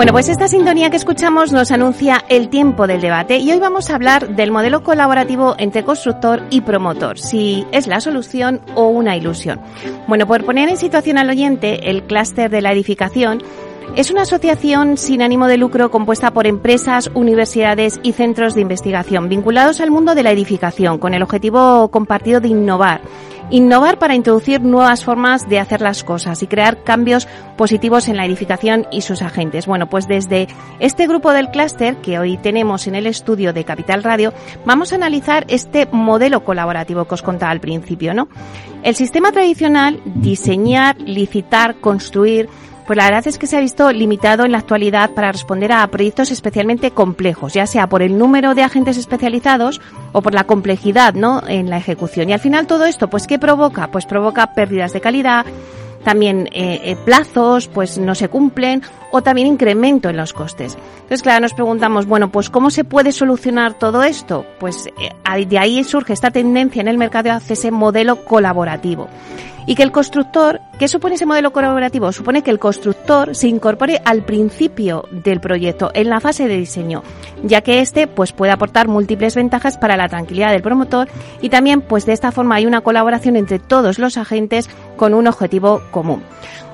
Bueno, 0.00 0.12
pues 0.12 0.30
esta 0.30 0.48
sintonía 0.48 0.88
que 0.88 0.96
escuchamos 0.96 1.52
nos 1.52 1.70
anuncia 1.70 2.24
el 2.30 2.48
tiempo 2.48 2.86
del 2.86 3.02
debate 3.02 3.36
y 3.36 3.52
hoy 3.52 3.58
vamos 3.58 3.90
a 3.90 3.96
hablar 3.96 4.34
del 4.34 4.50
modelo 4.50 4.82
colaborativo 4.82 5.54
entre 5.58 5.84
constructor 5.84 6.42
y 6.48 6.62
promotor, 6.62 7.18
si 7.18 7.66
es 7.70 7.86
la 7.86 8.00
solución 8.00 8.62
o 8.74 8.88
una 8.88 9.14
ilusión. 9.14 9.60
Bueno, 10.08 10.26
por 10.26 10.42
poner 10.46 10.70
en 10.70 10.78
situación 10.78 11.18
al 11.18 11.28
oyente, 11.28 11.90
el 11.90 12.04
clúster 12.04 12.50
de 12.50 12.62
la 12.62 12.72
edificación 12.72 13.42
es 13.94 14.10
una 14.10 14.22
asociación 14.22 14.96
sin 14.96 15.20
ánimo 15.20 15.48
de 15.48 15.58
lucro 15.58 15.90
compuesta 15.90 16.30
por 16.30 16.46
empresas, 16.46 17.10
universidades 17.12 18.00
y 18.02 18.12
centros 18.12 18.54
de 18.54 18.62
investigación 18.62 19.28
vinculados 19.28 19.82
al 19.82 19.90
mundo 19.90 20.14
de 20.14 20.22
la 20.22 20.30
edificación 20.30 20.96
con 20.96 21.12
el 21.12 21.22
objetivo 21.22 21.90
compartido 21.90 22.40
de 22.40 22.48
innovar 22.48 23.02
Innovar 23.52 23.98
para 23.98 24.14
introducir 24.14 24.60
nuevas 24.60 25.04
formas 25.04 25.48
de 25.48 25.58
hacer 25.58 25.80
las 25.80 26.04
cosas 26.04 26.40
y 26.42 26.46
crear 26.46 26.84
cambios 26.84 27.26
positivos 27.56 28.06
en 28.06 28.16
la 28.16 28.24
edificación 28.24 28.86
y 28.92 29.00
sus 29.00 29.22
agentes. 29.22 29.66
Bueno, 29.66 29.90
pues 29.90 30.06
desde 30.06 30.46
este 30.78 31.08
grupo 31.08 31.32
del 31.32 31.50
clúster 31.50 31.96
que 31.96 32.20
hoy 32.20 32.36
tenemos 32.36 32.86
en 32.86 32.94
el 32.94 33.08
estudio 33.08 33.52
de 33.52 33.64
Capital 33.64 34.04
Radio, 34.04 34.32
vamos 34.64 34.92
a 34.92 34.94
analizar 34.94 35.46
este 35.48 35.88
modelo 35.90 36.44
colaborativo 36.44 37.06
que 37.06 37.14
os 37.14 37.22
contaba 37.22 37.50
al 37.50 37.60
principio, 37.60 38.14
¿no? 38.14 38.28
El 38.84 38.94
sistema 38.94 39.32
tradicional, 39.32 40.00
diseñar, 40.04 41.00
licitar, 41.00 41.74
construir, 41.80 42.48
pues 42.90 42.96
la 42.96 43.04
verdad 43.04 43.28
es 43.28 43.38
que 43.38 43.46
se 43.46 43.56
ha 43.56 43.60
visto 43.60 43.92
limitado 43.92 44.44
en 44.44 44.50
la 44.50 44.58
actualidad 44.58 45.10
para 45.10 45.30
responder 45.30 45.70
a 45.70 45.86
proyectos 45.86 46.32
especialmente 46.32 46.90
complejos, 46.90 47.54
ya 47.54 47.64
sea 47.64 47.88
por 47.88 48.02
el 48.02 48.18
número 48.18 48.56
de 48.56 48.64
agentes 48.64 48.96
especializados 48.96 49.80
o 50.10 50.22
por 50.22 50.34
la 50.34 50.42
complejidad, 50.42 51.14
¿no? 51.14 51.40
en 51.46 51.70
la 51.70 51.76
ejecución. 51.76 52.28
Y 52.28 52.32
al 52.32 52.40
final 52.40 52.66
todo 52.66 52.86
esto, 52.86 53.08
pues 53.08 53.28
¿qué 53.28 53.38
provoca? 53.38 53.92
Pues 53.92 54.06
provoca 54.06 54.54
pérdidas 54.54 54.92
de 54.92 55.00
calidad, 55.00 55.46
también 56.02 56.48
eh, 56.50 56.80
eh, 56.82 56.96
plazos 57.04 57.68
pues 57.68 57.96
no 57.96 58.16
se 58.16 58.28
cumplen 58.28 58.82
o 59.12 59.22
también 59.22 59.46
incremento 59.46 60.08
en 60.08 60.16
los 60.16 60.32
costes. 60.32 60.76
Entonces, 60.94 61.22
claro, 61.22 61.42
nos 61.42 61.54
preguntamos, 61.54 62.06
bueno, 62.06 62.32
pues 62.32 62.50
¿cómo 62.50 62.70
se 62.70 62.82
puede 62.82 63.12
solucionar 63.12 63.74
todo 63.74 64.02
esto? 64.02 64.44
Pues 64.58 64.88
eh, 64.88 65.46
de 65.46 65.58
ahí 65.60 65.84
surge 65.84 66.12
esta 66.12 66.32
tendencia 66.32 66.80
en 66.80 66.88
el 66.88 66.98
mercado 66.98 67.30
hacia 67.30 67.52
ese 67.52 67.70
modelo 67.70 68.24
colaborativo 68.24 69.06
y 69.66 69.76
que 69.76 69.84
el 69.84 69.92
constructor, 69.92 70.60
¿qué 70.80 70.88
supone 70.88 71.16
ese 71.16 71.26
modelo 71.26 71.52
colaborativo? 71.52 72.10
Supone 72.10 72.42
que 72.42 72.50
el 72.50 72.58
constructor 72.58 73.36
se 73.36 73.48
incorpore 73.48 74.00
al 74.02 74.24
principio 74.24 75.04
del 75.10 75.38
proyecto, 75.38 75.90
en 75.92 76.08
la 76.08 76.20
fase 76.20 76.48
de 76.48 76.56
diseño, 76.56 77.02
ya 77.42 77.60
que 77.60 77.80
este 77.80 78.06
pues 78.06 78.32
puede 78.32 78.50
aportar 78.50 78.88
múltiples 78.88 79.34
ventajas 79.34 79.76
para 79.76 79.98
la 79.98 80.08
tranquilidad 80.08 80.52
del 80.52 80.62
promotor 80.62 81.06
y 81.42 81.50
también 81.50 81.82
pues 81.82 82.06
de 82.06 82.14
esta 82.14 82.32
forma 82.32 82.54
hay 82.54 82.64
una 82.64 82.80
colaboración 82.80 83.36
entre 83.36 83.58
todos 83.58 83.98
los 83.98 84.16
agentes 84.16 84.70
con 84.96 85.12
un 85.12 85.26
objetivo 85.26 85.82
común. 85.90 86.22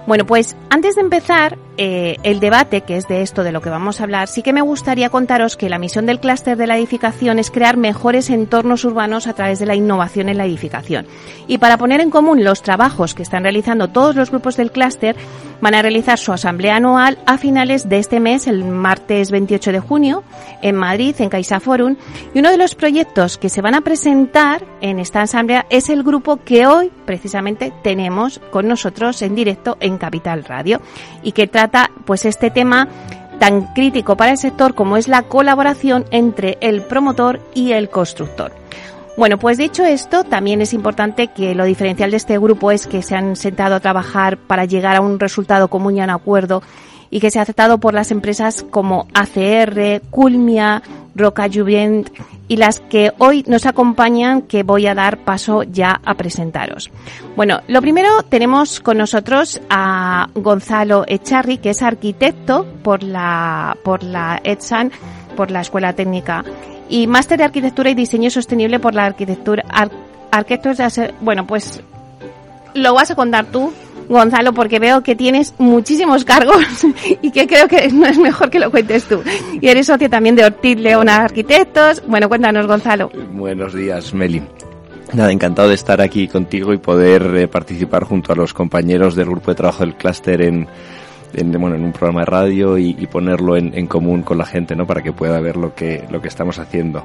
Bueno, 0.07 0.25
pues 0.25 0.57
antes 0.71 0.95
de 0.95 1.01
empezar 1.01 1.59
eh, 1.79 2.17
el 2.23 2.39
debate, 2.39 2.83
que 2.83 2.97
es 2.97 3.09
de 3.09 3.23
esto 3.23 3.43
de 3.43 3.51
lo 3.51 3.61
que 3.61 3.71
vamos 3.71 4.01
a 4.01 4.05
hablar, 4.05 4.29
sí 4.29 4.41
que 4.41 4.53
me 4.53 4.61
gustaría 4.61 5.11
contaros 5.11 5.57
que 5.57 5.69
la 5.69 5.81
misión 5.81 6.07
del 6.07 6.21
clúster 6.21 6.57
de 6.57 6.69
la 6.69 6.79
edificación 6.79 7.41
es 7.41 7.51
crear 7.51 7.77
mejores 7.77 8.31
entornos 8.31 8.85
urbanos 8.85 9.27
a 9.27 9.33
través 9.33 9.59
de 9.59 9.67
la 9.67 9.75
innovación 9.75 10.29
en 10.29 10.39
la 10.39 10.47
edificación. 10.47 11.09
Y 11.49 11.59
para 11.59 11.77
poner 11.77 12.01
en 12.01 12.11
común 12.11 12.45
los 12.45 12.63
trabajos 12.63 13.15
que 13.15 13.25
están 13.25 13.43
realizando 13.43 13.89
todos 13.97 14.15
los 14.15 14.31
grupos 14.31 14.59
del 14.59 14.73
clúster, 14.73 15.17
van 15.63 15.75
a 15.75 15.81
realizar 15.81 16.19
su 16.19 16.31
asamblea 16.31 16.77
anual 16.77 17.17
a 17.25 17.39
finales 17.39 17.89
de 17.89 17.99
este 17.99 18.21
mes, 18.21 18.47
el 18.47 18.63
martes 18.63 19.31
28 19.31 19.73
de 19.73 19.81
junio, 19.81 20.23
en 20.61 20.77
Madrid, 20.77 21.15
en 21.19 21.31
Caixa 21.31 21.61
Forum. 21.61 21.97
Y 22.35 22.41
uno 22.41 22.51
de 22.51 22.59
los 22.59 22.75
proyectos 22.75 23.39
que 23.39 23.49
se 23.49 23.63
van 23.63 23.75
a 23.75 23.81
presentar 23.81 24.63
en 24.83 24.99
esta 24.99 25.23
asamblea 25.23 25.65
es 25.71 25.89
el 25.89 26.03
grupo 26.03 26.37
que 26.45 26.67
hoy 26.67 26.93
precisamente 27.07 27.73
tenemos 27.83 28.39
con 28.51 28.69
nosotros 28.69 29.23
en 29.23 29.35
directo 29.35 29.79
en 29.81 29.97
Capital 29.97 30.45
Radio 30.45 30.83
y 31.23 31.33
que 31.33 31.47
trata 31.47 31.91
pues 32.05 32.27
este 32.27 32.51
tema 32.51 32.89
tan 33.39 33.73
crítico 33.73 34.15
para 34.15 34.33
el 34.33 34.37
sector 34.37 34.75
como 34.75 34.99
es 34.99 35.09
la 35.09 35.23
colaboración 35.23 36.05
entre 36.11 36.59
el 36.61 36.83
promotor 36.83 37.41
y 37.55 37.73
el 37.73 37.89
constructor. 37.89 38.53
Bueno, 39.17 39.39
pues 39.39 39.57
dicho 39.57 39.83
esto, 39.83 40.25
también 40.25 40.61
es 40.61 40.75
importante 40.75 41.29
que 41.29 41.55
lo 41.55 41.65
diferencial 41.65 42.11
de 42.11 42.19
este 42.19 42.39
grupo 42.39 42.71
es 42.71 42.87
que 42.87 43.01
se 43.01 43.17
han 43.17 43.35
sentado 43.35 43.75
a 43.75 43.81
trabajar 43.81 44.37
para 44.37 44.67
llegar 44.67 44.95
a 44.95 45.01
un 45.01 45.19
resultado 45.19 45.69
común 45.69 45.97
y 45.97 46.01
a 46.01 46.05
un 46.05 46.11
acuerdo 46.11 46.63
y 47.09 47.21
que 47.21 47.31
se 47.31 47.39
ha 47.39 47.43
aceptado 47.43 47.79
por 47.79 47.95
las 47.95 48.11
empresas 48.11 48.65
como 48.69 49.09
ACR, 49.15 50.03
Culmia, 50.11 50.83
Roca 51.15 51.49
Juvent 51.51 52.11
y 52.47 52.57
las 52.59 52.81
que 52.81 53.13
hoy 53.17 53.43
nos 53.47 53.65
acompañan 53.65 54.43
que 54.43 54.65
voy 54.65 54.87
a 54.87 54.95
dar 54.95 55.17
paso 55.25 55.63
ya 55.63 55.99
a 56.05 56.15
presentaros. 56.15 56.91
Bueno, 57.37 57.63
lo 57.69 57.81
primero 57.81 58.23
tenemos 58.29 58.81
con 58.81 58.99
nosotros 58.99 59.63
a 59.71 60.29
Gonzalo 60.35 61.05
Echarri, 61.07 61.57
que 61.57 61.71
es 61.71 61.81
arquitecto 61.81 62.67
por 62.83 63.03
la, 63.03 63.79
por 63.83 64.03
la 64.03 64.43
ETSAN, 64.45 64.93
por 65.37 65.51
la 65.51 65.63
Escuela 65.63 65.95
Técnica 65.95 66.45
y 66.89 67.07
máster 67.07 67.39
de 67.39 67.45
arquitectura 67.45 67.91
y 67.91 67.95
diseño 67.95 68.31
sostenible 68.31 68.79
por 68.79 68.95
la 68.95 69.07
arquitectura 69.07 69.65
arquitectos 70.31 70.79
bueno 71.21 71.47
pues 71.47 71.81
lo 72.75 72.95
vas 72.95 73.11
a 73.11 73.15
contar 73.15 73.47
tú 73.47 73.73
Gonzalo 74.09 74.53
porque 74.53 74.79
veo 74.79 75.03
que 75.03 75.17
tienes 75.17 75.55
muchísimos 75.59 76.25
cargos 76.25 76.65
y 77.23 77.31
que 77.31 77.47
creo 77.47 77.69
que 77.69 77.89
no 77.89 78.07
es 78.07 78.19
mejor 78.19 78.51
que 78.51 78.61
lo 78.61 78.71
cuentes 78.71 79.05
tú. 79.05 79.23
Y 79.61 79.67
eres 79.67 79.87
socio 79.87 80.09
también 80.09 80.37
de 80.37 80.45
Ortiz 80.45 80.79
Leona 80.79 81.17
Arquitectos. 81.25 82.03
Bueno 82.07 82.29
cuéntanos 82.29 82.67
Gonzalo. 82.67 83.11
Buenos 83.33 83.75
días 83.75 84.15
Meli. 84.15 84.43
Nada, 85.13 85.31
encantado 85.31 85.69
de 85.69 85.77
estar 85.77 86.01
aquí 86.01 86.27
contigo 86.27 86.73
y 86.73 86.79
poder 86.79 87.23
eh, 87.37 87.49
participar 87.49 88.05
junto 88.05 88.33
a 88.33 88.37
los 88.37 88.53
compañeros 88.53 89.15
del 89.15 89.27
grupo 89.27 89.53
de 89.53 89.55
trabajo 89.55 89.85
del 89.85 89.95
clúster 89.95 90.43
en, 90.43 90.67
en, 91.35 91.53
bueno, 91.53 91.77
en 91.77 91.85
un 91.85 91.93
programa 91.93 92.21
de 92.21 92.27
radio 92.27 92.79
y, 92.79 92.95
ponerlo 93.07 93.57
en, 93.57 93.87
común 93.87 94.23
con 94.23 94.39
la 94.39 94.45
gente, 94.45 94.75
¿no? 94.75 94.87
Para 94.87 95.03
que 95.03 95.13
pueda 95.13 95.41
ver 95.41 95.57
lo 95.57 95.75
que, 95.75 96.05
lo 96.11 96.21
que 96.21 96.29
estamos 96.29 96.59
haciendo. 96.59 97.05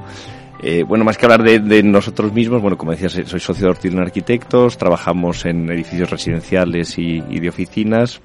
Eh, 0.64 0.84
bueno, 0.84 1.04
más 1.04 1.18
que 1.18 1.26
hablar 1.26 1.44
de, 1.44 1.84
nosotros 1.84 2.32
mismos, 2.34 2.62
bueno, 2.62 2.78
como 2.78 2.92
decías, 2.92 3.14
soy 3.14 3.40
socio 3.40 3.66
de 3.66 3.72
Ortiz 3.72 3.96
Arquitectos, 3.96 4.78
trabajamos 4.78 5.46
en 5.46 5.70
edificios 5.72 6.10
residenciales 6.10 6.98
y, 6.98 7.24
y 7.30 7.40
de 7.40 7.50
oficinas. 7.50 8.22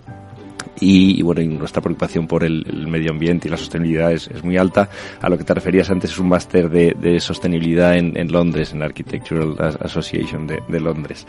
Y, 0.78 1.18
y, 1.18 1.22
bueno, 1.22 1.40
y 1.40 1.48
nuestra 1.48 1.80
preocupación 1.80 2.26
por 2.26 2.44
el, 2.44 2.86
medio 2.86 3.10
ambiente 3.10 3.48
y 3.48 3.50
la 3.50 3.56
sostenibilidad 3.56 4.12
es, 4.12 4.44
muy 4.44 4.58
alta. 4.58 4.88
A 5.22 5.28
lo 5.30 5.38
que 5.38 5.44
te 5.44 5.54
referías 5.54 5.88
antes 5.90 6.10
es 6.10 6.18
un 6.18 6.28
máster 6.28 6.68
de, 6.68 7.20
sostenibilidad 7.20 7.96
en, 7.96 8.30
Londres, 8.30 8.72
en 8.72 8.80
la 8.80 8.86
Architectural 8.86 9.56
Association 9.80 10.46
de 10.46 10.80
Londres. 10.80 11.26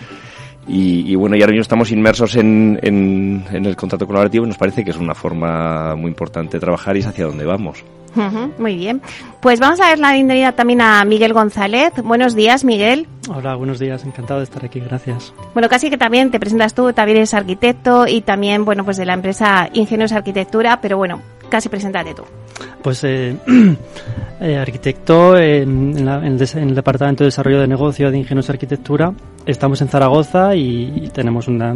Y, 0.67 1.11
y, 1.11 1.15
bueno, 1.15 1.35
y 1.37 1.41
ahora 1.41 1.51
mismo 1.51 1.61
estamos 1.61 1.91
inmersos 1.91 2.35
en, 2.35 2.77
en, 2.81 3.45
en, 3.51 3.65
el 3.65 3.75
contrato 3.75 4.05
colaborativo 4.05 4.43
y 4.43 4.49
nos 4.49 4.57
parece 4.57 4.83
que 4.83 4.91
es 4.91 4.97
una 4.97 5.15
forma 5.15 5.95
muy 5.95 6.09
importante 6.09 6.57
de 6.57 6.59
trabajar 6.59 6.95
y 6.97 6.99
es 6.99 7.07
hacia 7.07 7.25
dónde 7.25 7.45
vamos. 7.45 7.83
Uh 8.15 8.19
-huh, 8.19 8.51
muy 8.57 8.75
bien. 8.75 9.01
Pues 9.41 9.59
vamos 9.59 9.79
a 9.79 9.89
ver 9.89 9.99
la 9.99 10.11
bienvenida 10.13 10.51
también 10.53 10.81
a 10.81 11.05
Miguel 11.05 11.33
González. 11.33 11.93
Buenos 12.03 12.35
días, 12.35 12.65
Miguel. 12.65 13.07
Hola, 13.29 13.55
buenos 13.55 13.79
días. 13.79 14.03
Encantado 14.03 14.39
de 14.39 14.45
estar 14.45 14.65
aquí. 14.65 14.79
Gracias. 14.79 15.33
Bueno, 15.53 15.69
casi 15.69 15.89
que 15.89 15.97
también 15.97 16.31
te 16.31 16.39
presentas 16.39 16.73
tú, 16.73 16.91
también 16.93 17.17
eres 17.17 17.33
arquitecto 17.33 18.07
y 18.07 18.21
también, 18.21 18.65
bueno, 18.65 18.83
pues 18.83 18.97
de 18.97 19.05
la 19.05 19.13
empresa 19.13 19.69
Ingenios 19.73 20.11
Arquitectura, 20.11 20.79
pero 20.81 20.97
bueno, 20.97 21.21
casi 21.49 21.69
preséntate 21.69 22.13
tú. 22.13 22.23
Pues 22.81 23.03
eh, 23.03 23.35
eh, 24.41 24.57
arquitecto 24.57 25.37
en, 25.37 26.05
la, 26.05 26.17
en, 26.25 26.39
el, 26.39 26.41
en, 26.41 26.69
el, 26.69 26.75
Departamento 26.75 27.23
de 27.23 27.27
Desarrollo 27.27 27.59
de 27.59 27.67
Negocio 27.67 28.09
de 28.09 28.17
Ingenios 28.17 28.49
Arquitectura. 28.49 29.13
Estamos 29.47 29.81
en 29.81 29.87
Zaragoza 29.87 30.55
y, 30.55 31.09
tenemos 31.13 31.47
una 31.47 31.73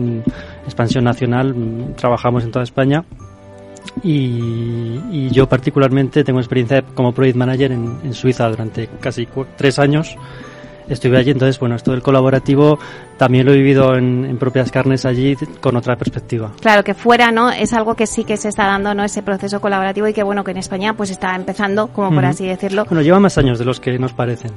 expansión 0.66 1.06
nacional. 1.06 1.56
Trabajamos 1.96 2.44
en 2.44 2.52
toda 2.52 2.64
España. 2.64 3.06
Y, 4.04 5.00
y, 5.10 5.30
yo 5.32 5.48
particularmente 5.48 6.26
tengo 6.26 6.40
experiencia 6.40 6.82
como 6.82 7.14
project 7.14 7.38
manager 7.38 7.72
en, 7.72 7.98
en 8.04 8.14
Suiza 8.14 8.50
durante 8.50 8.88
casi 9.00 9.26
tres 9.56 9.80
años. 9.80 10.18
Estuve 10.90 11.18
allí, 11.18 11.32
entonces, 11.32 11.58
bueno, 11.60 11.76
esto 11.76 11.92
del 11.92 12.02
colaborativo 12.02 12.78
también 13.22 13.46
lo 13.46 13.54
he 13.54 13.58
vivido 13.58 13.96
en, 13.96 14.36
propias 14.40 14.72
carnes 14.72 15.06
allí 15.06 15.38
con 15.60 15.78
otra 15.78 15.96
perspectiva. 15.96 16.54
Claro, 16.60 16.84
que 16.84 16.96
fuera, 16.96 17.32
¿no? 17.32 17.52
Es 17.52 17.72
algo 17.72 17.94
que 17.94 18.08
sí 18.08 18.24
que 18.24 18.36
se 18.36 18.50
está 18.50 18.66
dando, 18.66 18.96
¿no? 18.96 19.04
Ese 19.04 19.22
proceso 19.22 19.62
colaborativo 19.62 20.08
y 20.08 20.14
que, 20.14 20.24
bueno, 20.24 20.44
que 20.44 20.50
en 20.50 20.58
España 20.58 20.96
pues 20.96 21.12
está 21.12 21.36
empezando, 21.36 21.90
como 21.90 22.16
por 22.16 22.26
así 22.26 22.48
decirlo. 22.48 22.86
Bueno, 22.86 23.04
lleva 23.04 23.20
más 23.20 23.38
años 23.38 23.60
de 23.60 23.66
los 23.66 23.80
que 23.80 24.00
nos 24.00 24.14
parecen. 24.14 24.50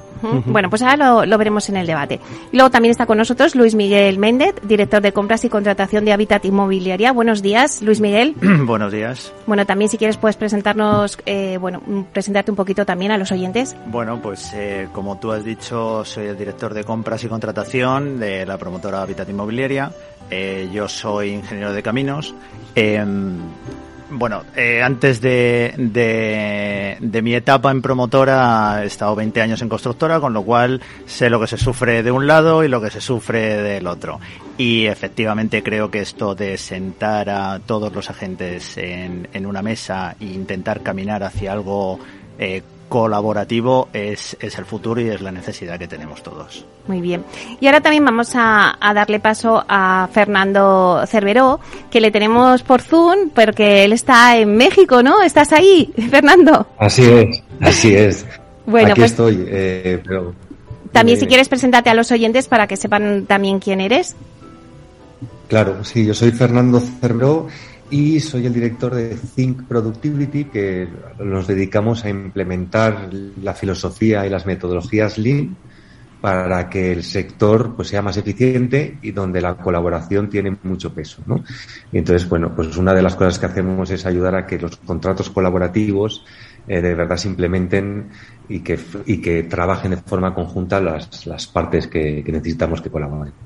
Bueno, 0.46 0.70
pues 0.70 0.80
ahora 0.80 1.26
lo, 1.26 1.36
veremos 1.36 1.68
en 1.68 1.76
el 1.76 1.86
debate. 1.86 2.20
Y 2.52 2.56
luego 2.56 2.70
también 2.70 2.92
está 2.92 3.04
con 3.04 3.18
nosotros 3.18 3.54
Luis 3.54 3.74
Miguel 3.74 4.18
Méndez, 4.18 4.54
director 4.62 5.02
de 5.02 5.12
compras 5.12 5.44
y 5.44 5.50
contratación 5.50 6.06
de 6.06 6.14
Habitat 6.14 6.46
Inmobiliaria. 6.46 7.12
Buenos 7.12 7.42
días, 7.42 7.82
Luis 7.82 8.00
Miguel. 8.00 8.34
Buenos 8.64 8.90
días. 8.90 9.30
Bueno, 9.46 9.66
también 9.66 9.90
si 9.90 9.98
quieres 9.98 10.16
puedes 10.16 10.36
presentarnos, 10.36 11.18
eh, 11.26 11.58
bueno, 11.60 11.82
presentarte 12.14 12.50
un 12.50 12.56
poquito 12.56 12.86
también 12.86 13.12
a 13.12 13.18
los 13.18 13.30
oyentes. 13.30 13.76
Bueno, 13.88 14.22
pues 14.22 14.54
eh, 14.54 14.88
como 14.94 15.18
tú 15.18 15.32
has 15.32 15.44
dicho, 15.44 16.02
soy 16.06 16.28
el 16.28 16.38
director 16.38 16.72
de 16.72 16.82
compras 16.84 17.22
y 17.24 17.28
contratación 17.28 18.18
de 18.18 18.46
la 18.46 18.53
promotora 18.58 19.02
Habitat 19.02 19.28
Inmobiliaria. 19.28 19.92
Eh, 20.30 20.68
yo 20.72 20.88
soy 20.88 21.30
ingeniero 21.30 21.72
de 21.72 21.82
caminos. 21.82 22.34
Em, 22.74 23.38
bueno, 24.10 24.42
eh, 24.54 24.82
antes 24.82 25.20
de, 25.20 25.74
de, 25.76 27.22
mi 27.22 27.34
etapa 27.34 27.70
en 27.70 27.82
promotora 27.82 28.82
he 28.82 28.86
estado 28.86 29.16
20 29.16 29.40
años 29.40 29.62
en 29.62 29.68
constructora, 29.68 30.20
con 30.20 30.32
lo 30.32 30.42
cual 30.42 30.80
sé 31.06 31.30
lo 31.30 31.40
que 31.40 31.46
se 31.46 31.56
sufre 31.56 32.02
de 32.02 32.10
un 32.10 32.26
lado 32.26 32.62
y 32.62 32.68
lo 32.68 32.80
que 32.80 32.90
se 32.90 33.00
sufre 33.00 33.62
del 33.62 33.86
otro. 33.86 34.20
Y 34.56 34.86
efectivamente 34.86 35.62
creo 35.62 35.90
que 35.90 36.00
esto 36.00 36.34
de 36.34 36.56
sentar 36.58 37.28
a 37.30 37.58
todos 37.58 37.92
los 37.92 38.08
agentes 38.10 38.76
en, 38.76 39.28
en 39.32 39.46
una 39.46 39.62
mesa 39.62 40.16
e 40.20 40.26
intentar 40.26 40.82
caminar 40.82 41.24
hacia 41.24 41.52
algo 41.52 41.98
eh, 42.38 42.62
colaborativo 42.94 43.88
es, 43.92 44.36
es, 44.38 44.56
el 44.56 44.64
futuro 44.64 45.00
y 45.00 45.08
es 45.08 45.20
la 45.20 45.32
necesidad 45.32 45.80
que 45.80 45.88
tenemos 45.88 46.22
todos. 46.22 46.64
Muy 46.86 47.00
bien. 47.00 47.24
Y 47.58 47.66
ahora 47.66 47.80
también 47.80 48.04
vamos 48.04 48.30
a, 48.36 48.78
darle 48.94 49.18
paso 49.18 49.64
a 49.68 50.08
Fernando 50.12 51.02
Cerveró, 51.08 51.58
que 51.90 52.00
le 52.00 52.12
tenemos 52.12 52.62
por 52.62 52.82
Zoom, 52.82 53.30
porque 53.34 53.82
él 53.84 53.92
está 53.92 54.36
en 54.36 54.56
México, 54.56 55.02
¿no? 55.02 55.22
¿Estás 55.22 55.52
ahí, 55.52 55.92
Fernando? 56.08 56.68
Así 56.78 57.02
es, 57.02 57.42
así 57.60 57.96
es. 57.96 58.24
bueno, 58.66 58.92
Aquí 58.92 59.00
pues 59.00 59.10
estoy, 59.10 59.44
eh, 59.48 60.00
pero... 60.06 60.32
También 60.92 61.18
si 61.18 61.26
quieres 61.26 61.48
presentarte 61.48 61.90
a 61.90 61.94
los 61.94 62.12
oyentes 62.12 62.46
para 62.46 62.68
que 62.68 62.76
sepan 62.76 63.26
también 63.26 63.58
quién 63.58 63.80
eres. 63.80 64.14
Claro, 65.48 65.82
sí, 65.82 66.06
yo 66.06 66.14
soy 66.14 66.30
Fernando 66.30 66.80
Cerveró 67.00 67.48
y 67.90 68.20
soy 68.20 68.46
el 68.46 68.54
director 68.54 68.94
de 68.94 69.16
Think 69.34 69.64
Productivity, 69.64 70.44
que 70.44 70.88
nos 71.18 71.46
dedicamos 71.46 72.04
a 72.04 72.10
implementar 72.10 73.10
la 73.42 73.54
filosofía 73.54 74.26
y 74.26 74.30
las 74.30 74.46
metodologías 74.46 75.18
Lean 75.18 75.56
para 76.24 76.70
que 76.70 76.90
el 76.90 77.02
sector 77.04 77.76
pues 77.76 77.88
sea 77.88 78.00
más 78.00 78.16
eficiente 78.16 78.96
y 79.02 79.10
donde 79.10 79.42
la 79.42 79.58
colaboración 79.58 80.30
tiene 80.30 80.56
mucho 80.62 80.94
peso, 80.94 81.22
¿no? 81.26 81.44
Y 81.92 81.98
entonces, 81.98 82.26
bueno, 82.26 82.54
pues 82.56 82.74
una 82.78 82.94
de 82.94 83.02
las 83.02 83.14
cosas 83.14 83.38
que 83.38 83.44
hacemos 83.44 83.90
es 83.90 84.06
ayudar 84.06 84.34
a 84.34 84.46
que 84.46 84.58
los 84.58 84.78
contratos 84.78 85.28
colaborativos 85.28 86.24
eh, 86.66 86.80
de 86.80 86.94
verdad 86.94 87.18
se 87.18 87.28
implementen 87.28 88.08
y 88.48 88.60
que, 88.60 88.78
y 89.04 89.20
que 89.20 89.42
trabajen 89.42 89.90
de 89.90 89.96
forma 89.98 90.34
conjunta 90.34 90.80
las, 90.80 91.26
las 91.26 91.46
partes 91.46 91.88
que, 91.88 92.24
que 92.24 92.32
necesitamos 92.32 92.80
que 92.80 92.88
colaboren. 92.88 93.43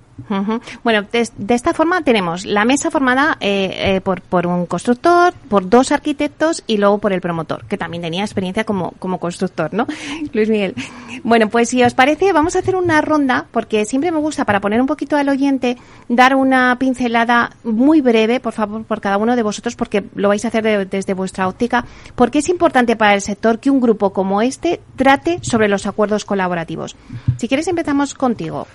Bueno, 0.83 1.07
de, 1.11 1.55
esta 1.55 1.73
forma 1.73 2.03
tenemos 2.03 2.45
la 2.45 2.65
mesa 2.65 2.91
formada 2.91 3.37
eh, 3.41 3.97
eh, 3.97 4.01
por, 4.01 4.21
por, 4.21 4.47
un 4.47 4.67
constructor, 4.67 5.33
por 5.49 5.69
dos 5.69 5.93
arquitectos 5.93 6.65
y 6.67 6.77
luego 6.77 6.99
por 6.99 7.13
el 7.13 7.21
promotor, 7.21 7.65
que 7.67 7.79
también 7.79 8.03
tenía 8.03 8.25
experiencia 8.25 8.65
como, 8.65 8.93
como 8.99 9.19
constructor, 9.19 9.73
¿no? 9.73 9.87
Luis 10.33 10.49
Miguel. 10.49 10.75
Bueno, 11.23 11.49
pues 11.49 11.71
si 11.71 11.83
os 11.83 11.95
parece, 11.95 12.33
vamos 12.33 12.57
a 12.57 12.61
hacer 12.61 12.77
una 12.77 13.01
ronda, 13.01 13.47
porque 13.51 13.85
siempre 13.85 14.11
me 14.11 14.19
gusta, 14.19 14.45
para 14.45 14.61
poner 14.61 14.81
un 14.81 14.87
poquito 14.87 15.17
al 15.17 15.29
oyente, 15.29 15.77
dar 16.09 16.35
una 16.35 16.77
pincelada 16.79 17.51
muy 17.65 18.01
breve, 18.01 18.41
por 18.41 18.53
favor, 18.53 18.85
por 18.85 19.01
cada 19.01 19.19
uno 19.19 19.37
de 19.37 19.43
vosotros, 19.43 19.77
porque 19.77 20.05
lo 20.15 20.29
vais 20.29 20.45
a 20.45 20.49
hacer 20.49 20.89
desde 20.89 21.15
vuestra 21.15 21.49
óptica, 21.49 21.85
porque 22.15 22.41
es 22.41 22.49
importante 22.49 22.97
para 22.97 23.15
el 23.15 23.21
sector 23.21 23.61
que 23.61 23.71
un 23.71 23.81
grupo 23.81 24.13
como 24.13 24.43
este 24.43 24.81
trate 24.97 25.39
sobre 25.43 25.69
los 25.69 25.87
acuerdos 25.87 26.25
colaborativos. 26.25 26.97
Si 27.37 27.49
quieres, 27.49 27.69
empezamos 27.69 28.15
contigo. 28.15 28.67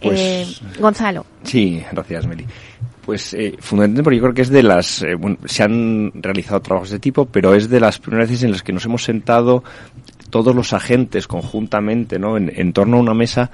Pues, 0.00 0.20
eh, 0.20 0.46
Gonzalo. 0.80 1.24
Sí, 1.42 1.82
gracias, 1.92 2.26
Meli. 2.26 2.44
Pues 3.04 3.34
eh, 3.34 3.54
fundamentalmente 3.58 4.02
porque 4.02 4.16
yo 4.16 4.22
creo 4.22 4.34
que 4.34 4.42
es 4.42 4.48
de 4.48 4.62
las, 4.62 5.02
eh, 5.02 5.14
bueno, 5.14 5.36
se 5.44 5.62
han 5.62 6.10
realizado 6.14 6.60
trabajos 6.60 6.90
de 6.90 6.98
tipo, 6.98 7.26
pero 7.26 7.54
es 7.54 7.68
de 7.68 7.80
las 7.80 7.98
primeras 7.98 8.30
veces 8.30 8.44
en 8.44 8.52
las 8.52 8.62
que 8.62 8.72
nos 8.72 8.86
hemos 8.86 9.04
sentado 9.04 9.62
todos 10.30 10.54
los 10.54 10.72
agentes 10.72 11.28
conjuntamente, 11.28 12.18
¿no? 12.18 12.36
En, 12.38 12.72
torno 12.72 12.96
a 12.96 13.00
una 13.00 13.14
mesa, 13.14 13.50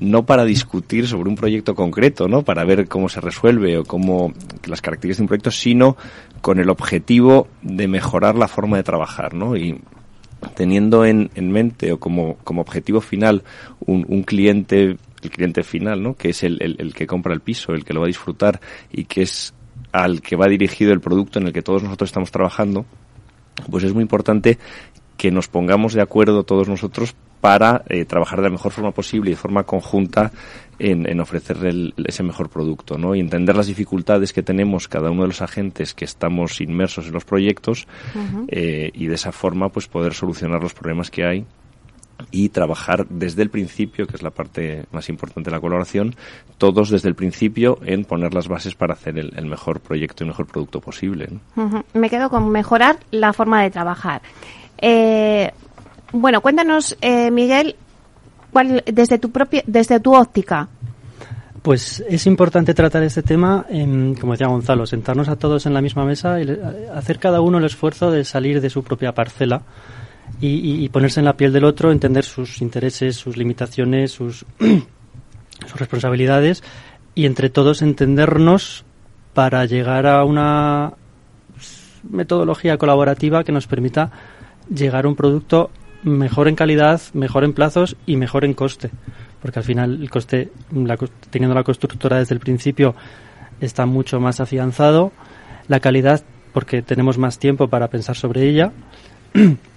no 0.00 0.26
para 0.26 0.44
discutir 0.44 1.08
sobre 1.08 1.30
un 1.30 1.34
proyecto 1.34 1.74
concreto, 1.74 2.28
¿no? 2.28 2.42
Para 2.42 2.62
ver 2.64 2.88
cómo 2.88 3.08
se 3.08 3.20
resuelve 3.20 3.78
o 3.78 3.84
cómo 3.84 4.32
las 4.66 4.82
características 4.82 5.16
de 5.16 5.22
un 5.22 5.28
proyecto, 5.28 5.50
sino 5.50 5.96
con 6.42 6.60
el 6.60 6.68
objetivo 6.68 7.48
de 7.62 7.88
mejorar 7.88 8.36
la 8.36 8.48
forma 8.48 8.76
de 8.76 8.82
trabajar, 8.82 9.34
¿no? 9.34 9.56
Y 9.56 9.80
teniendo 10.54 11.04
en, 11.04 11.30
en 11.34 11.50
mente 11.50 11.92
o 11.92 11.98
como, 11.98 12.36
como 12.44 12.60
objetivo 12.60 13.00
final 13.00 13.42
un, 13.80 14.04
un 14.08 14.22
cliente 14.22 14.98
el 15.22 15.30
cliente 15.30 15.62
final, 15.62 16.02
¿no? 16.02 16.14
Que 16.14 16.30
es 16.30 16.42
el, 16.42 16.60
el, 16.60 16.94
que 16.94 17.06
compra 17.06 17.34
el 17.34 17.40
piso, 17.40 17.72
el 17.72 17.84
que 17.84 17.92
lo 17.92 18.00
va 18.00 18.06
a 18.06 18.08
disfrutar 18.08 18.60
y 18.90 19.04
que 19.04 19.22
es 19.22 19.54
al 19.92 20.22
que 20.22 20.36
va 20.36 20.46
dirigido 20.46 20.92
el 20.92 21.00
producto 21.00 21.38
en 21.38 21.46
el 21.46 21.52
que 21.52 21.62
todos 21.62 21.82
nosotros 21.82 22.10
estamos 22.10 22.30
trabajando, 22.30 22.86
pues 23.70 23.84
es 23.84 23.92
muy 23.92 24.02
importante 24.02 24.58
que 25.16 25.30
nos 25.30 25.48
pongamos 25.48 25.92
de 25.92 26.00
acuerdo 26.00 26.44
todos 26.44 26.68
nosotros 26.68 27.14
para 27.40 27.84
eh, 27.88 28.04
trabajar 28.04 28.38
de 28.40 28.44
la 28.44 28.50
mejor 28.50 28.72
forma 28.72 28.92
posible 28.92 29.30
y 29.30 29.34
de 29.34 29.40
forma 29.40 29.64
conjunta 29.64 30.30
en, 30.78 31.08
en 31.08 31.20
ofrecerle 31.20 31.92
ese 32.06 32.22
mejor 32.22 32.48
producto, 32.48 32.98
¿no? 32.98 33.14
Y 33.14 33.20
entender 33.20 33.56
las 33.56 33.66
dificultades 33.66 34.32
que 34.32 34.42
tenemos 34.42 34.88
cada 34.88 35.10
uno 35.10 35.22
de 35.22 35.28
los 35.28 35.42
agentes 35.42 35.94
que 35.94 36.04
estamos 36.04 36.60
inmersos 36.60 37.06
en 37.06 37.12
los 37.12 37.24
proyectos 37.24 37.86
eh, 38.48 38.90
y 38.94 39.06
de 39.06 39.14
esa 39.14 39.32
forma 39.32 39.68
pues 39.70 39.88
poder 39.88 40.14
solucionar 40.14 40.62
los 40.62 40.74
problemas 40.74 41.10
que 41.10 41.24
hay 41.24 41.46
y 42.30 42.48
trabajar 42.50 43.06
desde 43.08 43.42
el 43.42 43.50
principio, 43.50 44.06
que 44.06 44.16
es 44.16 44.22
la 44.22 44.30
parte 44.30 44.84
más 44.92 45.08
importante 45.08 45.50
de 45.50 45.56
la 45.56 45.60
colaboración, 45.60 46.14
todos 46.58 46.90
desde 46.90 47.08
el 47.08 47.14
principio 47.14 47.78
en 47.84 48.04
poner 48.04 48.34
las 48.34 48.48
bases 48.48 48.74
para 48.74 48.94
hacer 48.94 49.18
el, 49.18 49.46
mejor 49.46 49.80
proyecto 49.80 50.22
y 50.22 50.24
el 50.24 50.28
mejor 50.28 50.46
producto 50.46 50.80
posible. 50.80 51.28
Me 51.92 52.10
quedo 52.10 52.30
con 52.30 52.50
mejorar 52.50 52.98
la 53.10 53.32
forma 53.32 53.62
de 53.62 53.70
trabajar. 53.70 54.22
Eh, 54.78 55.50
bueno, 56.12 56.40
cuéntanos, 56.40 56.96
eh, 57.00 57.30
Miguel, 57.30 57.76
cuál, 58.52 58.82
desde 58.86 59.18
tu 59.18 59.30
propia, 59.30 59.62
desde 59.66 60.00
tu 60.00 60.14
óptica. 60.14 60.68
Pues 61.62 62.02
es 62.08 62.26
importante 62.26 62.72
tratar 62.72 63.02
este 63.02 63.22
tema, 63.22 63.66
como 64.18 64.32
decía 64.32 64.46
Gonzalo, 64.46 64.86
sentarnos 64.86 65.28
a 65.28 65.36
todos 65.36 65.66
en 65.66 65.74
la 65.74 65.82
misma 65.82 66.06
mesa 66.06 66.40
y 66.40 66.48
hacer 66.94 67.18
cada 67.18 67.42
uno 67.42 67.58
el 67.58 67.64
esfuerzo 67.64 68.10
de 68.10 68.24
salir 68.24 68.62
de 68.62 68.70
su 68.70 68.82
propia 68.82 69.12
parcela 69.12 69.60
y, 70.40 70.88
ponerse 70.88 71.20
en 71.20 71.26
la 71.26 71.36
piel 71.36 71.52
del 71.52 71.64
otro, 71.64 71.92
entender 71.92 72.24
sus 72.24 72.62
intereses, 72.62 73.16
sus 73.16 73.36
limitaciones, 73.36 74.12
sus, 74.12 74.44
responsabilidades 75.76 76.62
y 77.14 77.26
entre 77.26 77.50
todos 77.50 77.82
entendernos 77.82 78.84
para 79.34 79.64
llegar 79.66 80.06
a 80.06 80.24
una 80.24 80.94
metodología 82.08 82.78
colaborativa 82.78 83.44
que 83.44 83.52
nos 83.52 83.66
permita 83.66 84.10
llegar 84.74 85.04
a 85.04 85.08
un 85.08 85.16
producto 85.16 85.70
mejor 86.02 86.48
en 86.48 86.56
calidad, 86.56 87.00
mejor 87.12 87.44
en 87.44 87.52
plazos 87.52 87.96
y 88.06 88.16
mejor 88.16 88.44
en 88.44 88.54
coste. 88.54 88.90
Porque 89.42 89.58
al 89.58 89.64
final 89.64 90.02
el 90.02 90.10
coste, 90.10 90.50
teniendo 91.30 91.54
la 91.54 91.64
constructora 91.64 92.18
desde 92.18 92.34
el 92.34 92.40
principio, 92.40 92.94
está 93.60 93.86
mucho 93.86 94.20
más 94.20 94.40
afianzado. 94.40 95.12
La 95.68 95.80
calidad, 95.80 96.22
porque 96.52 96.82
tenemos 96.82 97.18
más 97.18 97.38
tiempo 97.38 97.68
para 97.68 97.88
pensar 97.88 98.16
sobre 98.16 98.48
ella. 98.48 98.72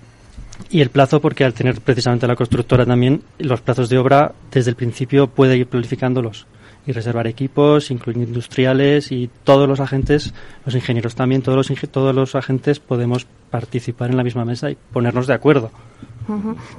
Y 0.69 0.81
el 0.81 0.89
plazo, 0.89 1.21
porque 1.21 1.43
al 1.43 1.53
tener 1.53 1.81
precisamente 1.81 2.27
la 2.27 2.35
constructora 2.35 2.85
también, 2.85 3.23
los 3.39 3.61
plazos 3.61 3.89
de 3.89 3.97
obra 3.97 4.33
desde 4.51 4.71
el 4.71 4.75
principio 4.75 5.27
puede 5.27 5.57
ir 5.57 5.67
planificándolos 5.67 6.47
y 6.85 6.91
reservar 6.91 7.27
equipos, 7.27 7.91
incluyendo 7.91 8.27
industriales 8.27 9.11
y 9.11 9.29
todos 9.43 9.67
los 9.67 9.79
agentes, 9.79 10.33
los 10.65 10.75
ingenieros 10.75 11.15
también, 11.15 11.41
todos 11.41 11.69
los, 11.69 11.89
todos 11.89 12.13
los 12.13 12.35
agentes 12.35 12.79
podemos 12.79 13.25
participar 13.49 14.09
en 14.09 14.17
la 14.17 14.23
misma 14.23 14.45
mesa 14.45 14.69
y 14.69 14.77
ponernos 14.91 15.27
de 15.27 15.33
acuerdo. 15.33 15.71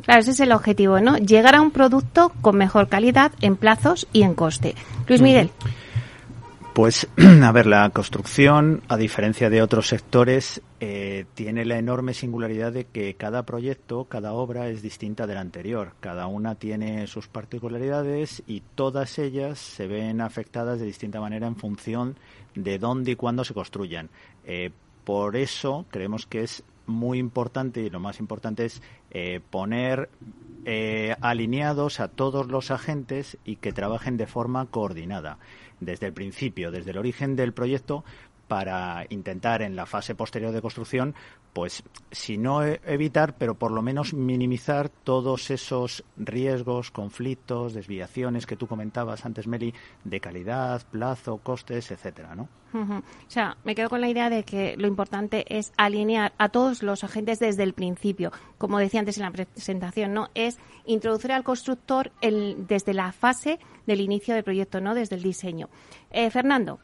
Claro, 0.04 0.20
ese 0.20 0.30
es 0.32 0.40
el 0.40 0.52
objetivo, 0.52 1.00
¿no? 1.00 1.16
Llegar 1.18 1.54
a 1.54 1.60
un 1.60 1.70
producto 1.70 2.32
con 2.40 2.56
mejor 2.56 2.88
calidad 2.88 3.32
en 3.40 3.56
plazos 3.56 4.06
y 4.12 4.22
en 4.22 4.34
coste. 4.34 4.74
Luis 5.06 5.20
Miguel. 5.20 5.50
Pues, 6.74 7.06
a 7.42 7.52
ver, 7.52 7.66
la 7.66 7.88
construcción, 7.90 8.82
a 8.88 8.96
diferencia 8.96 9.48
de 9.48 9.62
otros 9.62 9.86
sectores, 9.86 10.60
eh, 10.80 11.24
tiene 11.34 11.64
la 11.64 11.78
enorme 11.78 12.14
singularidad 12.14 12.72
de 12.72 12.84
que 12.84 13.14
cada 13.14 13.44
proyecto, 13.44 14.06
cada 14.06 14.32
obra 14.32 14.68
es 14.68 14.82
distinta 14.82 15.28
de 15.28 15.34
la 15.34 15.40
anterior. 15.40 15.92
Cada 16.00 16.26
una 16.26 16.56
tiene 16.56 17.06
sus 17.06 17.28
particularidades 17.28 18.42
y 18.48 18.64
todas 18.74 19.20
ellas 19.20 19.60
se 19.60 19.86
ven 19.86 20.20
afectadas 20.20 20.80
de 20.80 20.86
distinta 20.86 21.20
manera 21.20 21.46
en 21.46 21.54
función 21.54 22.16
de 22.56 22.80
dónde 22.80 23.12
y 23.12 23.16
cuándo 23.16 23.44
se 23.44 23.54
construyan. 23.54 24.10
Eh, 24.44 24.72
por 25.04 25.36
eso 25.36 25.86
creemos 25.92 26.26
que 26.26 26.42
es 26.42 26.64
muy 26.86 27.18
importante 27.18 27.82
y 27.82 27.90
lo 27.90 28.00
más 28.00 28.18
importante 28.18 28.64
es 28.64 28.82
eh, 29.12 29.40
poner 29.48 30.08
eh, 30.64 31.14
alineados 31.20 32.00
a 32.00 32.08
todos 32.08 32.48
los 32.48 32.72
agentes 32.72 33.38
y 33.44 33.56
que 33.56 33.72
trabajen 33.72 34.16
de 34.16 34.26
forma 34.26 34.66
coordinada 34.66 35.38
desde 35.80 36.06
el 36.06 36.12
principio, 36.12 36.70
desde 36.70 36.90
el 36.90 36.98
origen 36.98 37.36
del 37.36 37.52
proyecto, 37.52 38.04
para 38.48 39.06
intentar 39.08 39.62
en 39.62 39.76
la 39.76 39.86
fase 39.86 40.14
posterior 40.14 40.52
de 40.52 40.60
construcción, 40.60 41.14
pues 41.52 41.82
si 42.10 42.36
no 42.36 42.64
e-, 42.64 42.80
evitar, 42.84 43.36
pero 43.36 43.54
por 43.54 43.70
lo 43.70 43.80
menos 43.80 44.12
minimizar 44.12 44.88
todos 44.88 45.50
esos 45.50 46.04
riesgos, 46.16 46.90
conflictos, 46.90 47.74
desviaciones 47.74 48.46
que 48.46 48.56
tú 48.56 48.66
comentabas 48.66 49.24
antes, 49.24 49.46
Meli, 49.46 49.72
de 50.04 50.20
calidad, 50.20 50.82
plazo, 50.90 51.38
costes, 51.38 51.90
etcétera, 51.90 52.34
¿no? 52.34 52.48
O 52.74 53.02
sea, 53.28 53.56
me 53.62 53.76
quedo 53.76 53.88
con 53.88 54.00
la 54.00 54.08
idea 54.08 54.28
de 54.28 54.42
que 54.42 54.76
lo 54.76 54.88
importante 54.88 55.44
es 55.48 55.72
alinear 55.76 56.32
a 56.38 56.48
todos 56.48 56.82
los 56.82 57.04
agentes 57.04 57.38
desde 57.38 57.62
el 57.62 57.72
principio. 57.72 58.32
Como 58.58 58.80
decía 58.80 58.98
antes 58.98 59.16
en 59.16 59.22
la 59.22 59.30
presentación, 59.30 60.12
¿no? 60.12 60.28
Es 60.34 60.58
introducir 60.84 61.30
al 61.30 61.44
constructor 61.44 62.10
el, 62.20 62.66
desde 62.66 62.92
la 62.92 63.12
fase 63.12 63.60
del 63.86 64.00
inicio 64.00 64.34
del 64.34 64.44
proyecto, 64.44 64.80
¿no? 64.80 64.94
Desde 64.94 65.16
el 65.16 65.22
diseño. 65.22 65.68
Eh, 66.10 66.30
Fernando, 66.30 66.80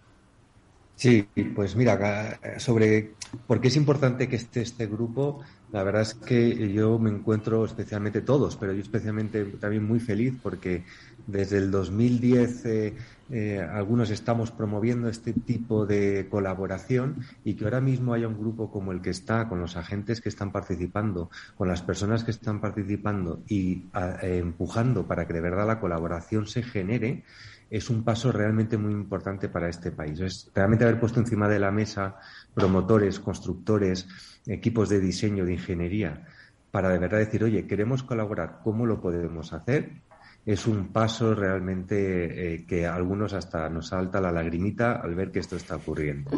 Sí, 1.01 1.27
pues 1.55 1.77
mira, 1.77 2.39
sobre 2.59 3.15
por 3.47 3.59
qué 3.59 3.69
es 3.69 3.77
importante 3.77 4.29
que 4.29 4.37
esté 4.37 4.61
este 4.61 4.87
grupo, 4.87 5.41
la 5.73 5.83
verdad 5.85 6.03
es 6.03 6.15
que 6.15 6.73
yo 6.73 6.99
me 6.99 7.11
encuentro 7.11 7.65
especialmente 7.65 8.23
todos, 8.23 8.57
pero 8.57 8.73
yo 8.73 8.81
especialmente 8.81 9.45
también 9.45 9.85
muy 9.85 10.01
feliz 10.01 10.35
porque 10.43 10.85
desde 11.27 11.59
el 11.59 11.71
2010 11.71 12.65
eh, 12.67 12.95
eh, 13.31 13.61
algunos 13.61 14.11
estamos 14.11 14.51
promoviendo 14.51 15.09
este 15.09 15.33
tipo 15.33 15.87
de 15.87 16.27
colaboración 16.29 17.25
y 17.45 17.55
que 17.55 17.65
ahora 17.65 17.81
mismo 17.81 18.15
haya 18.15 18.27
un 18.27 18.39
grupo 18.39 18.71
como 18.71 18.91
el 18.91 19.01
que 19.01 19.11
está, 19.11 19.49
con 19.49 19.61
los 19.61 19.77
agentes 19.77 20.21
que 20.21 20.29
están 20.29 20.51
participando, 20.51 21.31
con 21.57 21.69
las 21.69 21.83
personas 21.83 22.25
que 22.25 22.33
están 22.33 22.61
participando 22.61 23.43
y 23.47 23.85
eh, 23.95 24.39
empujando 24.43 25.07
para 25.07 25.27
que 25.27 25.35
de 25.35 25.41
verdad 25.41 25.67
la 25.67 25.79
colaboración 25.79 26.49
se 26.49 26.65
genere, 26.65 27.23
es 27.71 27.89
un 27.89 28.03
paso 28.03 28.33
realmente 28.33 28.77
muy 28.77 28.93
importante 28.93 29.49
para 29.49 29.69
este 29.69 29.93
país. 29.93 30.19
Es 30.21 30.51
realmente 30.55 30.85
haber 30.85 30.99
puesto 30.99 31.21
encima 31.21 31.49
de 31.49 31.61
la 31.61 31.71
mesa 31.71 32.17
promotores, 32.53 33.21
constructores, 33.21 34.09
equipos 34.47 34.89
de 34.89 35.01
diseño, 35.01 35.45
de 35.45 35.53
ingeniería, 35.53 36.27
para 36.73 36.89
de 36.89 36.99
verdad 36.99 37.19
decir, 37.19 37.45
oye, 37.45 37.67
queremos 37.67 38.03
colaborar, 38.03 38.61
¿cómo 38.65 38.87
lo 38.87 39.01
podemos 39.01 39.53
hacer? 39.53 40.03
Es 40.45 40.67
un 40.67 40.89
paso 40.89 41.35
realmente 41.35 42.55
eh, 42.55 42.67
que 42.67 42.87
a 42.87 42.95
algunos 42.95 43.35
hasta 43.35 43.69
nos 43.69 43.89
salta 43.89 44.21
la 44.21 44.33
lagrimita 44.33 44.93
al 44.93 45.15
ver 45.15 45.31
que 45.31 45.39
esto 45.39 45.57
está 45.57 45.77
ocurriendo. 45.77 46.31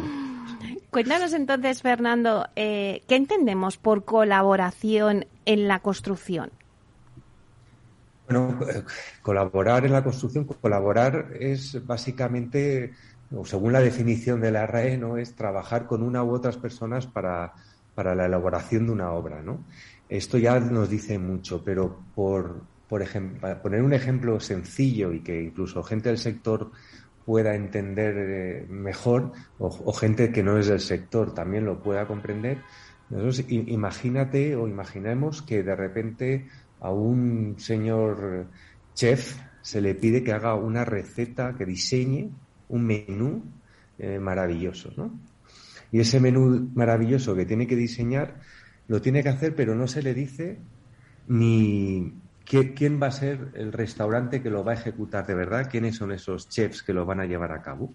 Cuéntanos 0.91 1.33
entonces, 1.33 1.81
Fernando, 1.81 2.47
eh, 2.55 3.01
¿qué 3.07 3.15
entendemos 3.15 3.77
por 3.77 4.05
colaboración 4.05 5.25
en 5.45 5.67
la 5.67 5.79
construcción? 5.79 6.51
Bueno, 8.27 8.59
colaborar 9.21 9.85
en 9.85 9.91
la 9.91 10.03
construcción, 10.03 10.45
colaborar 10.45 11.33
es 11.39 11.85
básicamente, 11.85 12.93
según 13.43 13.73
la 13.73 13.81
definición 13.81 14.39
de 14.39 14.51
la 14.51 14.65
RAE, 14.65 14.97
¿no? 14.97 15.17
es 15.17 15.35
trabajar 15.35 15.87
con 15.87 16.03
una 16.03 16.23
u 16.23 16.31
otras 16.31 16.57
personas 16.57 17.05
para, 17.05 17.53
para 17.95 18.15
la 18.15 18.25
elaboración 18.25 18.85
de 18.85 18.91
una 18.93 19.11
obra. 19.11 19.41
¿no? 19.41 19.65
Esto 20.09 20.37
ya 20.37 20.59
nos 20.59 20.89
dice 20.89 21.19
mucho, 21.19 21.63
pero 21.63 21.99
por, 22.15 22.61
por 22.87 23.01
ejemplo, 23.01 23.61
poner 23.61 23.81
un 23.81 23.93
ejemplo 23.93 24.39
sencillo 24.39 25.11
y 25.11 25.21
que 25.21 25.41
incluso 25.41 25.83
gente 25.83 26.09
del 26.09 26.17
sector 26.17 26.71
pueda 27.25 27.55
entender 27.55 28.15
eh, 28.17 28.65
mejor, 28.69 29.31
o, 29.57 29.93
gente 29.93 30.31
que 30.31 30.43
no 30.43 30.57
es 30.57 30.67
del 30.67 30.79
sector 30.79 31.33
también 31.33 31.65
lo 31.65 31.81
pueda 31.81 32.05
comprender, 32.05 32.59
nosotros 33.09 33.45
imagínate 33.49 34.55
o 34.55 34.67
imaginemos 34.67 35.41
que 35.41 35.61
de 35.61 35.75
repente 35.75 36.47
a 36.83 36.91
un 36.91 37.55
señor 37.57 38.47
chef 38.93 39.39
se 39.61 39.81
le 39.81 39.95
pide 39.95 40.23
que 40.23 40.33
haga 40.33 40.53
una 40.55 40.83
receta, 40.85 41.55
que 41.55 41.65
diseñe 41.65 42.29
un 42.69 42.85
menú 42.85 43.43
eh, 43.97 44.19
maravilloso, 44.19 44.91
¿no? 44.95 45.17
Y 45.91 46.01
ese 46.01 46.19
menú 46.19 46.69
maravilloso 46.75 47.35
que 47.35 47.45
tiene 47.45 47.67
que 47.67 47.75
diseñar, 47.75 48.41
lo 48.87 49.01
tiene 49.01 49.23
que 49.23 49.29
hacer, 49.29 49.55
pero 49.55 49.75
no 49.75 49.87
se 49.87 50.03
le 50.03 50.13
dice 50.13 50.59
ni 51.27 52.13
quién 52.45 52.99
va 53.01 53.07
a 53.07 53.11
ser 53.11 53.51
el 53.53 53.71
restaurante 53.71 54.41
que 54.41 54.49
lo 54.49 54.65
va 54.65 54.73
a 54.73 54.75
ejecutar 54.75 55.25
de 55.25 55.35
verdad, 55.35 55.69
quiénes 55.71 55.95
son 55.95 56.11
esos 56.11 56.49
chefs 56.49 56.83
que 56.83 56.93
lo 56.93 57.05
van 57.05 57.21
a 57.21 57.25
llevar 57.25 57.53
a 57.53 57.61
cabo. 57.61 57.93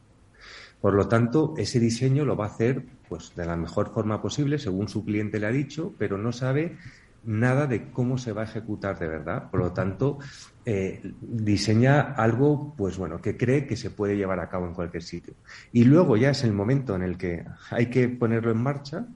Por 0.81 0.95
lo 0.95 1.09
tanto, 1.09 1.55
ese 1.59 1.81
diseño 1.81 2.25
lo 2.25 2.37
va 2.37 2.47
a 2.47 2.49
hacer 2.49 2.85
pues 3.09 3.35
de 3.35 3.45
la 3.45 3.57
mejor 3.57 3.93
forma 3.93 4.23
posible, 4.23 4.59
según 4.59 4.89
su 4.89 5.05
cliente 5.05 5.39
le 5.39 5.47
ha 5.47 5.53
dicho, 5.53 5.93
pero 5.99 6.17
no 6.17 6.33
sabe 6.33 6.77
nada 7.25 7.67
de 7.67 7.91
cómo 7.91 8.19
se 8.19 8.33
va 8.33 8.43
a 8.43 8.45
ejecutar 8.45 8.99
de 8.99 9.09
verdad. 9.09 9.51
Por 9.51 9.61
lo 9.61 9.73
tanto, 9.73 10.19
eh, 10.65 11.01
diseña 11.21 12.13
algo, 12.13 12.75
pues 12.77 12.97
bueno, 12.99 13.21
que 13.21 13.37
cree 13.37 13.67
que 13.67 13.77
se 13.77 13.91
puede 13.91 14.17
llevar 14.17 14.41
a 14.41 14.49
cabo 14.49 14.67
en 14.67 14.75
cualquier 14.75 15.03
sitio. 15.03 15.35
Y 15.73 15.85
luego 15.85 16.17
ya 16.17 16.31
es 16.31 16.45
el 16.45 16.53
momento 16.53 16.95
en 16.95 17.03
el 17.03 17.17
que 17.17 17.45
hay 17.71 17.87
que 17.87 18.09
ponerlo 18.09 18.51
en 18.51 18.63
marcha 18.63 19.07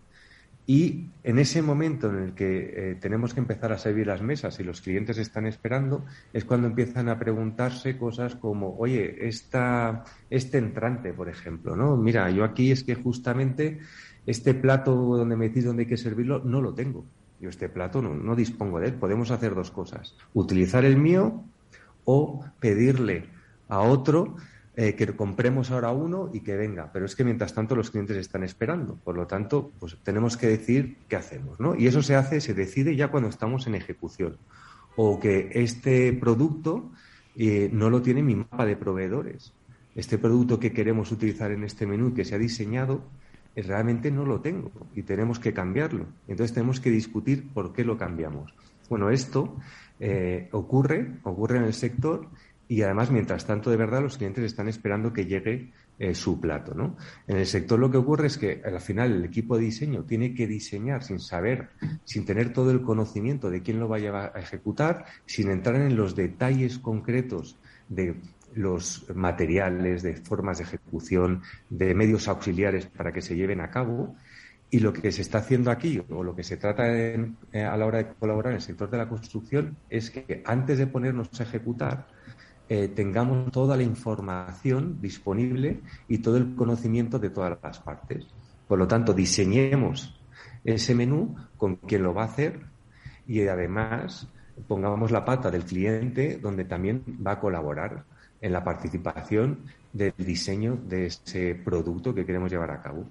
y 0.65 1.11
en 1.25 1.39
ese 1.39 1.61
momento 1.61 2.09
en 2.09 2.19
el 2.23 2.35
que 2.35 2.73
eh, 2.93 2.95
tenemos 3.01 3.35
que 3.35 3.41
empezar 3.41 3.73
a 3.73 3.79
servir 3.79 4.07
las 4.07 4.23
mesas 4.23 4.61
y 4.61 4.65
los 4.65 4.81
clientes 4.81 5.19
están 5.19 5.47
esperando, 5.47 6.05
es 6.33 6.45
cuando 6.45 6.69
empiezan 6.69 7.09
a 7.09 7.19
preguntarse 7.19 7.99
cosas 7.99 8.37
como, 8.37 8.77
oye, 8.79 9.27
esta, 9.27 10.05
este 10.31 10.59
entrante, 10.59 11.13
por 11.13 11.29
ejemplo, 11.29 11.75
¿no? 11.75 11.97
Mira, 11.97 12.31
yo 12.31 12.45
aquí 12.45 12.71
es 12.71 12.85
que 12.85 12.95
justamente 12.95 13.81
este 14.25 14.55
plato 14.55 14.95
donde 14.95 15.37
me 15.37 15.49
decís 15.49 15.65
dónde 15.65 15.83
hay 15.83 15.89
que 15.89 15.97
servirlo, 15.97 16.43
no 16.45 16.61
lo 16.61 16.73
tengo. 16.73 17.07
Yo 17.43 17.49
este 17.49 17.69
plato 17.69 18.01
no, 18.01 18.37
dispongo 18.37 18.79
de 18.79 18.87
él. 18.87 18.95
Podemos 18.95 19.33
hacer 19.33 19.57
dos 19.57 19.73
cosas. 19.73 20.15
Utilizar 20.33 20.85
el 20.85 20.97
mío 20.97 21.43
o 22.05 22.45
pedirle 22.61 23.25
a 23.69 23.81
otro 23.81 24.37
eh, 24.77 24.95
que 24.95 25.09
compremos 25.17 25.73
ahora 25.73 25.91
uno 25.91 26.31
y 26.33 26.41
que 26.41 26.55
venga. 26.57 26.93
Pero 26.93 27.05
es 27.05 27.17
que 27.17 27.25
mientras 27.25 27.53
tanto 27.53 27.75
los 27.75 27.91
clientes 27.91 28.17
están 28.17 28.45
esperando. 28.45 28.95
Por 28.95 29.17
lo 29.17 29.27
tanto, 29.27 29.73
pues 29.81 29.97
tenemos 30.05 30.37
que 30.37 30.47
decir 30.47 30.99
qué 31.09 31.17
hacemos, 31.17 31.59
¿no? 31.59 31.75
Y 31.75 31.89
eso 31.89 32.01
se 32.01 32.15
hace, 32.15 32.41
se 32.41 32.55
decide 32.55 32.95
ya 32.95 33.09
cuando 33.09 33.29
estamos 33.29 33.67
en 33.67 33.75
ejecución. 33.75 34.37
O 34.95 35.19
que 35.19 35.51
este 35.53 36.13
producto 36.13 36.93
eh, 37.35 37.69
no 37.73 37.91
lo 37.91 38.03
tiene 38.03 38.23
mi 38.23 38.37
mapa 38.37 38.67
de 38.67 38.77
proveedores. 38.77 39.53
Este 39.97 40.17
producto 40.17 40.61
que 40.61 40.73
queremos 40.73 41.11
utilizar 41.11 41.51
en 41.51 41.65
este 41.65 41.87
menú 41.87 42.15
que 42.15 42.25
se 42.25 42.37
ha 42.37 42.39
diseñado 42.39 43.03
realmente 43.57 44.11
no 44.11 44.25
lo 44.25 44.41
tengo 44.41 44.71
y 44.95 45.03
tenemos 45.03 45.39
que 45.39 45.53
cambiarlo. 45.53 46.07
Entonces 46.29 46.55
tenemos 46.55 46.81
que 46.81 46.91
discutir 46.91 47.49
por 47.53 47.73
qué 47.73 47.85
lo 47.85 47.97
cambiamos. 47.99 48.55
Bueno, 48.89 49.11
esto 49.11 49.57
eh, 50.01 50.49
ocurre, 50.53 51.19
ocurre 51.25 51.59
en 51.59 51.65
el 51.65 51.75
sector 51.75 52.29
y 52.69 52.81
además, 52.83 53.11
mientras 53.11 53.45
tanto, 53.45 53.71
de 53.71 53.77
verdad, 53.77 54.01
los 54.01 54.17
clientes 54.17 54.45
están 54.45 54.69
esperando 54.69 55.13
que 55.13 55.27
llegue 55.27 55.73
eh, 55.99 56.15
su 56.15 56.41
plato. 56.41 56.75
¿no? 56.75 56.97
En 57.27 57.37
el 57.37 57.47
sector 57.47 57.79
lo 57.79 57.91
que 57.91 57.99
ocurre 57.99 58.29
es 58.29 58.39
que 58.39 58.63
al 58.65 58.81
final 58.81 59.13
el 59.13 59.25
equipo 59.25 59.59
de 59.59 59.65
diseño 59.65 60.05
tiene 60.05 60.35
que 60.35 60.47
diseñar 60.47 61.03
sin 61.03 61.21
saber, 61.21 61.69
sin 62.05 62.25
tener 62.25 62.53
todo 62.53 62.71
el 62.71 62.83
conocimiento 62.83 63.51
de 63.51 63.63
quién 63.63 63.79
lo 63.79 63.89
va 63.89 63.99
a 63.99 64.41
ejecutar, 64.41 65.05
sin 65.27 65.51
entrar 65.51 65.83
en 65.83 65.97
los 65.97 66.17
detalles 66.17 66.79
concretos 66.79 67.59
de 67.91 68.17
los 68.55 69.07
materiales, 69.15 70.03
de 70.03 70.17
formas 70.17 70.59
de 70.59 70.65
ejecución, 70.65 71.43
de 71.71 71.95
medios 71.95 72.29
auxiliares 72.29 72.87
para 72.87 73.13
que 73.13 73.23
se 73.23 73.37
lleven 73.37 73.61
a 73.61 73.71
cabo. 73.71 74.17
Y 74.71 74.81
lo 74.81 74.93
que 74.93 75.13
se 75.13 75.21
está 75.21 75.39
haciendo 75.39 75.71
aquí, 75.71 76.03
o 76.09 76.23
lo 76.25 76.35
que 76.35 76.43
se 76.43 76.57
trata 76.57 76.85
eh, 76.89 77.35
a 77.53 77.77
la 77.77 77.87
hora 77.87 77.99
de 77.99 78.09
colaborar 78.15 78.53
en 78.53 78.57
el 78.57 78.63
sector 78.63 78.89
de 78.91 78.97
la 78.97 79.09
construcción, 79.09 79.77
es 79.91 80.11
que 80.11 80.43
antes 80.47 80.79
de 80.79 80.87
ponernos 80.87 81.29
a 81.39 81.43
ejecutar, 81.43 82.07
eh, 82.69 82.89
tengamos 82.89 83.53
toda 83.53 83.77
la 83.77 83.83
información 83.83 84.99
disponible 85.01 85.83
y 86.09 86.19
todo 86.19 86.39
el 86.39 86.55
conocimiento 86.55 87.19
de 87.19 87.29
todas 87.29 87.59
las 87.63 87.81
partes. 87.81 88.27
Por 88.67 88.79
lo 88.79 88.89
tanto, 88.89 89.13
diseñemos 89.13 90.19
ese 90.65 90.95
menú 90.95 91.37
con 91.59 91.77
quien 91.77 92.03
lo 92.03 92.15
va 92.15 92.23
a 92.23 92.27
hacer 92.27 92.61
y 93.27 93.47
además 93.47 94.29
pongamos 94.69 95.11
la 95.11 95.25
pata 95.25 95.51
del 95.51 95.65
cliente 95.65 96.39
donde 96.39 96.65
también 96.65 97.05
va 97.27 97.33
a 97.33 97.41
colaborar 97.41 98.05
en 98.43 98.53
la 98.53 98.63
participación 98.63 99.61
del 99.93 100.13
diseño 100.19 100.77
de 100.77 101.07
ese 101.07 101.55
producto 101.55 102.15
que 102.15 102.27
queremos 102.27 102.51
llevar 102.51 102.73
a 102.73 102.83
cabo. 102.83 103.07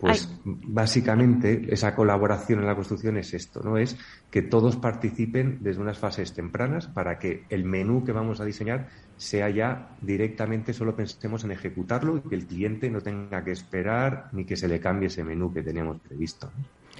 Pues 0.00 0.28
básicamente 0.44 1.66
esa 1.72 1.94
colaboración 1.94 2.58
en 2.58 2.66
la 2.66 2.74
construcción 2.74 3.16
es 3.16 3.32
esto, 3.32 3.62
¿no? 3.62 3.78
Es 3.78 3.96
que 4.30 4.42
todos 4.42 4.76
participen 4.76 5.58
desde 5.62 5.80
unas 5.80 5.98
fases 5.98 6.34
tempranas 6.34 6.88
para 6.88 7.18
que 7.18 7.44
el 7.48 7.64
menú 7.64 8.04
que 8.04 8.12
vamos 8.12 8.40
a 8.40 8.44
diseñar 8.44 8.88
sea 9.16 9.48
ya 9.48 9.96
directamente 10.02 10.72
solo 10.72 10.96
pensemos 10.96 11.44
en 11.44 11.52
ejecutarlo 11.52 12.16
y 12.16 12.28
que 12.28 12.34
el 12.34 12.46
cliente 12.46 12.90
no 12.90 13.00
tenga 13.00 13.44
que 13.44 13.52
esperar 13.52 14.28
ni 14.32 14.44
que 14.44 14.56
se 14.56 14.66
le 14.66 14.80
cambie 14.80 15.06
ese 15.06 15.22
menú 15.22 15.52
que 15.52 15.62
teníamos 15.62 16.00
previsto. 16.00 16.50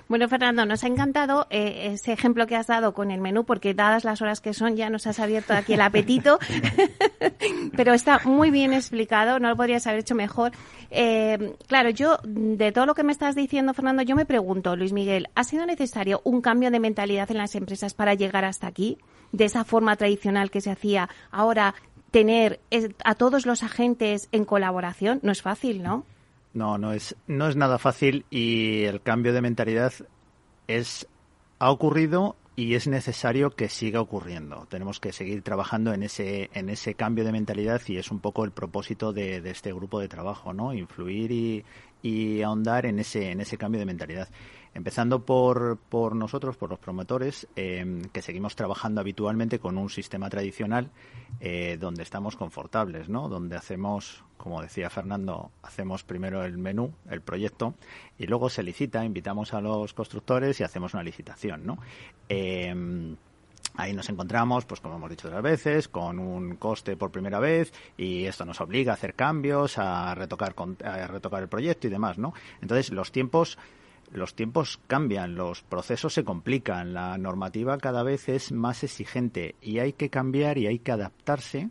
Bueno, 0.08 0.28
Fernando, 0.28 0.66
nos 0.66 0.84
ha 0.84 0.86
encantado 0.86 1.46
eh, 1.50 1.90
ese 1.92 2.12
ejemplo 2.12 2.46
que 2.46 2.56
has 2.56 2.66
dado 2.66 2.94
con 2.94 3.10
el 3.10 3.20
menú, 3.20 3.44
porque 3.44 3.74
dadas 3.74 4.04
las 4.04 4.20
horas 4.22 4.40
que 4.40 4.54
son 4.54 4.76
ya 4.76 4.90
nos 4.90 5.06
has 5.06 5.18
abierto 5.18 5.54
aquí 5.54 5.74
el 5.74 5.80
apetito, 5.80 6.38
pero 7.76 7.94
está 7.94 8.20
muy 8.24 8.50
bien 8.50 8.72
explicado, 8.72 9.38
no 9.38 9.48
lo 9.48 9.56
podrías 9.56 9.86
haber 9.86 10.00
hecho 10.00 10.14
mejor. 10.14 10.52
Eh, 10.90 11.56
claro, 11.66 11.90
yo, 11.90 12.18
de 12.24 12.72
todo 12.72 12.86
lo 12.86 12.94
que 12.94 13.02
me 13.02 13.12
estás 13.12 13.34
diciendo, 13.34 13.74
Fernando, 13.74 14.02
yo 14.02 14.14
me 14.14 14.26
pregunto, 14.26 14.76
Luis 14.76 14.92
Miguel, 14.92 15.28
¿ha 15.34 15.44
sido 15.44 15.66
necesario 15.66 16.20
un 16.24 16.40
cambio 16.40 16.70
de 16.70 16.80
mentalidad 16.80 17.30
en 17.30 17.38
las 17.38 17.54
empresas 17.54 17.94
para 17.94 18.14
llegar 18.14 18.44
hasta 18.44 18.66
aquí? 18.66 18.98
De 19.32 19.46
esa 19.46 19.64
forma 19.64 19.96
tradicional 19.96 20.50
que 20.50 20.60
se 20.60 20.70
hacía, 20.70 21.08
ahora 21.30 21.74
tener 22.10 22.60
a 23.04 23.16
todos 23.16 23.44
los 23.46 23.64
agentes 23.64 24.28
en 24.30 24.44
colaboración 24.44 25.18
no 25.22 25.32
es 25.32 25.42
fácil, 25.42 25.82
¿no? 25.82 26.04
No, 26.54 26.78
no 26.78 26.92
es, 26.92 27.16
no 27.26 27.48
es 27.48 27.56
nada 27.56 27.78
fácil 27.78 28.24
y 28.30 28.84
el 28.84 29.02
cambio 29.02 29.32
de 29.32 29.42
mentalidad 29.42 29.92
es, 30.68 31.08
ha 31.58 31.70
ocurrido 31.70 32.36
y 32.56 32.74
es 32.74 32.86
necesario 32.86 33.50
que 33.50 33.68
siga 33.68 34.00
ocurriendo. 34.00 34.66
Tenemos 34.70 35.00
que 35.00 35.12
seguir 35.12 35.42
trabajando 35.42 35.92
en 35.92 36.04
ese, 36.04 36.50
en 36.54 36.70
ese 36.70 36.94
cambio 36.94 37.24
de 37.24 37.32
mentalidad 37.32 37.82
y 37.88 37.96
es 37.96 38.10
un 38.12 38.20
poco 38.20 38.44
el 38.44 38.52
propósito 38.52 39.12
de, 39.12 39.40
de 39.40 39.50
este 39.50 39.72
grupo 39.72 39.98
de 39.98 40.08
trabajo, 40.08 40.52
¿no? 40.52 40.72
Influir 40.72 41.32
y, 41.32 41.64
y 42.02 42.42
ahondar 42.42 42.86
en 42.86 43.00
ese, 43.00 43.32
en 43.32 43.40
ese 43.40 43.58
cambio 43.58 43.80
de 43.80 43.86
mentalidad. 43.86 44.28
Empezando 44.74 45.24
por, 45.24 45.78
por 45.78 46.16
nosotros, 46.16 46.56
por 46.56 46.70
los 46.70 46.80
promotores, 46.80 47.46
eh, 47.54 48.02
que 48.12 48.22
seguimos 48.22 48.56
trabajando 48.56 49.00
habitualmente 49.00 49.60
con 49.60 49.78
un 49.78 49.88
sistema 49.88 50.28
tradicional 50.28 50.90
eh, 51.40 51.78
donde 51.80 52.02
estamos 52.02 52.36
confortables, 52.36 53.08
¿no? 53.08 53.28
Donde 53.28 53.56
hacemos, 53.56 54.24
como 54.36 54.60
decía 54.60 54.90
Fernando, 54.90 55.52
hacemos 55.62 56.02
primero 56.02 56.44
el 56.44 56.58
menú, 56.58 56.92
el 57.08 57.22
proyecto, 57.22 57.74
y 58.18 58.26
luego 58.26 58.50
se 58.50 58.64
licita, 58.64 59.04
invitamos 59.04 59.54
a 59.54 59.60
los 59.60 59.94
constructores 59.94 60.58
y 60.58 60.64
hacemos 60.64 60.92
una 60.92 61.04
licitación, 61.04 61.64
¿no? 61.64 61.78
Eh, 62.28 63.16
Ahí 63.76 63.92
nos 63.92 64.08
encontramos, 64.08 64.64
pues 64.66 64.80
como 64.80 64.94
hemos 64.96 65.10
dicho 65.10 65.26
otras 65.26 65.42
veces, 65.42 65.88
con 65.88 66.20
un 66.20 66.56
coste 66.56 66.96
por 66.96 67.10
primera 67.10 67.40
vez 67.40 67.72
y 67.96 68.24
esto 68.24 68.44
nos 68.44 68.60
obliga 68.60 68.92
a 68.92 68.94
hacer 68.94 69.14
cambios, 69.14 69.78
a 69.78 70.14
retocar, 70.14 70.54
a 70.84 71.06
retocar 71.08 71.42
el 71.42 71.48
proyecto 71.48 71.88
y 71.88 71.90
demás, 71.90 72.16
¿no? 72.16 72.34
Entonces 72.62 72.92
los 72.92 73.10
tiempos 73.10 73.58
los 74.14 74.34
tiempos 74.34 74.80
cambian, 74.86 75.34
los 75.34 75.62
procesos 75.62 76.14
se 76.14 76.24
complican, 76.24 76.94
la 76.94 77.18
normativa 77.18 77.78
cada 77.78 78.02
vez 78.02 78.28
es 78.28 78.52
más 78.52 78.84
exigente 78.84 79.56
y 79.60 79.80
hay 79.80 79.92
que 79.92 80.08
cambiar 80.08 80.56
y 80.56 80.66
hay 80.66 80.78
que 80.78 80.92
adaptarse 80.92 81.68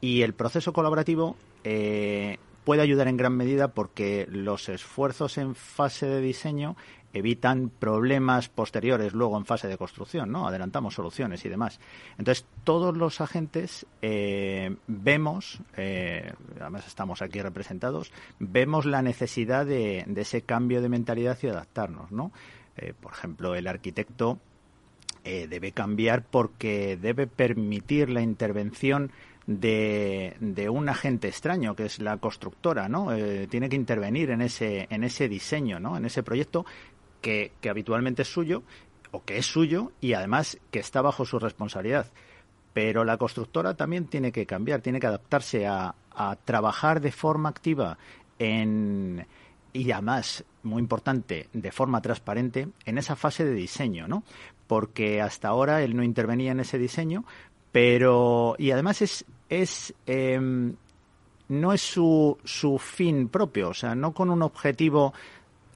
y 0.00 0.22
el 0.22 0.34
proceso 0.34 0.72
colaborativo 0.72 1.36
eh, 1.64 2.38
puede 2.64 2.82
ayudar 2.82 3.08
en 3.08 3.16
gran 3.16 3.34
medida 3.34 3.68
porque 3.68 4.26
los 4.30 4.68
esfuerzos 4.68 5.38
en 5.38 5.54
fase 5.54 6.06
de 6.06 6.20
diseño 6.20 6.76
evitan 7.18 7.70
problemas 7.70 8.48
posteriores 8.48 9.12
luego 9.12 9.36
en 9.36 9.44
fase 9.44 9.68
de 9.68 9.76
construcción, 9.76 10.30
¿no? 10.30 10.46
Adelantamos 10.46 10.94
soluciones 10.94 11.44
y 11.44 11.48
demás. 11.48 11.80
Entonces, 12.18 12.46
todos 12.64 12.96
los 12.96 13.20
agentes 13.20 13.86
eh, 14.02 14.76
vemos, 14.86 15.60
eh, 15.76 16.32
además 16.60 16.86
estamos 16.86 17.22
aquí 17.22 17.40
representados, 17.40 18.12
vemos 18.38 18.86
la 18.86 19.02
necesidad 19.02 19.66
de, 19.66 20.04
ese 20.16 20.42
cambio 20.42 20.82
de 20.82 20.88
mentalidad 20.88 21.38
y 21.42 21.48
adaptarnos, 21.48 22.10
¿no? 22.10 22.32
Eh, 22.76 22.94
por 22.98 23.12
ejemplo, 23.12 23.54
el 23.54 23.66
arquitecto 23.66 24.38
debe 25.24 25.72
cambiar 25.72 26.24
porque 26.24 26.96
debe 26.96 27.26
permitir 27.26 28.08
la 28.08 28.22
intervención 28.22 29.12
de, 29.46 30.68
un 30.72 30.88
agente 30.88 31.28
extraño 31.28 31.76
que 31.76 31.84
es 31.84 31.98
la 31.98 32.16
constructora, 32.16 32.88
¿no? 32.88 33.08
Tiene 33.50 33.68
que 33.68 33.76
intervenir 33.76 34.30
en 34.30 34.40
ese, 34.40 34.86
en 34.88 35.04
ese 35.04 35.28
diseño, 35.28 35.80
¿no? 35.80 35.98
En 35.98 36.06
ese 36.06 36.22
proyecto 36.22 36.64
que, 37.20 37.52
habitualmente 37.68 38.22
es 38.22 38.28
suyo 38.28 38.62
o 39.10 39.24
que 39.24 39.38
es 39.38 39.46
suyo 39.46 39.92
y 40.00 40.12
además 40.12 40.58
que 40.70 40.78
está 40.78 41.02
bajo 41.02 41.24
su 41.24 41.38
responsabilidad. 41.38 42.06
Pero 42.72 43.04
la 43.04 43.16
constructora 43.16 43.74
también 43.74 44.06
tiene 44.06 44.32
que 44.32 44.46
cambiar, 44.46 44.80
tiene 44.80 45.00
que 45.00 45.06
adaptarse 45.06 45.66
a, 45.66 45.94
trabajar 46.44 47.00
de 47.00 47.12
forma 47.12 47.48
activa 47.48 47.96
en, 48.40 49.24
y 49.72 49.92
además, 49.92 50.44
muy 50.64 50.80
importante, 50.80 51.48
de 51.52 51.70
forma 51.70 52.02
transparente 52.02 52.68
en 52.86 52.98
esa 52.98 53.14
fase 53.14 53.44
de 53.44 53.52
diseño, 53.52 54.08
¿no? 54.08 54.24
Porque 54.66 55.22
hasta 55.22 55.46
ahora 55.46 55.80
él 55.82 55.94
no 55.94 56.02
intervenía 56.02 56.50
en 56.50 56.58
ese 56.58 56.76
diseño, 56.76 57.24
pero 57.70 58.56
y 58.58 58.72
además 58.72 59.00
es 59.00 59.24
es 59.48 59.94
em, 60.06 60.74
no 61.48 61.72
es 61.72 61.80
su, 61.80 62.36
su 62.44 62.78
fin 62.78 63.28
propio, 63.28 63.70
o 63.70 63.74
sea, 63.74 63.94
no 63.94 64.12
con 64.12 64.30
un 64.30 64.42
objetivo 64.42 65.14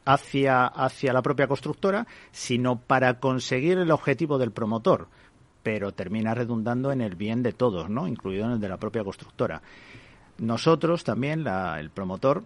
hacia, 0.05 0.67
hacia 0.67 1.13
la 1.13 1.23
propia 1.23 1.47
constructora, 1.47 2.07
sino 2.31 2.77
para 2.77 3.21
conseguir 3.21 3.79
el 3.79 3.91
objetivo 3.91 4.39
del 4.39 4.53
promotor, 4.53 5.09
pero 5.63 5.93
termina 5.93 6.35
redundando 6.35 6.93
en 6.93 7.01
el 7.01 7.15
bien 7.15 7.43
de 7.43 7.53
todos, 7.53 7.89
¿no? 7.89 8.09
incluido 8.09 8.47
en 8.47 8.53
el 8.53 8.61
de 8.61 8.69
la 8.69 8.79
propia 8.79 9.05
constructora. 9.05 9.63
Nosotros 10.39 11.05
también, 11.05 11.45
la, 11.45 11.79
el 11.79 11.91
promotor, 11.91 12.45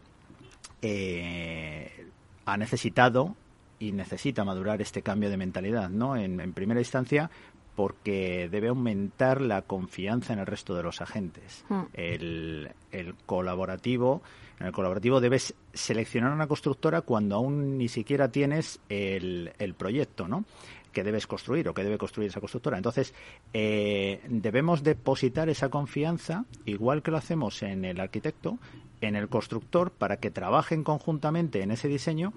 eh, 0.82 2.06
ha 2.44 2.56
necesitado 2.56 3.34
y 3.78 3.92
necesita 3.92 4.44
madurar 4.44 4.80
este 4.80 5.02
cambio 5.02 5.30
de 5.30 5.36
mentalidad, 5.36 5.88
¿no? 5.90 6.16
En, 6.16 6.40
en 6.40 6.52
primera 6.52 6.80
instancia, 6.80 7.30
porque 7.76 8.48
debe 8.50 8.68
aumentar 8.68 9.40
la 9.42 9.62
confianza 9.62 10.32
en 10.32 10.40
el 10.40 10.46
resto 10.46 10.74
de 10.74 10.82
los 10.82 11.02
agentes. 11.02 11.64
Hmm. 11.68 11.82
El, 11.92 12.72
colaborativo, 13.26 14.22
en 14.58 14.66
el 14.66 14.72
colaborativo 14.72 15.20
debes 15.20 15.54
seleccionar 15.74 16.32
una 16.32 16.48
constructora 16.48 17.02
cuando 17.02 17.36
aún 17.36 17.76
ni 17.76 17.88
siquiera 17.88 18.32
tienes 18.32 18.80
el, 18.88 19.74
proyecto, 19.76 20.26
¿no? 20.26 20.44
que 20.92 21.04
debes 21.04 21.26
construir 21.26 21.68
o 21.68 21.74
que 21.74 21.84
debe 21.84 21.98
construir 21.98 22.30
esa 22.30 22.40
constructora. 22.40 22.78
Entonces, 22.78 23.12
eh, 23.52 24.22
debemos 24.30 24.82
depositar 24.82 25.50
esa 25.50 25.68
confianza, 25.68 26.46
igual 26.64 27.02
que 27.02 27.10
lo 27.10 27.18
hacemos 27.18 27.62
en 27.62 27.84
el 27.84 28.00
arquitecto, 28.00 28.58
en 29.02 29.14
el 29.14 29.28
constructor, 29.28 29.90
para 29.90 30.16
que 30.16 30.30
trabajen 30.30 30.82
conjuntamente 30.82 31.60
en 31.60 31.70
ese 31.70 31.88
diseño 31.88 32.32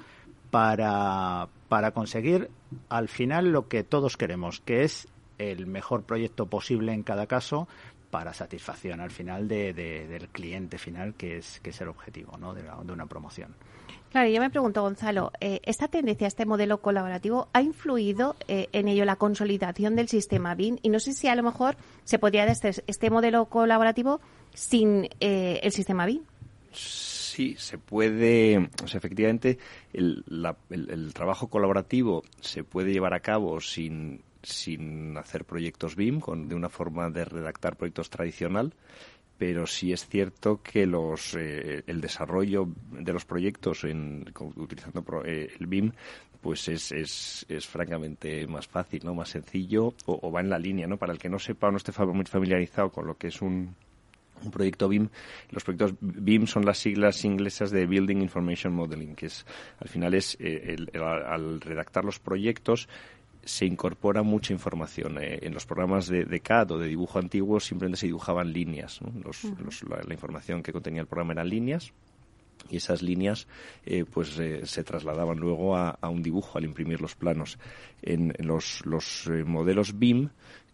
para, 0.52 1.47
para 1.69 1.91
conseguir 1.91 2.49
al 2.89 3.08
final 3.08 3.54
lo 3.54 3.69
que 3.69 3.86
todos 3.86 4.17
queremos, 4.17 4.60
que 4.60 4.84
es 4.84 5.08
el 5.39 5.65
mejor 5.65 6.04
proyecto 6.04 6.45
posible 6.45 6.93
en 6.93 7.02
cada 7.02 7.25
caso 7.25 7.67
para 8.10 8.34
satisfacción 8.34 9.02
al 9.02 9.12
final 9.12 9.47
de, 9.47 9.73
del 9.73 10.28
cliente 10.30 10.78
final, 10.78 11.13
que 11.15 11.38
es, 11.38 11.60
que 11.62 11.69
es 11.69 11.82
el 11.82 11.88
objetivo 11.88 12.38
¿no? 12.38 12.54
de, 12.54 12.63
una 12.91 13.06
promoción. 13.06 13.56
Claro, 14.12 14.28
yo 14.30 14.41
me 14.41 14.49
pregunto, 14.49 14.82
Gonzalo, 14.82 15.32
eh, 15.39 15.60
¿esta 15.63 15.88
tendencia, 15.88 16.28
este 16.28 16.47
modelo 16.47 16.82
colaborativo, 16.82 17.47
ha 17.54 17.62
influido 17.62 18.36
eh, 18.47 18.67
en 18.71 18.88
ello 18.88 19.06
la 19.06 19.17
consolidación 19.17 19.95
del 19.95 20.08
sistema 20.08 20.56
BIM? 20.56 20.78
Y 20.82 20.89
no 20.89 20.99
sé 20.99 21.13
si 21.13 21.28
a 21.28 21.36
lo 21.36 21.43
mejor 21.43 21.78
se 22.06 22.17
podría 22.17 22.41
dar 22.41 22.52
este, 22.52 22.84
este 22.88 23.12
modelo 23.12 23.45
colaborativo 23.45 24.19
sin 24.56 25.10
eh, 25.19 25.60
el 25.62 25.71
sistema 25.71 26.08
BIM. 26.08 26.23
Sí, 26.71 27.56
se 27.60 27.78
puede, 27.78 28.69
o 28.84 28.88
sea, 28.88 28.97
efectivamente, 28.97 29.60
el, 29.93 30.23
el 30.71 31.13
trabajo 31.13 31.47
colaborativo 31.47 32.23
se 32.41 32.63
puede 32.63 32.91
llevar 32.91 33.13
a 33.13 33.19
cabo 33.19 33.62
sin 33.62 34.23
sin 34.43 35.17
hacer 35.17 35.45
proyectos 35.45 35.95
BIM, 35.95 36.19
con, 36.19 36.47
de 36.47 36.56
una 36.56 36.69
forma 36.69 37.10
de 37.10 37.25
redactar 37.25 37.75
proyectos 37.75 38.10
tradicional, 38.10 38.73
pero 39.38 39.65
sí 39.65 39.93
es 39.93 40.08
cierto 40.08 40.62
que 40.62 40.86
los, 40.86 41.34
eh, 41.36 41.84
el 41.88 42.02
desarrollo 42.02 42.67
de 42.91 43.13
los 43.13 43.25
proyectos 43.25 43.86
en, 43.86 44.25
utilizando 44.58 45.04
eh, 45.25 45.49
el 45.60 45.67
BIM 45.67 45.93
pues 46.41 46.67
es, 46.69 46.91
es, 46.91 47.45
es, 47.49 47.67
francamente 47.67 48.47
más 48.47 48.67
fácil, 48.67 49.02
¿no? 49.04 49.13
más 49.13 49.30
sencillo 49.30 49.93
o, 50.06 50.32
va 50.32 50.41
en 50.41 50.49
la 50.49 50.60
línea. 50.60 50.88
¿no? 50.88 50.97
Para 50.97 51.13
el 51.13 51.19
que 51.19 51.30
no 51.30 51.39
sepa 51.39 51.67
o 51.67 51.71
no 51.71 51.78
esté 51.78 51.91
muy 52.06 52.25
familiarizado 52.25 52.89
con 52.89 53.08
lo 53.08 53.17
que 53.17 53.28
es 53.28 53.41
un, 53.41 53.75
un 54.43 54.52
proyecto 54.52 54.88
BIM. 54.88 55.10
Los 55.52 55.63
proyectos 55.63 55.95
BIM 55.99 56.47
son 56.47 56.65
las 56.65 56.78
siglas 56.78 57.25
inglesas 57.25 57.71
de 57.71 57.86
Building 57.86 58.21
Information 58.21 58.73
Modeling, 58.73 59.15
que 59.15 59.28
es 59.28 59.45
al 59.80 59.89
final 59.89 60.13
es 60.13 60.38
eh, 60.39 60.75
al 60.93 61.62
redactar 61.62 62.06
los 62.06 62.19
proyectos 62.19 62.88
se 63.43 63.65
incorpora 63.65 64.23
mucha 64.23 64.54
información. 64.54 65.17
Eh, 65.21 65.39
en 65.41 65.54
los 65.54 65.65
programas 65.65 66.08
de, 66.08 66.25
de, 66.25 66.39
CAD 66.39 66.71
o 66.71 66.78
de 66.78 66.88
dibujo 66.88 67.19
antiguo 67.19 67.60
simplemente 67.60 67.99
se 67.99 68.08
dibujaban 68.08 68.52
líneas. 68.52 68.99
la, 69.88 70.13
información 70.13 70.62
que 70.62 70.73
contenía 70.73 71.02
el 71.02 71.08
programa 71.08 71.34
eran 71.34 71.49
líneas 71.49 71.93
y 72.69 72.78
esas 72.78 73.02
líneas 73.02 73.47
eh, 73.86 74.04
pues 74.04 74.38
eh, 74.38 74.65
se 74.65 74.84
trasladaban 74.84 75.39
luego 75.39 75.78
a, 75.78 75.97
un 76.10 76.21
dibujo 76.21 76.58
al 76.58 76.65
imprimir 76.65 77.02
los 77.02 77.15
planos. 77.15 77.58
En, 78.02 78.34
los, 78.39 78.86
los 78.86 79.30
modelos 79.45 79.97
BIM 79.97 80.30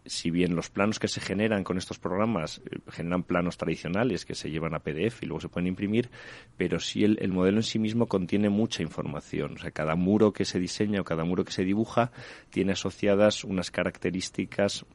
si 0.06 0.32
bien 0.32 0.56
los 0.56 0.70
planos 0.70 1.00
que 1.00 1.08
se 1.08 1.22
generan 1.22 1.63
con 1.63 1.78
estos 1.78 2.00
programas 2.00 2.62
eh, 2.70 2.80
generan 2.91 3.24
planos 3.24 3.58
tradicionales 3.58 4.26
que 4.26 4.36
se 4.36 4.50
llevan 4.50 4.76
a 4.76 4.80
PDF 4.80 5.24
y 5.24 5.26
luego 5.26 5.41
se 5.41 5.50
pueden 5.50 5.68
imprimir, 5.68 6.10
pero 6.58 6.80
sí 6.80 7.04
el, 7.04 7.32
modelo 7.32 7.58
en 7.58 7.63
sí 7.63 7.80
mismo 7.80 8.08
contiene 8.08 8.50
mucha 8.50 8.84
información. 8.84 9.56
O 9.56 9.58
sea, 9.58 9.72
cada 9.72 9.96
muro 9.96 10.34
que 10.34 10.46
se 10.46 10.60
diseña 10.60 11.02
o 11.02 11.04
cada 11.04 11.24
muro 11.24 11.44
que 11.44 11.52
se 11.52 11.63
dibuja 11.63 12.12
tiene 12.50 12.74
asociadas 12.74 13.44
unas 13.44 13.72
características 13.72 14.86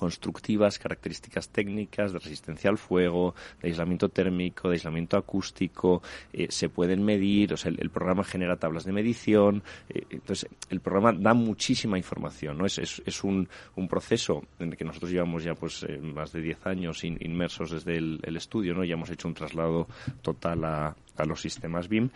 constructivas, 0.00 0.78
características 0.78 1.50
técnicas 1.50 2.14
de 2.14 2.18
resistencia 2.20 2.70
al 2.70 2.78
fuego, 2.78 3.34
de 3.60 3.68
aislamiento 3.68 4.08
térmico, 4.08 4.70
de 4.70 4.76
aislamiento 4.76 5.18
acústico, 5.18 6.00
eh, 6.32 6.46
se 6.48 6.70
pueden 6.70 7.04
medir, 7.04 7.52
o 7.52 7.58
sea, 7.58 7.70
el, 7.70 7.90
programa 7.90 8.24
genera 8.24 8.56
tablas 8.56 8.84
de 8.84 8.92
medición, 8.92 9.62
eh, 9.90 10.06
entonces 10.08 10.48
el 10.70 10.80
programa 10.80 11.12
da 11.12 11.34
muchísima 11.34 11.98
información, 11.98 12.56
¿no? 12.56 12.64
Es, 12.64 12.78
es, 12.78 13.24
un, 13.24 13.46
un, 13.76 13.88
proceso 13.88 14.42
en 14.58 14.70
el 14.70 14.76
que 14.78 14.86
nosotros 14.86 15.10
llevamos 15.10 15.44
ya 15.44 15.54
pues 15.54 15.84
eh, 15.86 15.98
más 15.98 16.32
de 16.32 16.40
10 16.40 16.66
años 16.66 17.04
inmersos 17.04 17.70
desde 17.70 17.98
el, 17.98 18.36
estudio, 18.38 18.72
¿no? 18.72 18.84
Ya 18.84 18.94
hemos 18.94 19.10
hecho 19.10 19.28
un 19.28 19.34
traslado 19.34 19.86
total 20.22 20.64
a 20.64 20.94
los 21.26 21.42
sistemas 21.42 21.88
BIM, 21.88 22.08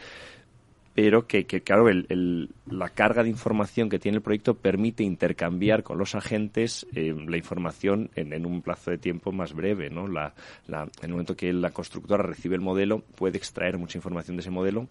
pero 0.94 1.26
que, 1.26 1.44
claro, 1.44 1.88
el, 1.88 2.50
la 2.70 2.88
carga 2.90 3.24
de 3.24 3.28
información 3.28 3.88
que 3.88 3.98
tiene 3.98 4.16
el 4.16 4.22
proyecto 4.22 4.54
permite 4.54 5.02
intercambiar 5.02 5.82
con 5.82 5.98
los 5.98 6.14
agentes 6.14 6.86
eh, 6.94 7.14
la 7.26 7.36
información 7.36 8.10
en, 8.14 8.46
un 8.46 8.62
plazo 8.62 8.92
de 8.92 8.98
tiempo 8.98 9.32
más 9.32 9.54
breve, 9.54 9.90
¿no? 9.90 10.06
La, 10.06 10.34
en 10.68 10.88
el 11.02 11.10
momento 11.10 11.36
que 11.36 11.52
la 11.52 11.70
constructora 11.70 12.22
recibe 12.22 12.54
el 12.54 12.60
modelo, 12.60 13.00
puede 13.16 13.38
extraer 13.38 13.76
mucha 13.76 13.98
información 13.98 14.36
de 14.36 14.42
ese 14.42 14.50
modelo 14.50 14.88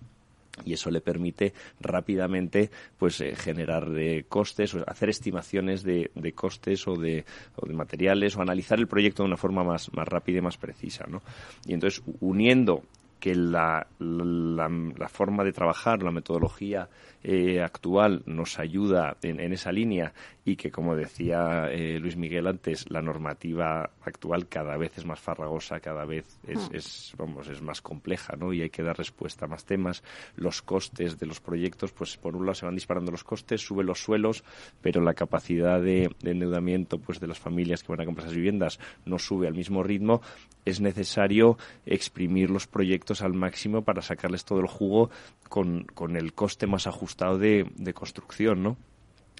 y 0.65 0.73
eso 0.73 0.91
le 0.91 1.01
permite 1.01 1.53
rápidamente 1.79 2.69
pues 2.97 3.19
eh, 3.21 3.35
generar 3.35 3.89
eh, 3.97 4.25
costes 4.27 4.75
o 4.75 4.83
hacer 4.85 5.09
estimaciones 5.09 5.83
de, 5.83 6.11
de 6.13 6.33
costes 6.33 6.87
o 6.87 6.95
de, 6.95 7.25
o 7.55 7.65
de, 7.65 7.73
materiales 7.73 8.35
o 8.35 8.41
analizar 8.41 8.77
el 8.77 8.87
proyecto 8.87 9.23
de 9.23 9.27
una 9.27 9.37
forma 9.37 9.63
más, 9.63 9.91
más 9.93 10.07
rápida 10.07 10.37
y 10.39 10.41
más 10.41 10.57
precisa 10.57 11.05
¿no? 11.07 11.23
y 11.65 11.73
entonces 11.73 12.03
uniendo 12.19 12.83
que 13.23 13.35
la, 13.35 13.87
la, 13.99 14.67
la, 14.67 15.07
forma 15.07 15.45
de 15.45 15.53
trabajar, 15.53 16.03
la 16.03 16.11
metodología 16.11 16.89
eh, 17.23 17.61
actual 17.61 18.21
nos 18.25 18.59
ayuda 18.59 19.15
en, 19.21 19.39
en, 19.39 19.53
esa 19.53 19.71
línea 19.71 20.13
y 20.43 20.57
que, 20.57 20.71
como 20.71 20.93
decía 20.93 21.69
eh, 21.71 21.97
Luis 21.97 22.17
Miguel 22.17 22.47
antes, 22.47 22.89
la 22.89 23.01
normativa 23.01 23.91
actual 24.01 24.49
cada 24.49 24.75
vez 24.75 24.97
es 24.97 25.05
más 25.05 25.21
farragosa, 25.21 25.79
cada 25.79 26.03
vez 26.03 26.37
es, 26.45 26.69
mm. 26.69 26.75
es, 26.75 27.13
vamos, 27.17 27.47
es 27.47 27.61
más 27.61 27.81
compleja, 27.81 28.35
¿no? 28.35 28.51
Y 28.51 28.61
hay 28.61 28.69
que 28.69 28.83
dar 28.83 28.97
respuesta 28.97 29.45
a 29.45 29.47
más 29.47 29.63
temas. 29.63 30.03
Los 30.35 30.61
costes 30.61 31.17
de 31.17 31.25
los 31.25 31.39
proyectos, 31.39 31.93
pues 31.93 32.17
por 32.17 32.35
un 32.35 32.45
lado 32.45 32.55
se 32.55 32.65
van 32.65 32.75
disparando 32.75 33.11
los 33.11 33.23
costes, 33.23 33.61
suben 33.61 33.85
los 33.85 34.03
suelos, 34.03 34.43
pero 34.81 35.01
la 35.01 35.13
capacidad 35.13 35.81
de, 35.81 36.13
de 36.21 36.31
endeudamiento, 36.31 36.99
pues 36.99 37.21
de 37.21 37.27
las 37.27 37.39
familias 37.39 37.83
que 37.83 37.93
van 37.93 38.01
a 38.01 38.05
comprar 38.05 38.27
esas 38.27 38.35
viviendas 38.35 38.79
no 39.05 39.17
sube 39.17 39.47
al 39.47 39.53
mismo 39.53 39.81
ritmo. 39.81 40.21
Es 40.65 40.81
necesario 40.81 41.57
exprimir 41.85 42.49
los 42.49 42.67
proyectos 42.67 43.21
al 43.21 43.33
máximo 43.33 43.83
para 43.83 44.01
sacarles 44.01 44.45
todo 44.45 44.59
el 44.59 44.67
jugo 44.67 45.09
con, 45.49 45.83
con 45.93 46.15
el 46.15 46.33
coste 46.33 46.67
más 46.67 46.87
ajustado 46.87 47.12
de, 47.17 47.71
de 47.75 47.93
construcción, 47.93 48.63
¿no? 48.63 48.77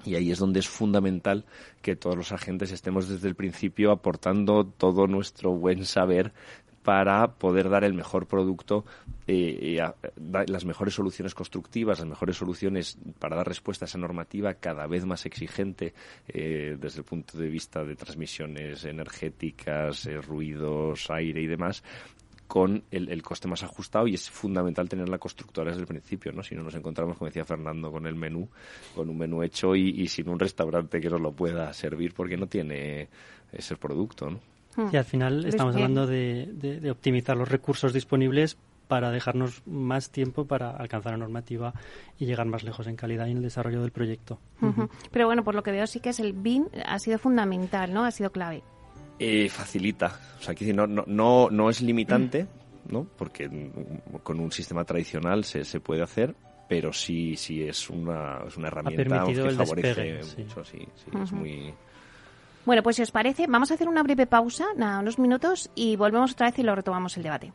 Y 0.06 0.16
ahí 0.16 0.32
es 0.32 0.40
donde 0.40 0.60
es 0.60 0.68
fundamental 0.68 1.46
que 1.82 1.96
todos 1.96 2.18
los 2.18 2.32
agentes 2.32 2.72
estemos 2.72 3.08
desde 3.08 3.28
el 3.28 3.36
principio 3.36 3.92
aportando 3.92 4.66
todo 4.66 5.08
nuestro 5.08 5.52
buen 5.52 5.86
saber 5.86 6.34
para 6.84 7.36
poder 7.36 7.70
dar 7.70 7.86
el 7.86 7.94
mejor 7.94 8.28
producto, 8.28 8.86
eh, 9.26 9.80
las 10.18 10.66
mejores 10.66 10.94
soluciones 10.94 11.34
constructivas, 11.34 12.00
las 12.00 12.10
mejores 12.10 12.36
soluciones 12.36 12.98
para 13.20 13.38
dar 13.38 13.48
respuesta 13.48 13.86
a 13.86 13.88
esa 13.88 13.98
normativa 13.98 14.56
cada 14.56 14.86
vez 14.86 15.06
más 15.06 15.26
exigente 15.26 15.94
eh, 16.28 16.76
desde 16.78 17.00
el 17.00 17.06
punto 17.06 17.38
de 17.38 17.48
vista 17.48 17.86
de 17.86 17.96
transmisiones 17.96 18.84
energéticas, 18.84 20.06
eh, 20.06 20.20
ruidos, 20.20 21.10
aire 21.10 21.42
y 21.42 21.48
demás, 21.48 21.84
con 22.54 22.84
el, 22.92 23.24
coste 23.24 23.48
más 23.48 23.64
ajustado 23.64 24.06
y 24.06 24.14
es 24.14 24.30
fundamental 24.30 24.88
tener 24.88 25.10
la 25.10 25.18
constructora 25.18 25.72
desde 25.72 25.82
el 25.82 25.88
principio, 25.88 26.32
¿no? 26.32 26.44
Si 26.44 26.54
no 26.54 26.62
nos 26.62 26.76
encontramos, 26.76 27.18
como 27.18 27.28
decía 27.28 27.44
Fernando, 27.44 27.92
con 27.92 28.06
el 28.06 28.14
menú, 28.14 28.48
con 28.94 29.10
un 29.10 29.18
menú 29.18 29.42
hecho 29.42 29.76
y, 29.76 30.08
sin 30.08 30.30
un 30.30 30.38
restaurante 30.38 31.02
que 31.02 31.10
nos 31.10 31.20
lo 31.20 31.32
pueda 31.32 31.74
servir 31.74 32.14
porque 32.14 32.38
no 32.38 32.46
tiene 32.46 33.10
ese 33.52 33.76
producto, 33.76 34.30
¿no? 34.30 34.40
Hmm. 34.76 34.94
Y 34.94 34.98
al 34.98 35.04
final 35.04 35.46
estamos 35.46 35.74
hablando 35.74 36.06
de, 36.06 36.88
optimizar 36.92 37.36
los 37.36 37.50
recursos 37.50 37.92
disponibles 37.92 38.56
para 38.88 39.10
dejarnos 39.10 39.64
más 39.66 40.12
tiempo 40.12 40.46
para 40.46 40.78
alcanzar 40.78 41.14
la 41.14 41.18
normativa 41.18 41.74
y 42.20 42.28
llegar 42.28 42.46
más 42.46 42.62
lejos 42.62 42.86
en 42.86 42.96
calidad 42.96 43.26
y 43.26 43.32
en 43.32 43.38
el 43.38 43.44
desarrollo 43.44 43.82
del 43.82 43.92
proyecto. 43.92 44.38
Pero 45.10 45.26
bueno, 45.26 45.44
por 45.44 45.56
lo 45.56 45.64
que 45.64 45.72
veo 45.72 45.88
sí 45.88 46.00
que 46.02 46.10
es 46.10 46.20
el 46.20 46.34
BIM 46.34 46.68
ha 46.86 47.00
sido 47.00 47.18
fundamental, 47.18 47.92
¿no? 47.92 48.06
Ha 48.06 48.12
sido 48.12 48.32
clave. 48.32 48.62
Eh, 49.20 49.50
facilita. 49.50 50.20
O 50.40 50.44
sea, 50.44 50.56
que 50.56 50.74
no, 50.74 50.88
no, 50.88 51.04
no, 51.08 51.50
no 51.50 51.70
es 51.70 51.82
limitante, 51.82 52.48
¿no? 52.90 53.06
Porque 53.18 53.50
con 54.24 54.40
un 54.40 54.52
sistema 54.52 54.84
tradicional 54.84 55.44
se, 55.44 55.64
se 55.64 55.80
puede 55.80 56.02
hacer, 56.02 56.36
pero 56.68 56.92
sí, 56.92 57.36
sí 57.36 57.64
es 57.64 57.90
una, 57.90 58.40
es 58.48 58.58
una 58.58 58.68
herramienta 58.68 59.24
que 59.26 59.36
favorece 59.52 60.22
mucho, 60.38 60.64
sí, 60.64 60.80
sí, 60.96 61.12
es 61.22 61.32
muy... 61.32 61.74
Bueno, 62.66 62.82
pues 62.82 62.96
si 62.96 63.02
os 63.02 63.12
parece, 63.12 63.46
vamos 63.48 63.72
a 63.72 63.74
hacer 63.74 63.90
una 63.90 64.04
breve 64.04 64.26
pausa, 64.26 64.66
nada, 64.78 65.00
unos 65.00 65.20
minutos, 65.20 65.70
y 65.76 65.98
volvemos 65.98 66.32
otra 66.32 66.48
vez 66.48 66.60
y 66.60 66.64
lo 66.64 66.74
retomamos 66.74 67.18
el 67.18 67.24
debate. 67.24 67.52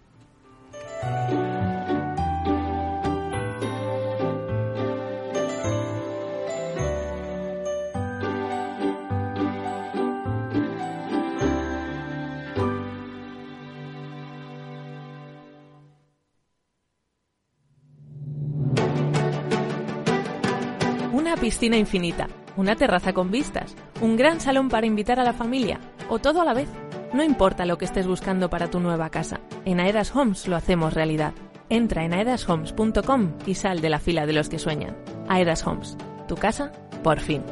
Piscina 21.38 21.76
infinita, 21.76 22.28
una 22.56 22.76
terraza 22.76 23.12
con 23.12 23.30
vistas, 23.30 23.74
un 24.00 24.16
gran 24.16 24.40
salón 24.40 24.68
para 24.68 24.86
invitar 24.86 25.20
a 25.20 25.24
la 25.24 25.32
familia 25.32 25.80
o 26.08 26.18
todo 26.18 26.40
a 26.40 26.44
la 26.44 26.54
vez. 26.54 26.68
No 27.14 27.22
importa 27.22 27.64
lo 27.64 27.78
que 27.78 27.84
estés 27.84 28.06
buscando 28.06 28.50
para 28.50 28.70
tu 28.70 28.80
nueva 28.80 29.08
casa, 29.10 29.40
en 29.64 29.80
Aedas 29.80 30.14
Homes 30.14 30.46
lo 30.48 30.56
hacemos 30.56 30.94
realidad. 30.94 31.32
Entra 31.70 32.04
en 32.04 32.14
aedashomes.com 32.14 33.34
y 33.46 33.54
sal 33.54 33.80
de 33.80 33.90
la 33.90 34.00
fila 34.00 34.26
de 34.26 34.32
los 34.32 34.48
que 34.48 34.58
sueñan. 34.58 34.96
Aedas 35.28 35.66
Homes, 35.66 35.96
tu 36.26 36.34
casa, 36.34 36.72
por 37.02 37.20
fin. 37.20 37.42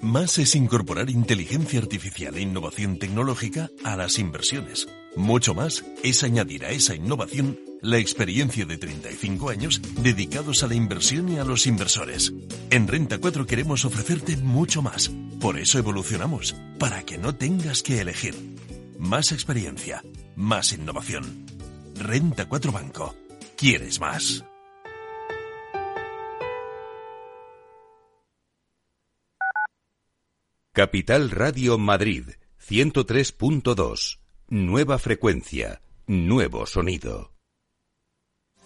Más 0.00 0.38
es 0.38 0.54
incorporar 0.54 1.10
inteligencia 1.10 1.78
artificial 1.78 2.34
e 2.36 2.40
innovación 2.40 2.98
tecnológica 2.98 3.68
a 3.84 3.96
las 3.96 4.18
inversiones. 4.18 4.88
Mucho 5.14 5.54
más 5.54 5.84
es 6.02 6.24
añadir 6.24 6.64
a 6.64 6.70
esa 6.70 6.94
innovación 6.94 7.58
la 7.82 7.98
experiencia 7.98 8.66
de 8.66 8.78
35 8.78 9.50
años 9.50 9.80
dedicados 10.02 10.62
a 10.62 10.66
la 10.66 10.74
inversión 10.74 11.28
y 11.28 11.38
a 11.38 11.44
los 11.44 11.66
inversores. 11.66 12.32
En 12.70 12.86
Renta 12.86 13.18
4 13.18 13.46
queremos 13.46 13.84
ofrecerte 13.84 14.36
mucho 14.36 14.82
más. 14.82 15.10
Por 15.40 15.58
eso 15.58 15.78
evolucionamos, 15.78 16.54
para 16.78 17.02
que 17.04 17.18
no 17.18 17.34
tengas 17.34 17.82
que 17.82 18.00
elegir. 18.00 18.34
Más 18.98 19.32
experiencia, 19.32 20.02
más 20.36 20.72
innovación. 20.72 21.46
Renta 21.96 22.48
4 22.48 22.72
Banco. 22.72 23.14
¿Quieres 23.56 24.00
más? 24.00 24.44
Capital 30.72 31.30
Radio 31.30 31.78
Madrid, 31.78 32.24
103.2. 32.66 34.20
Nueva 34.48 34.98
frecuencia, 34.98 35.82
nuevo 36.06 36.64
sonido. 36.64 37.39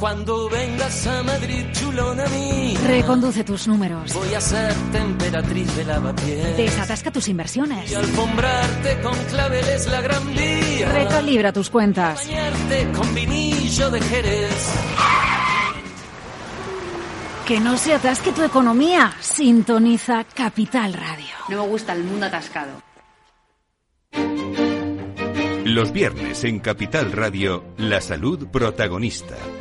Cuando 0.00 0.48
vengas 0.48 1.06
a 1.06 1.22
Madrid, 1.22 1.66
chulona 1.72 2.24
mí. 2.28 2.74
Reconduce 2.86 3.44
tus 3.44 3.68
números. 3.68 4.14
Voy 4.14 4.32
a 4.32 4.40
ser 4.40 4.72
temperatriz 4.92 5.76
de 5.76 5.84
lavapiés. 5.84 6.56
Desatasca 6.56 7.10
tus 7.10 7.28
inversiones. 7.28 7.92
Y 7.92 7.96
alfombrarte 7.96 8.98
con 9.02 9.14
claveles 9.24 9.86
la 9.88 10.00
gran 10.00 10.26
vía. 10.34 10.90
Recalibra 10.90 11.52
tus 11.52 11.68
cuentas. 11.68 12.26
Bañarte 12.26 12.90
con 12.92 13.14
vinillo 13.14 13.90
de 13.90 14.00
Jerez 14.00 14.72
Que 17.46 17.60
no 17.60 17.76
se 17.76 17.92
atasque 17.92 18.32
tu 18.32 18.42
economía. 18.42 19.12
Sintoniza 19.20 20.24
Capital 20.24 20.94
Radio. 20.94 21.34
No 21.50 21.62
me 21.62 21.68
gusta 21.68 21.92
el 21.92 22.04
mundo 22.04 22.24
atascado. 22.24 22.70
Los 25.66 25.92
viernes 25.92 26.42
en 26.44 26.58
Capital 26.58 27.12
Radio, 27.12 27.64
la 27.76 28.00
salud 28.00 28.48
protagonista. 28.48 29.36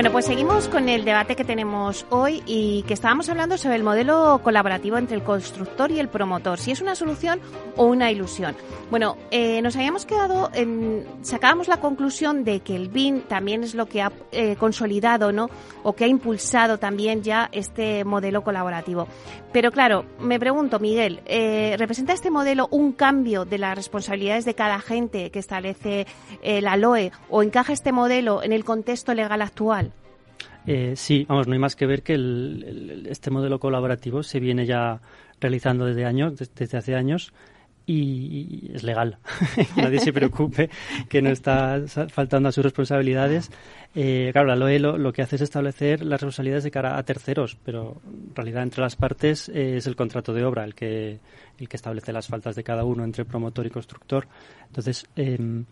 Bueno, 0.00 0.12
pues 0.12 0.24
seguimos 0.24 0.66
con 0.66 0.88
el 0.88 1.04
debate 1.04 1.36
que 1.36 1.44
tenemos 1.44 2.06
hoy 2.08 2.42
y 2.46 2.84
que 2.84 2.94
estábamos 2.94 3.28
hablando 3.28 3.58
sobre 3.58 3.76
el 3.76 3.82
modelo 3.82 4.40
colaborativo 4.42 4.96
entre 4.96 5.14
el 5.14 5.22
constructor 5.22 5.90
y 5.90 6.00
el 6.00 6.08
promotor, 6.08 6.58
si 6.58 6.70
es 6.70 6.80
una 6.80 6.94
solución 6.94 7.38
o 7.76 7.84
una 7.84 8.10
ilusión. 8.10 8.56
Bueno, 8.90 9.18
eh, 9.30 9.60
nos 9.60 9.76
habíamos 9.76 10.06
quedado 10.06 10.50
en, 10.54 11.06
sacábamos 11.20 11.68
la 11.68 11.80
conclusión 11.80 12.44
de 12.44 12.60
que 12.60 12.76
el 12.76 12.88
BIN 12.88 13.24
también 13.28 13.62
es 13.62 13.74
lo 13.74 13.90
que 13.90 14.00
ha 14.00 14.10
eh, 14.32 14.56
consolidado, 14.56 15.32
¿no? 15.32 15.50
O 15.82 15.92
que 15.92 16.04
ha 16.04 16.08
impulsado 16.08 16.78
también 16.78 17.22
ya 17.22 17.50
este 17.52 18.02
modelo 18.02 18.42
colaborativo. 18.42 19.06
Pero 19.52 19.70
claro, 19.70 20.06
me 20.18 20.40
pregunto, 20.40 20.80
Miguel, 20.80 21.20
eh, 21.26 21.76
¿representa 21.78 22.14
este 22.14 22.30
modelo 22.30 22.68
un 22.70 22.92
cambio 22.92 23.44
de 23.44 23.58
las 23.58 23.76
responsabilidades 23.76 24.46
de 24.46 24.54
cada 24.54 24.76
agente 24.76 25.30
que 25.30 25.40
establece 25.40 26.06
la 26.42 26.78
LOE 26.78 27.12
o 27.28 27.42
encaja 27.42 27.74
este 27.74 27.92
modelo 27.92 28.42
en 28.42 28.52
el 28.52 28.64
contexto 28.64 29.12
legal 29.12 29.42
actual? 29.42 29.89
Eh, 30.66 30.94
sí, 30.96 31.24
vamos, 31.28 31.46
no 31.46 31.54
hay 31.54 31.58
más 31.58 31.76
que 31.76 31.86
ver 31.86 32.02
que 32.02 32.14
este 33.08 33.30
modelo 33.30 33.58
colaborativo 33.58 34.22
se 34.22 34.40
viene 34.40 34.66
ya 34.66 35.00
realizando 35.40 35.86
desde 35.86 36.04
años, 36.04 36.34
desde 36.54 36.76
hace 36.76 36.94
años 36.94 37.32
y, 37.86 38.70
es 38.74 38.82
legal. 38.82 39.18
Nadie 39.76 39.98
se 40.00 40.12
preocupe 40.12 40.70
que 41.08 41.22
no 41.22 41.30
está 41.30 41.82
faltando 42.08 42.48
a 42.48 42.52
sus 42.52 42.64
responsabilidades. 42.64 43.50
Eh, 43.94 44.30
claro, 44.32 44.48
la 44.48 44.56
LOE 44.56 44.78
lo, 44.78 45.12
que 45.12 45.22
hace 45.22 45.36
es 45.36 45.42
establecer 45.42 46.02
las 46.02 46.20
responsabilidades 46.20 46.64
de 46.64 46.70
cara 46.70 46.96
a 46.96 47.02
terceros, 47.02 47.56
pero 47.64 48.00
en 48.06 48.34
realidad 48.34 48.62
entre 48.62 48.82
las 48.82 48.96
partes 48.96 49.48
eh, 49.48 49.78
es 49.78 49.86
el 49.86 49.96
contrato 49.96 50.32
de 50.32 50.44
obra 50.44 50.64
el 50.64 50.74
que, 50.74 51.18
el 51.58 51.68
que 51.68 51.76
establece 51.76 52.12
las 52.12 52.28
faltas 52.28 52.54
de 52.54 52.62
cada 52.62 52.84
uno 52.84 53.02
entre 53.02 53.24
promotor 53.24 53.66
y 53.66 53.70
constructor. 53.70 54.28
Entonces, 54.68 55.06
em, 55.16 55.64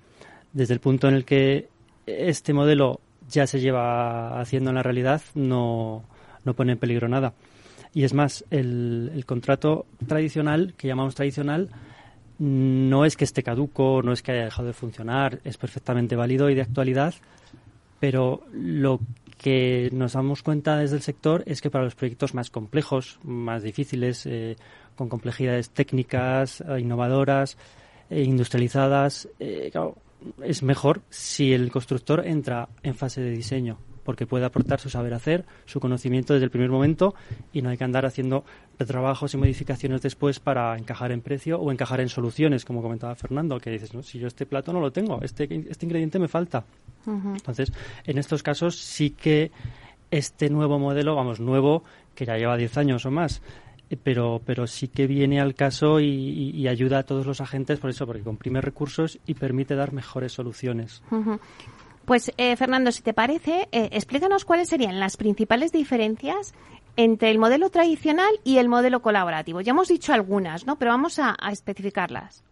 desde 0.52 0.74
el 0.74 0.80
punto 0.80 1.08
en 1.08 1.14
el 1.14 1.24
que 1.24 1.68
este 2.06 2.52
modelo 2.52 3.00
ya 3.28 3.46
se 3.46 3.60
lleva 3.60 4.40
haciendo 4.40 4.70
en 4.70 4.76
la 4.76 4.82
realidad 4.82 5.22
no, 5.34 6.04
no 6.44 6.54
pone 6.54 6.72
en 6.72 6.78
peligro 6.78 7.08
nada. 7.08 7.34
Y 7.94 8.04
es 8.04 8.12
más, 8.12 8.44
el, 8.50 9.10
el 9.14 9.24
contrato 9.24 9.86
tradicional, 10.06 10.74
que 10.76 10.88
llamamos 10.88 11.14
tradicional, 11.14 11.70
no 12.38 13.04
es 13.04 13.16
que 13.16 13.24
esté 13.24 13.42
caduco, 13.42 14.02
no 14.02 14.12
es 14.12 14.22
que 14.22 14.32
haya 14.32 14.44
dejado 14.44 14.68
de 14.68 14.74
funcionar, 14.74 15.40
es 15.44 15.56
perfectamente 15.56 16.16
válido 16.16 16.50
y 16.50 16.54
de 16.54 16.62
actualidad, 16.62 17.14
pero 17.98 18.42
lo 18.52 19.00
que 19.38 19.88
nos 19.92 20.12
damos 20.12 20.42
cuenta 20.42 20.76
desde 20.76 20.96
el 20.96 21.02
sector 21.02 21.42
es 21.46 21.60
que 21.60 21.70
para 21.70 21.84
los 21.84 21.94
proyectos 21.94 22.34
más 22.34 22.50
complejos, 22.50 23.18
más 23.22 23.62
difíciles, 23.62 24.26
eh, 24.26 24.56
con 24.96 25.08
complejidades 25.08 25.70
técnicas, 25.70 26.60
eh, 26.60 26.80
innovadoras, 26.80 27.56
e 28.10 28.22
industrializadas, 28.22 29.28
eh, 29.38 29.70
es 30.42 30.62
mejor 30.62 31.02
si 31.10 31.52
el 31.52 31.70
constructor 31.70 32.26
entra 32.26 32.68
en 32.82 32.94
fase 32.94 33.20
de 33.20 33.30
diseño, 33.30 33.78
porque 34.04 34.26
puede 34.26 34.44
aportar 34.44 34.80
su 34.80 34.90
saber 34.90 35.14
hacer, 35.14 35.44
su 35.66 35.80
conocimiento 35.80 36.32
desde 36.32 36.44
el 36.44 36.50
primer 36.50 36.70
momento 36.70 37.14
y 37.52 37.62
no 37.62 37.70
hay 37.70 37.76
que 37.76 37.84
andar 37.84 38.06
haciendo 38.06 38.44
retrabajos 38.78 39.34
y 39.34 39.36
modificaciones 39.36 40.02
después 40.02 40.40
para 40.40 40.76
encajar 40.78 41.12
en 41.12 41.20
precio 41.20 41.60
o 41.60 41.70
encajar 41.70 42.00
en 42.00 42.08
soluciones, 42.08 42.64
como 42.64 42.82
comentaba 42.82 43.14
Fernando, 43.14 43.58
que 43.58 43.70
dices, 43.70 43.94
no, 43.94 44.02
si 44.02 44.18
yo 44.18 44.26
este 44.26 44.46
plato 44.46 44.72
no 44.72 44.80
lo 44.80 44.92
tengo, 44.92 45.20
este, 45.22 45.44
este 45.68 45.86
ingrediente 45.86 46.18
me 46.18 46.28
falta. 46.28 46.64
Entonces, 47.06 47.72
en 48.04 48.18
estos 48.18 48.42
casos 48.42 48.76
sí 48.76 49.10
que 49.10 49.50
este 50.10 50.50
nuevo 50.50 50.78
modelo, 50.78 51.14
vamos, 51.14 51.40
nuevo, 51.40 51.84
que 52.14 52.24
ya 52.24 52.36
lleva 52.36 52.56
10 52.56 52.78
años 52.78 53.06
o 53.06 53.10
más, 53.10 53.42
pero, 53.96 54.42
pero 54.44 54.66
sí 54.66 54.88
que 54.88 55.06
viene 55.06 55.40
al 55.40 55.54
caso 55.54 56.00
y, 56.00 56.68
ayuda 56.68 56.98
a 56.98 57.02
todos 57.04 57.26
los 57.26 57.40
agentes 57.40 57.78
por 57.78 57.90
eso, 57.90 58.06
porque 58.06 58.22
comprime 58.22 58.60
recursos 58.60 59.18
y 59.26 59.34
permite 59.34 59.74
dar 59.74 59.92
mejores 59.92 60.32
soluciones. 60.32 61.02
Pues, 62.04 62.32
eh, 62.36 62.56
Fernando, 62.56 62.92
si 62.92 63.02
te 63.02 63.14
parece, 63.14 63.68
eh, 63.72 63.88
explícanos 63.92 64.44
cuáles 64.44 64.68
serían 64.68 65.00
las 65.00 65.16
principales 65.16 65.72
diferencias 65.72 66.54
entre 66.96 67.30
el 67.30 67.38
modelo 67.38 67.70
tradicional 67.70 68.30
y 68.44 68.58
el 68.58 68.68
modelo 68.68 69.00
colaborativo. 69.02 69.60
Ya 69.60 69.70
hemos 69.70 69.88
dicho 69.88 70.12
algunas, 70.12 70.66
¿no? 70.66 70.78
Pero 70.78 70.90
vamos 70.90 71.18
a, 71.18 71.36
especificarlas. 71.50 72.42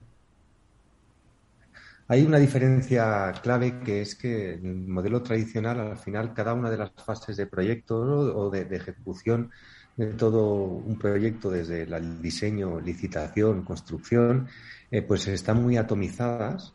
Hay 2.08 2.24
una 2.24 2.38
diferencia 2.38 3.32
clave 3.42 3.80
que 3.80 4.00
es 4.02 4.14
que 4.14 4.52
en 4.54 4.66
el 4.66 4.76
modelo 4.88 5.22
tradicional, 5.22 5.80
al 5.80 5.96
final, 5.96 6.32
cada 6.32 6.54
una 6.54 6.70
de 6.70 6.76
las 6.78 6.92
fases 6.92 7.36
de 7.36 7.46
proyecto 7.46 7.96
o 7.96 8.50
de, 8.50 8.64
de 8.64 8.76
ejecución 8.76 9.50
de 9.96 10.06
todo 10.14 10.62
un 10.62 10.98
proyecto 10.98 11.50
desde 11.50 11.82
el 11.82 12.20
diseño, 12.20 12.80
licitación, 12.80 13.62
construcción, 13.62 14.48
eh, 14.90 15.02
pues 15.02 15.26
están 15.28 15.62
muy 15.62 15.76
atomizadas 15.76 16.74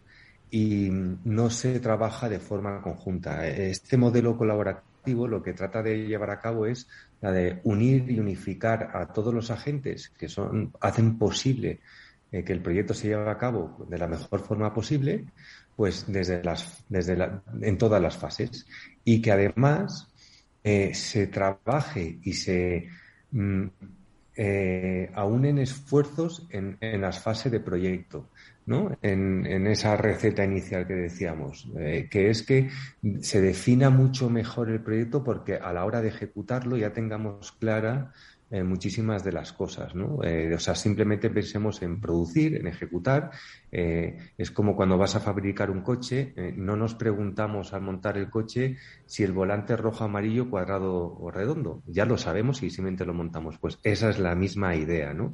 y 0.49 0.89
no 0.91 1.49
se 1.49 1.79
trabaja 1.79 2.27
de 2.27 2.39
forma 2.39 2.81
conjunta. 2.81 3.47
Este 3.47 3.95
modelo 3.95 4.37
colaborativo 4.37 5.27
lo 5.27 5.41
que 5.41 5.53
trata 5.53 5.81
de 5.81 6.07
llevar 6.07 6.31
a 6.31 6.39
cabo 6.39 6.65
es 6.65 6.87
la 7.21 7.31
de 7.31 7.59
unir 7.63 8.09
y 8.09 8.19
unificar 8.19 8.91
a 8.93 9.07
todos 9.07 9.33
los 9.33 9.49
agentes 9.49 10.09
que 10.09 10.27
son, 10.27 10.73
hacen 10.81 11.17
posible 11.17 11.79
eh, 12.31 12.43
que 12.43 12.53
el 12.53 12.61
proyecto 12.61 12.93
se 12.93 13.07
lleve 13.07 13.29
a 13.29 13.37
cabo 13.37 13.85
de 13.89 13.97
la 13.97 14.07
mejor 14.07 14.41
forma 14.41 14.73
posible, 14.73 15.25
pues 15.75 16.05
desde 16.07 16.43
las, 16.43 16.83
desde 16.89 17.15
la, 17.15 17.41
en 17.61 17.77
todas 17.77 18.01
las 18.01 18.17
fases. 18.17 18.65
Y 19.03 19.21
que 19.21 19.31
además 19.31 20.07
eh, 20.63 20.93
se 20.93 21.27
trabaje 21.27 22.19
y 22.23 22.33
se 22.33 22.89
Mm, 23.31 23.67
eh, 24.35 25.11
en 25.13 25.57
esfuerzos 25.57 26.47
en, 26.51 26.77
en, 26.79 27.01
las 27.01 27.19
fases 27.19 27.51
de 27.51 27.59
proyecto, 27.59 28.29
¿no? 28.65 28.97
En, 29.01 29.45
en 29.45 29.67
esa 29.67 29.97
receta 29.97 30.45
inicial 30.45 30.87
que 30.87 30.93
decíamos, 30.93 31.67
eh, 31.77 32.07
que 32.09 32.29
es 32.29 32.43
que 32.43 32.69
se 33.19 33.41
defina 33.41 33.89
mucho 33.89 34.29
mejor 34.29 34.69
el 34.69 34.81
proyecto 34.81 35.23
porque 35.23 35.55
a 35.55 35.73
la 35.73 35.85
hora 35.85 36.01
de 36.01 36.09
ejecutarlo 36.09 36.77
ya 36.77 36.93
tengamos 36.93 37.51
clara 37.53 38.13
eh, 38.53 38.63
muchísimas 38.63 39.23
de 39.23 39.31
las 39.31 39.53
cosas, 39.53 39.95
¿no? 39.95 40.21
Eh, 40.25 40.53
o 40.53 40.59
sea, 40.59 40.75
simplemente 40.75 41.29
pensemos 41.29 41.81
en 41.83 42.01
producir, 42.01 42.57
en 42.57 42.67
ejecutar. 42.67 43.31
Eh, 43.71 44.17
es 44.37 44.51
como 44.51 44.75
cuando 44.75 44.97
vas 44.97 45.15
a 45.15 45.21
fabricar 45.21 45.71
un 45.71 45.79
coche, 45.79 46.33
no 46.57 46.75
nos 46.75 46.95
preguntamos 46.95 47.71
al 47.71 47.81
montar 47.81 48.17
el 48.17 48.29
coche 48.29 48.75
si 49.05 49.23
el 49.23 49.31
volante 49.31 49.75
es 49.75 49.79
rojo, 49.79 50.03
amarillo, 50.03 50.49
cuadrado 50.49 51.17
o 51.17 51.31
redondo. 51.31 51.81
Ya 51.87 52.05
lo 52.05 52.17
sabemos 52.17 52.61
y 52.61 52.69
simplemente 52.69 53.05
lo 53.05 53.13
montamos. 53.13 53.57
Pues 53.57 53.79
esa 53.83 54.09
es 54.09 54.19
la 54.19 54.35
misma 54.35 54.75
idea, 54.75 55.13
¿no? 55.13 55.33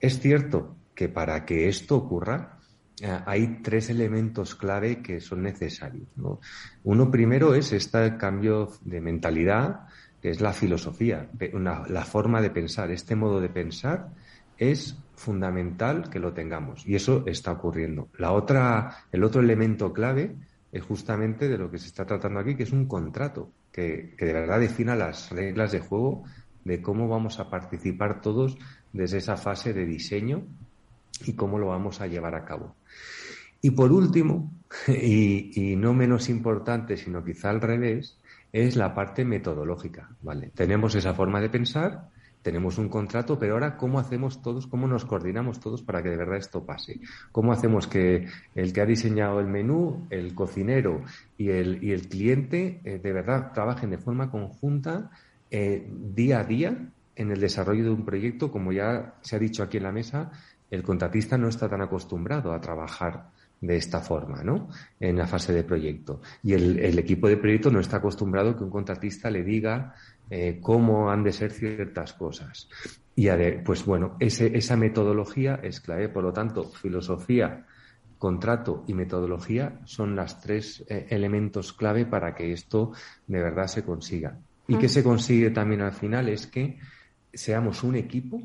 Es 0.00 0.18
cierto 0.18 0.78
que 0.96 1.08
para 1.08 1.44
que 1.44 1.68
esto 1.68 1.94
ocurra, 1.96 2.58
hay 3.26 3.60
tres 3.62 3.90
elementos 3.90 4.56
clave 4.56 5.00
que 5.00 5.20
son 5.20 5.42
necesarios. 5.42 6.08
¿no? 6.16 6.40
Uno 6.82 7.08
primero 7.08 7.54
es 7.54 7.72
este 7.72 8.16
cambio 8.16 8.72
de 8.80 9.00
mentalidad, 9.00 9.86
que 10.20 10.30
es 10.30 10.40
la 10.40 10.52
filosofía, 10.52 11.28
la 11.60 12.04
forma 12.04 12.40
de 12.40 12.50
pensar, 12.50 12.90
este 12.90 13.14
modo 13.14 13.40
de 13.40 13.48
pensar 13.48 14.08
es 14.56 14.96
fundamental 15.14 16.10
que 16.10 16.18
lo 16.18 16.32
tengamos 16.32 16.86
y 16.86 16.94
eso 16.94 17.24
está 17.26 17.52
ocurriendo. 17.52 18.08
La 18.18 18.32
otra, 18.32 19.04
el 19.12 19.22
otro 19.24 19.40
elemento 19.40 19.92
clave 19.92 20.36
es 20.72 20.82
justamente 20.82 21.48
de 21.48 21.58
lo 21.58 21.70
que 21.70 21.78
se 21.78 21.86
está 21.86 22.04
tratando 22.04 22.40
aquí, 22.40 22.56
que 22.56 22.64
es 22.64 22.72
un 22.72 22.86
contrato 22.86 23.50
que, 23.72 24.14
que 24.16 24.26
de 24.26 24.32
verdad 24.32 24.60
defina 24.60 24.96
las 24.96 25.30
reglas 25.30 25.72
de 25.72 25.80
juego 25.80 26.24
de 26.64 26.82
cómo 26.82 27.08
vamos 27.08 27.38
a 27.40 27.48
participar 27.48 28.20
todos 28.20 28.58
desde 28.92 29.18
esa 29.18 29.36
fase 29.36 29.72
de 29.72 29.86
diseño 29.86 30.44
y 31.24 31.34
cómo 31.34 31.58
lo 31.58 31.68
vamos 31.68 32.00
a 32.00 32.06
llevar 32.06 32.34
a 32.34 32.44
cabo. 32.44 32.74
Y 33.60 33.70
por 33.70 33.92
último, 33.92 34.52
y, 34.88 35.72
y, 35.72 35.76
no 35.76 35.94
menos 35.94 36.28
importante, 36.28 36.96
sino 36.96 37.24
quizá 37.24 37.50
al 37.50 37.60
revés, 37.60 38.18
es 38.52 38.76
la 38.76 38.94
parte 38.94 39.24
metodológica. 39.24 40.10
¿vale? 40.22 40.50
Tenemos 40.54 40.94
esa 40.94 41.14
forma 41.14 41.40
de 41.40 41.50
pensar, 41.50 42.08
tenemos 42.42 42.78
un 42.78 42.88
contrato, 42.88 43.38
pero 43.38 43.54
ahora 43.54 43.76
cómo 43.76 43.98
hacemos 43.98 44.40
todos, 44.42 44.66
cómo 44.66 44.86
nos 44.86 45.04
coordinamos 45.04 45.60
todos 45.60 45.82
para 45.82 46.02
que 46.02 46.10
de 46.10 46.16
verdad 46.16 46.36
esto 46.36 46.64
pase. 46.64 47.00
¿Cómo 47.32 47.52
hacemos 47.52 47.86
que 47.86 48.26
el 48.54 48.72
que 48.72 48.80
ha 48.80 48.86
diseñado 48.86 49.40
el 49.40 49.48
menú, 49.48 50.06
el 50.10 50.34
cocinero 50.34 51.02
y 51.36 51.50
el, 51.50 51.82
y 51.82 51.92
el 51.92 52.08
cliente 52.08 52.80
eh, 52.84 52.98
de 52.98 53.12
verdad 53.12 53.52
trabajen 53.52 53.90
de 53.90 53.98
forma 53.98 54.30
conjunta 54.30 55.10
eh, 55.50 55.86
día 55.90 56.40
a 56.40 56.44
día 56.44 56.90
en 57.16 57.30
el 57.32 57.40
desarrollo 57.40 57.84
de 57.84 57.90
un 57.90 58.04
proyecto? 58.04 58.50
Como 58.50 58.72
ya 58.72 59.16
se 59.20 59.36
ha 59.36 59.38
dicho 59.38 59.62
aquí 59.62 59.78
en 59.78 59.82
la 59.82 59.92
mesa, 59.92 60.30
el 60.70 60.82
contratista 60.82 61.36
no 61.36 61.48
está 61.48 61.68
tan 61.68 61.82
acostumbrado 61.82 62.52
a 62.52 62.60
trabajar 62.60 63.30
de 63.60 63.76
esta 63.76 64.00
forma, 64.00 64.42
¿no? 64.42 64.68
En 65.00 65.16
la 65.16 65.26
fase 65.26 65.52
de 65.52 65.64
proyecto. 65.64 66.20
Y 66.42 66.52
el, 66.52 66.78
el 66.78 66.98
equipo 66.98 67.28
de 67.28 67.36
proyecto 67.36 67.70
no 67.70 67.80
está 67.80 67.96
acostumbrado 67.98 68.56
que 68.56 68.64
un 68.64 68.70
contratista 68.70 69.30
le 69.30 69.42
diga 69.42 69.94
eh, 70.30 70.58
cómo 70.60 71.10
han 71.10 71.24
de 71.24 71.32
ser 71.32 71.52
ciertas 71.52 72.12
cosas. 72.12 72.68
Y 73.16 73.28
pues 73.64 73.84
bueno, 73.84 74.16
ese, 74.20 74.56
esa 74.56 74.76
metodología 74.76 75.58
es 75.62 75.80
clave. 75.80 76.08
Por 76.08 76.22
lo 76.22 76.32
tanto, 76.32 76.64
filosofía, 76.64 77.66
contrato 78.18 78.84
y 78.86 78.94
metodología 78.94 79.80
son 79.84 80.14
los 80.14 80.40
tres 80.40 80.84
eh, 80.88 81.06
elementos 81.10 81.72
clave 81.72 82.04
para 82.04 82.34
que 82.34 82.52
esto 82.52 82.92
de 83.26 83.40
verdad 83.40 83.66
se 83.66 83.84
consiga. 83.84 84.38
Y 84.66 84.76
que 84.76 84.88
se 84.88 85.02
consigue 85.02 85.50
también 85.50 85.80
al 85.80 85.92
final 85.92 86.28
es 86.28 86.46
que 86.46 86.78
seamos 87.32 87.82
un 87.82 87.96
equipo, 87.96 88.42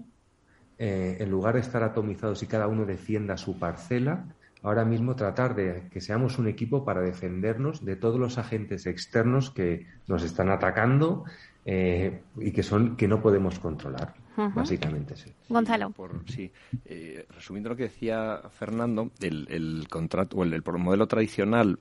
eh, 0.77 1.17
en 1.19 1.29
lugar 1.29 1.55
de 1.55 1.59
estar 1.59 1.83
atomizados 1.83 2.41
y 2.43 2.47
cada 2.47 2.67
uno 2.67 2.85
defienda 2.85 3.35
su 3.35 3.59
parcela, 3.59 4.25
ahora 4.63 4.85
mismo 4.85 5.15
tratar 5.15 5.55
de 5.55 5.89
que 5.91 6.01
seamos 6.01 6.39
un 6.39 6.47
equipo 6.47 6.83
para 6.83 7.01
defendernos 7.01 7.83
de 7.85 7.95
todos 7.97 8.19
los 8.19 8.37
agentes 8.37 8.87
externos 8.87 9.51
que 9.51 9.85
nos 10.07 10.23
están 10.23 10.49
atacando 10.49 11.25
eh, 11.65 12.21
y 12.37 12.51
que 12.51 12.63
son 12.63 12.95
que 12.95 13.07
no 13.07 13.21
podemos 13.21 13.59
controlar. 13.59 14.15
Básicamente, 14.35 15.15
sí. 15.15 15.31
Gonzalo. 15.47 15.93
sí, 16.25 16.51
eh, 16.85 17.27
resumiendo 17.35 17.69
lo 17.69 17.75
que 17.75 17.83
decía 17.83 18.41
Fernando, 18.49 19.11
el, 19.19 19.85
contrato 19.89 20.37
o 20.37 20.43
el, 20.43 20.63
modelo 20.63 21.07
tradicional 21.07 21.77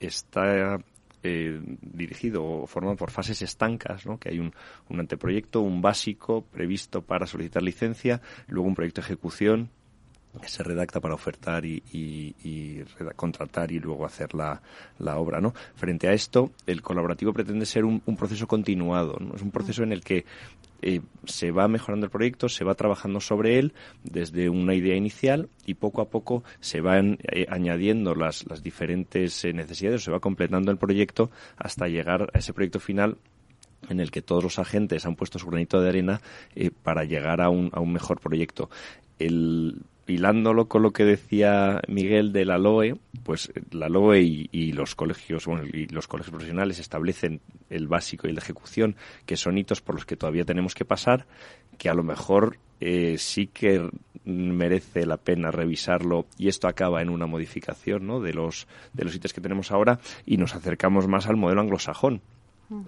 está 0.00 0.80
eh, 1.22 1.60
dirigido 1.80 2.44
o 2.44 2.66
formado 2.66 2.96
por 2.96 3.12
fases 3.12 3.40
estancas, 3.42 4.04
¿no? 4.04 4.18
que 4.18 4.30
hay 4.30 4.40
un, 4.40 4.52
un, 4.88 4.98
anteproyecto, 4.98 5.60
un 5.60 5.80
básico 5.80 6.42
previsto 6.42 7.02
para 7.02 7.26
solicitar 7.26 7.62
licencia, 7.62 8.20
luego 8.48 8.66
un 8.66 8.74
proyecto 8.74 9.00
de 9.00 9.06
ejecución 9.06 9.70
se 10.46 10.62
redacta 10.62 11.00
para 11.00 11.14
ofertar 11.14 11.64
y, 11.64 12.84
contratar 13.16 13.70
y 13.70 13.78
luego 13.78 14.06
hacer 14.06 14.34
la, 14.34 14.60
obra, 15.18 15.40
¿no? 15.40 15.52
Frente 15.74 16.08
a 16.08 16.12
esto, 16.12 16.52
el 16.66 16.82
colaborativo 16.82 17.32
pretende 17.32 17.66
ser 17.66 17.84
un, 17.84 18.00
proceso 18.16 18.46
continuado, 18.46 19.18
¿no? 19.20 19.34
Es 19.34 19.42
un 19.42 19.50
proceso 19.50 19.82
en 19.82 19.92
el 19.92 20.02
que 20.02 20.24
eh, 20.80 21.00
se 21.24 21.50
va 21.50 21.68
mejorando 21.68 22.06
el 22.06 22.10
proyecto, 22.10 22.48
se 22.48 22.64
va 22.64 22.74
trabajando 22.74 23.20
sobre 23.20 23.58
él 23.58 23.72
desde 24.02 24.48
una 24.48 24.74
idea 24.74 24.96
inicial 24.96 25.48
y 25.66 25.74
poco 25.74 26.00
a 26.00 26.08
poco 26.08 26.42
se 26.60 26.80
van 26.80 27.18
eh, 27.22 27.46
añadiendo 27.48 28.14
las, 28.14 28.48
las 28.48 28.62
diferentes 28.62 29.44
eh, 29.44 29.52
necesidades, 29.52 30.02
se 30.02 30.10
va 30.10 30.18
completando 30.18 30.72
el 30.72 30.78
proyecto 30.78 31.30
hasta 31.56 31.86
llegar 31.86 32.30
a 32.34 32.38
ese 32.38 32.52
proyecto 32.52 32.80
final 32.80 33.16
en 33.88 34.00
el 34.00 34.10
que 34.10 34.22
todos 34.22 34.42
los 34.42 34.58
agentes 34.58 35.06
han 35.06 35.14
puesto 35.14 35.38
su 35.38 35.46
granito 35.48 35.80
de 35.80 35.88
arena 35.88 36.20
para 36.84 37.04
llegar 37.04 37.40
a 37.40 37.48
un, 37.48 37.70
a 37.72 37.80
un 37.80 37.92
mejor 37.92 38.20
proyecto. 38.20 38.70
El, 39.18 39.82
hilándolo 40.06 40.66
con 40.66 40.82
lo 40.82 40.92
que 40.92 41.04
decía 41.04 41.80
Miguel 41.88 42.32
de 42.32 42.44
la 42.44 42.58
LOE, 42.58 42.96
pues 43.22 43.52
la 43.70 43.88
LOE 43.88 44.20
y, 44.20 44.72
los 44.72 44.94
colegios, 44.94 45.46
bueno, 45.46 45.64
y 45.64 45.86
los 45.86 46.08
colegios 46.08 46.30
profesionales 46.30 46.78
establecen 46.78 47.40
el 47.70 47.88
básico 47.88 48.28
y 48.28 48.32
la 48.32 48.40
ejecución, 48.40 48.96
que 49.26 49.36
son 49.36 49.58
hitos 49.58 49.80
por 49.80 49.94
los 49.94 50.04
que 50.04 50.16
todavía 50.16 50.44
tenemos 50.44 50.74
que 50.74 50.84
pasar, 50.84 51.26
que 51.78 51.88
a 51.88 51.94
lo 51.94 52.02
mejor 52.02 52.58
eh, 52.80 53.16
sí 53.18 53.46
que 53.46 53.88
merece 54.24 55.06
la 55.06 55.16
pena 55.16 55.50
revisarlo 55.50 56.26
y 56.38 56.48
esto 56.48 56.68
acaba 56.68 57.02
en 57.02 57.10
una 57.10 57.26
modificación 57.26 58.06
¿no? 58.06 58.20
de 58.20 58.34
los 58.34 58.68
de 58.92 59.04
los 59.04 59.14
hitos 59.14 59.32
que 59.32 59.40
tenemos 59.40 59.72
ahora 59.72 59.98
y 60.24 60.36
nos 60.36 60.54
acercamos 60.54 61.08
más 61.08 61.26
al 61.26 61.36
modelo 61.36 61.60
anglosajón 61.60 62.22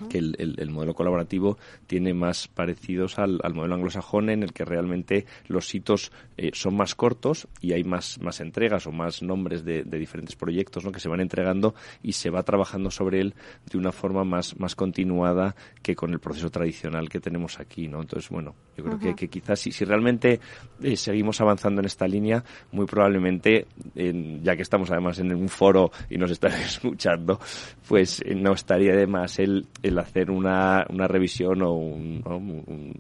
que 0.08 0.18
el, 0.18 0.70
modelo 0.70 0.94
colaborativo 0.94 1.58
tiene 1.86 2.14
más 2.14 2.48
parecidos 2.48 3.18
al, 3.18 3.40
modelo 3.54 3.74
anglosajón 3.74 4.30
en 4.30 4.42
el 4.42 4.52
que 4.52 4.64
realmente 4.64 5.26
los 5.46 5.74
hitos 5.74 6.12
eh, 6.36 6.50
son 6.52 6.76
más 6.76 6.94
cortos 6.94 7.48
y 7.60 7.72
hay 7.72 7.84
más, 7.84 8.20
más 8.20 8.40
entregas 8.40 8.86
o 8.86 8.92
más 8.92 9.22
nombres 9.22 9.64
de, 9.64 9.84
diferentes 9.84 10.36
proyectos 10.36 10.84
¿no? 10.84 10.92
que 10.92 11.00
se 11.00 11.08
van 11.08 11.20
entregando 11.20 11.74
y 12.02 12.12
se 12.12 12.30
va 12.30 12.42
trabajando 12.42 12.90
sobre 12.90 13.20
él 13.20 13.34
de 13.70 13.78
una 13.78 13.92
forma 13.92 14.24
más, 14.24 14.58
más 14.58 14.74
continuada 14.74 15.54
que 15.82 15.94
con 15.94 16.12
el 16.12 16.18
proceso 16.18 16.50
tradicional 16.50 17.08
que 17.08 17.20
tenemos 17.20 17.60
aquí. 17.60 17.88
¿no? 17.88 18.00
Entonces, 18.00 18.28
bueno, 18.30 18.54
yo 18.76 18.84
creo 18.84 18.98
que, 18.98 19.14
que, 19.14 19.28
quizás 19.28 19.60
si, 19.60 19.70
si 19.70 19.84
realmente 19.84 20.40
eh, 20.82 20.96
seguimos 20.96 21.40
avanzando 21.40 21.80
en 21.80 21.86
esta 21.86 22.06
línea, 22.08 22.44
muy 22.72 22.86
probablemente, 22.86 23.66
ya 23.94 24.56
que 24.56 24.62
estamos 24.62 24.90
además 24.90 25.18
en 25.18 25.34
un 25.34 25.48
foro 25.48 25.90
y 26.10 26.18
nos 26.18 26.30
están 26.30 26.52
escuchando, 26.60 27.40
pues 27.88 28.20
eh, 28.24 28.34
no 28.34 28.52
estaría 28.52 28.94
de 28.94 29.06
más 29.06 29.38
el 29.38 29.66
el 29.82 29.98
hacer 29.98 30.30
una, 30.30 30.86
una 30.88 31.06
revisión 31.06 31.62
o 31.62 31.72
un, 31.72 32.22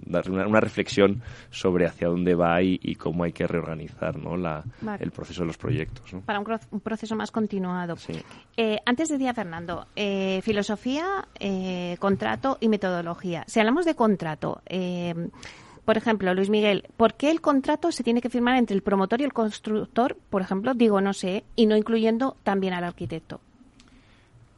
una, 0.06 0.60
reflexión 0.60 1.22
sobre 1.50 1.86
hacia 1.86 2.08
dónde 2.08 2.34
va 2.34 2.62
y, 2.62 2.94
cómo 2.96 3.24
hay 3.24 3.32
que 3.32 3.46
reorganizar 3.46 4.16
¿no? 4.16 4.36
la, 4.36 4.64
el 5.00 5.10
proceso 5.10 5.42
de 5.42 5.46
los 5.46 5.56
proyectos. 5.56 6.14
Para 6.26 6.40
un, 6.40 6.80
proceso 6.80 7.16
más 7.16 7.30
continuado. 7.30 7.96
Eh, 8.56 8.78
antes 8.84 9.08
decía 9.08 9.34
Fernando, 9.34 9.86
eh, 9.96 10.40
filosofía, 10.42 11.26
eh, 11.40 11.96
contrato 11.98 12.58
y 12.60 12.68
metodología. 12.68 13.44
Si 13.46 13.60
hablamos 13.60 13.84
de 13.86 13.94
contrato, 13.94 14.60
por 15.84 15.98
ejemplo, 15.98 16.32
Luis 16.34 16.50
Miguel, 16.50 16.88
¿por 16.96 17.14
qué 17.14 17.30
el 17.30 17.40
contrato 17.40 17.92
se 17.92 18.02
tiene 18.02 18.20
que 18.20 18.30
firmar 18.30 18.56
entre 18.56 18.74
el 18.74 18.82
promotor 18.82 19.20
y 19.20 19.24
el 19.24 19.32
constructor, 19.32 20.16
por 20.30 20.42
ejemplo, 20.42 20.74
digo 20.74 21.00
no 21.00 21.12
sé, 21.12 21.44
y 21.56 21.66
no 21.66 21.76
incluyendo 21.76 22.36
también 22.42 22.74
al 22.74 22.84
arquitecto? 22.84 23.40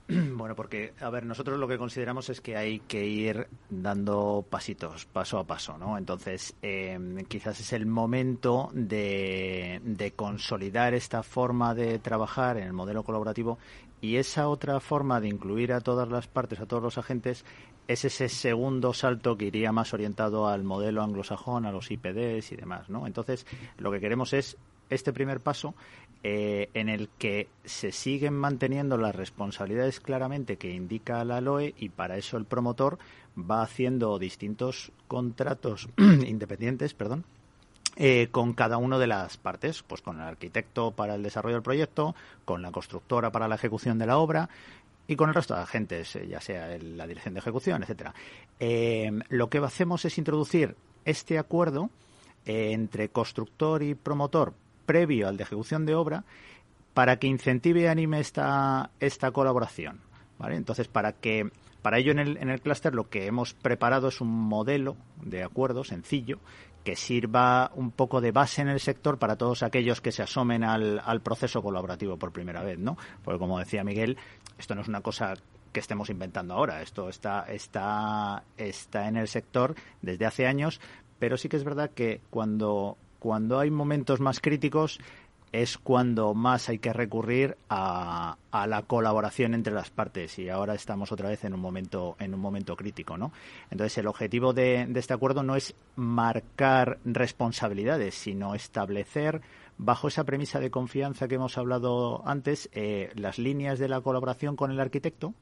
Bueno, 0.37 0.55
porque, 0.55 0.93
a 1.01 1.11
ver, 1.11 1.25
nosotros 1.25 1.59
lo 1.59 1.67
que 1.67 1.79
consideramos 1.79 2.29
es 2.29 2.41
que 2.41 2.57
hay 2.57 2.81
que 2.81 3.05
ir 3.07 3.49
dando 3.69 4.45
pasitos, 4.49 5.05
paso 5.07 5.39
a 5.39 5.45
paso, 5.45 5.79
¿no? 5.79 5.99
Entonces, 5.99 6.55
em, 6.63 7.25
quizás 7.25 7.59
es 7.61 7.73
el 7.73 7.87
momento 7.87 8.71
de, 8.73 9.81
de 9.85 10.13
consolidar 10.13 10.95
esta 10.95 11.23
forma 11.23 11.75
de 11.75 11.99
trabajar 11.99 12.57
en 12.59 12.65
el 12.65 12.73
modelo 12.73 13.03
colaborativo 13.03 13.59
y 14.01 14.17
esa 14.17 14.49
otra 14.49 14.79
forma 14.79 15.21
de 15.21 15.29
incluir 15.29 15.73
a 15.73 15.81
todas 15.81 16.09
las 16.09 16.29
partes, 16.29 16.61
a 16.61 16.67
todos 16.67 16.83
los 16.83 16.99
agentes, 16.99 17.45
es 17.89 18.05
ese 18.05 18.29
segundo 18.29 18.93
salto 18.93 19.37
que 19.37 19.47
iría 19.47 19.73
más 19.73 19.95
orientado 19.95 20.49
al 20.49 20.65
modelo 20.65 21.03
anglosajón, 21.03 21.67
a 21.67 21.73
los 21.73 21.91
IPDs 21.91 22.53
y 22.53 22.57
demás, 22.57 22.89
¿no? 22.89 23.07
Entonces, 23.07 23.47
lo 23.79 23.91
que 23.91 24.01
queremos 24.01 24.33
es 24.33 24.57
este 24.91 25.13
primer 25.13 25.41
paso 25.41 25.75
eh, 26.29 26.71
en 26.75 26.89
el 26.89 27.09
que 27.09 27.47
se 27.65 27.93
siguen 27.93 28.35
manteniendo 28.35 28.97
las 28.97 29.15
responsabilidades 29.15 30.01
claramente 30.01 30.57
que 30.57 30.73
indica 30.73 31.25
la 31.25 31.41
LOE 31.41 31.77
y 31.79 31.91
para 31.91 32.17
eso 32.17 32.37
el 32.37 32.47
promotor 32.47 32.99
va 33.39 33.63
haciendo 33.63 34.19
distintos 34.19 34.91
contratos 35.07 35.89
independientes, 36.27 36.95
perdón, 36.95 37.25
eh, 37.95 38.27
con 38.33 38.55
cada 38.55 38.77
una 38.77 38.99
de 38.99 39.07
las 39.07 39.37
partes, 39.37 39.85
pues 39.85 40.03
con 40.03 40.17
el 40.17 40.23
arquitecto 40.27 40.91
para 40.91 41.15
el 41.15 41.23
desarrollo 41.23 41.55
del 41.55 41.63
proyecto, 41.63 42.17
con 42.45 42.61
la 42.61 42.73
constructora 42.73 43.31
para 43.31 43.47
la 43.47 43.55
ejecución 43.55 43.97
de 43.97 44.07
la 44.07 44.19
obra 44.19 44.49
y 45.07 45.15
con 45.15 45.29
el 45.29 45.35
resto 45.37 45.55
de 45.55 45.61
agentes, 45.61 46.17
eh, 46.17 46.27
ya 46.27 46.41
sea 46.41 46.77
la 46.77 47.07
dirección 47.07 47.35
de 47.35 47.39
ejecución, 47.41 47.85
etcétera. 47.85 48.13
lo 49.29 49.49
que 49.49 49.59
hacemos 49.59 50.05
es 50.05 50.19
introducir 50.19 50.75
este 51.05 51.39
acuerdo 51.39 51.89
entre 52.45 53.11
constructor 53.11 53.85
y 53.85 53.95
promotor 53.95 54.55
previo 54.87 55.29
al 55.29 55.37
de 55.37 55.43
ejecución 55.43 55.85
de 55.85 55.95
obra 55.95 56.25
para 56.95 57.19
que 57.19 57.27
incentive 57.27 57.83
y 57.83 57.87
anime 57.87 58.21
esta, 58.21 58.91
esta 59.01 59.31
colaboración. 59.31 60.01
¿vale? 60.39 60.57
Entonces, 60.57 60.89
para 60.89 61.13
que 61.13 61.51
para 61.83 61.99
ello 61.99 62.11
en 62.11 62.19
el, 62.19 62.37
en 62.39 62.51
el 62.51 62.61
clúster 62.61 62.95
lo 62.95 63.09
que 63.09 63.27
hemos 63.27 63.55
preparado 63.55 64.09
es 64.09 64.21
un 64.21 64.31
modelo 64.31 64.97
de 65.23 65.45
acuerdo 65.45 65.85
sencillo 65.85 66.41
que 66.83 66.97
sirva 66.97 67.71
un 67.75 67.91
poco 67.91 68.21
de 68.21 68.33
base 68.33 68.63
en 68.63 68.69
el 68.69 68.81
sector 68.81 69.19
para 69.19 69.37
todos 69.37 69.63
aquellos 69.63 70.01
que 70.01 70.13
se 70.13 70.23
asomen 70.23 70.65
al, 70.65 71.01
al 71.05 71.21
proceso 71.21 71.63
colaborativo 71.63 72.17
por 72.17 72.33
primera 72.33 72.63
vez, 72.63 72.79
¿no? 72.79 72.97
Porque 73.25 73.39
como 73.39 73.59
decía 73.59 73.85
Miguel, 73.85 74.17
esto 74.59 74.75
no 74.75 74.83
es 74.83 74.89
una 74.89 75.01
cosa 75.01 75.35
que 75.73 75.81
estemos 75.81 76.11
inventando 76.11 76.55
ahora. 76.55 76.81
Esto 76.83 77.09
está, 77.09 77.43
está, 77.43 78.45
está 78.57 79.09
en 79.09 79.17
el 79.17 79.29
sector 79.29 79.75
desde 80.01 80.27
hace 80.27 80.47
años, 80.47 80.81
pero 81.19 81.37
sí 81.37 81.49
que 81.49 81.57
es 81.57 81.65
verdad 81.65 81.91
que 81.91 82.21
cuando 82.31 82.97
cuando 83.19 83.59
hay 83.59 83.71
momentos 83.71 84.21
más 84.21 84.41
críticos 84.41 84.99
es 85.53 85.79
cuando 85.79 86.35
más 86.35 86.69
hay 86.69 86.79
que 86.79 86.93
recurrir 86.93 87.57
a, 87.71 88.37
la 88.53 88.83
colaboración 88.83 89.55
entre 89.55 89.73
las 89.73 89.91
partes. 89.91 90.39
Y 90.39 90.49
ahora 90.49 90.75
estamos 90.75 91.13
otra 91.13 91.29
vez 91.29 91.45
en 91.45 91.55
un 91.55 91.61
momento 91.61 92.17
en 92.19 92.35
un 92.35 92.41
momento 92.41 92.75
crítico 92.75 93.17
no 93.17 93.33
entonces 93.71 93.99
el 93.99 94.07
objetivo 94.07 94.53
de, 94.53 94.89
este 94.95 95.15
acuerdo 95.15 95.43
no 95.43 95.57
es 95.57 95.75
marcar 95.95 96.99
responsabilidades 97.05 98.15
sino 98.15 98.55
establecer 98.55 99.43
bajo 99.79 100.09
esa 100.09 100.25
premisa 100.25 100.59
de 100.59 100.71
confianza 100.71 101.29
que 101.29 101.35
hemos 101.35 101.59
hablado 101.59 102.27
antes 102.27 102.71
eh, 102.73 103.11
las 103.15 103.39
líneas 103.39 103.79
de 103.79 103.89
la 103.89 104.01
colaboración 104.01 104.57
con 104.57 104.71
el 104.71 104.81
arquitecto 104.81 105.35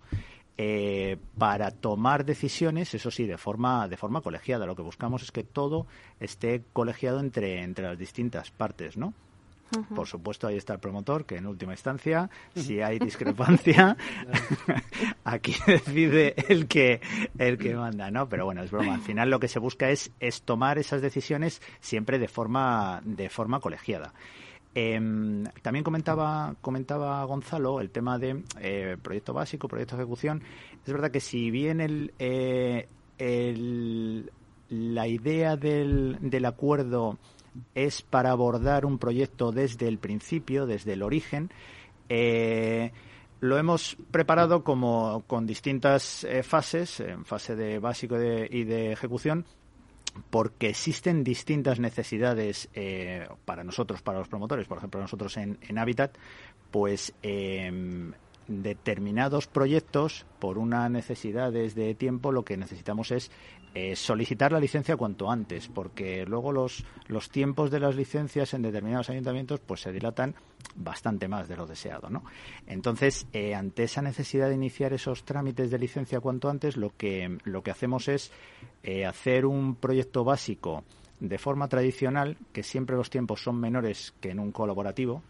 eh, 0.57 1.17
para 1.37 1.71
tomar 1.71 2.25
decisiones, 2.25 2.95
eso 2.95 3.11
sí, 3.11 3.27
de 3.27 3.39
forma, 3.39 3.89
de 3.89 3.97
forma 3.97 4.21
colegiada. 4.21 4.67
Lo 4.67 4.77
que 4.77 4.83
buscamos 4.83 5.23
es 5.23 5.33
que 5.33 5.45
todo 5.45 5.87
esté 6.21 6.63
colegiado 6.73 7.21
entre, 7.21 7.63
entre 7.63 7.87
las 7.87 7.99
distintas 7.99 8.51
partes, 8.51 8.97
¿no? 8.97 9.15
Por 9.95 10.07
supuesto, 10.07 10.47
ahí 10.47 10.57
está 10.57 10.75
el 10.75 10.79
promotor, 10.79 11.25
que 11.25 11.37
en 11.37 11.47
última 11.47 11.73
instancia, 11.73 12.31
si 12.55 12.81
hay 12.81 12.99
discrepancia, 12.99 13.97
aquí 15.25 15.55
decide 15.67 16.35
el 16.49 16.69
que, 16.69 17.01
el 17.39 17.59
que 17.59 17.75
manda, 17.75 18.11
¿no? 18.11 18.29
Pero 18.29 18.45
bueno, 18.45 18.63
es 18.63 18.71
broma. 18.71 18.95
Al 18.95 19.01
final 19.01 19.31
lo 19.31 19.41
que 19.41 19.49
se 19.49 19.59
busca 19.59 19.91
es, 19.91 20.13
es 20.21 20.43
tomar 20.43 20.79
esas 20.79 21.03
decisiones 21.03 21.61
siempre 21.81 22.19
de 22.19 22.29
forma, 22.29 23.01
de 23.05 23.29
forma 23.29 23.59
colegiada. 23.61 24.13
Em, 24.75 25.45
también 25.63 25.85
comentaba, 25.85 26.57
comentaba 26.61 27.25
Gonzalo 27.25 27.81
el 27.81 27.91
tema 27.91 28.19
de 28.19 28.43
eh, 28.61 28.97
proyecto 29.01 29.33
básico, 29.33 29.69
proyecto 29.69 29.97
de 29.97 30.03
ejecución. 30.03 30.43
Es 30.85 30.93
verdad 30.93 31.11
que 31.11 31.21
si 31.21 31.51
bien 31.51 31.81
el, 31.81 32.13
eh, 32.19 32.89
el 33.19 34.31
la 34.69 35.07
idea 35.07 35.57
del, 35.57 36.19
del 36.21 36.45
acuerdo 36.47 37.19
es 37.75 38.03
para 38.03 38.31
abordar 38.31 38.85
un 38.85 38.99
proyecto 38.99 39.53
desde 39.53 39.87
el 39.89 39.99
principio, 39.99 40.67
desde 40.67 40.95
el 40.95 41.03
origen. 41.03 41.51
Eh, 42.09 42.93
lo 43.41 43.59
hemos 43.59 43.97
preparado 44.11 44.65
como 44.65 45.23
con 45.27 45.47
distintas 45.47 46.25
eh, 46.25 46.43
fases, 46.43 47.01
en 47.01 47.25
fase 47.25 47.55
de 47.55 47.79
básico 47.79 48.17
y 48.17 48.65
de 48.65 48.93
ejecución, 48.93 49.45
porque 50.31 50.69
existen 50.69 51.25
distintas 51.25 51.81
necesidades 51.81 52.69
eh, 52.75 53.29
para 53.45 53.65
nosotros, 53.65 54.03
para 54.03 54.19
los 54.19 54.29
promotores, 54.29 54.67
por 54.67 54.79
ejemplo 54.79 55.01
nosotros 55.01 55.37
en, 55.37 55.59
en 55.63 55.79
Habitat, 55.79 56.17
pues 56.71 57.15
em, 57.23 58.13
determinados 58.49 59.47
proyectos, 59.47 60.27
por 60.39 60.59
una 60.59 60.89
necesidad 60.89 61.53
de 61.53 61.95
tiempo, 61.95 62.33
lo 62.33 62.45
que 62.45 62.57
necesitamos 62.57 63.11
es 63.11 63.31
eh, 63.77 63.97
solicitar 63.97 64.53
la 64.53 64.61
licencia 64.61 64.97
cuanto 64.97 65.29
antes, 65.29 65.67
porque 65.67 66.25
luego 66.27 66.53
los, 66.53 66.85
los 67.09 67.29
tiempos 67.29 67.73
de 67.73 67.81
las 67.81 67.97
licencias 67.97 68.55
en 68.55 68.63
determinados 68.63 69.11
ayuntamientos 69.11 69.59
pues 69.59 69.81
se 69.81 69.91
dilatan 69.91 70.37
bastante 70.77 71.27
más 71.27 71.49
de 71.49 71.57
lo 71.57 71.67
deseado, 71.67 72.09
¿no? 72.09 72.25
Entonces, 72.69 73.27
eh, 73.33 73.53
ante 73.55 73.83
esa 73.83 74.01
necesidad 74.01 74.49
de 74.49 74.55
iniciar 74.55 74.93
esos 74.93 75.25
trámites 75.25 75.73
de 75.73 75.79
licencia 75.79 76.21
cuanto 76.21 76.49
antes, 76.49 76.77
lo 76.77 76.97
que, 76.97 77.39
lo 77.43 77.65
que 77.65 77.73
hacemos 77.73 78.07
es 78.07 78.31
eh, 78.85 79.07
hacer 79.07 79.45
un 79.45 79.75
proyecto 79.75 80.23
básico 80.23 80.85
de 81.19 81.39
forma 81.39 81.67
tradicional, 81.67 82.37
que 82.53 82.63
siempre 82.63 82.95
los 82.95 83.11
tiempos 83.11 83.43
son 83.43 83.59
menores 83.59 84.15
que 84.21 84.31
en 84.31 84.39
un 84.39 84.53
colaborativo, 84.53 85.23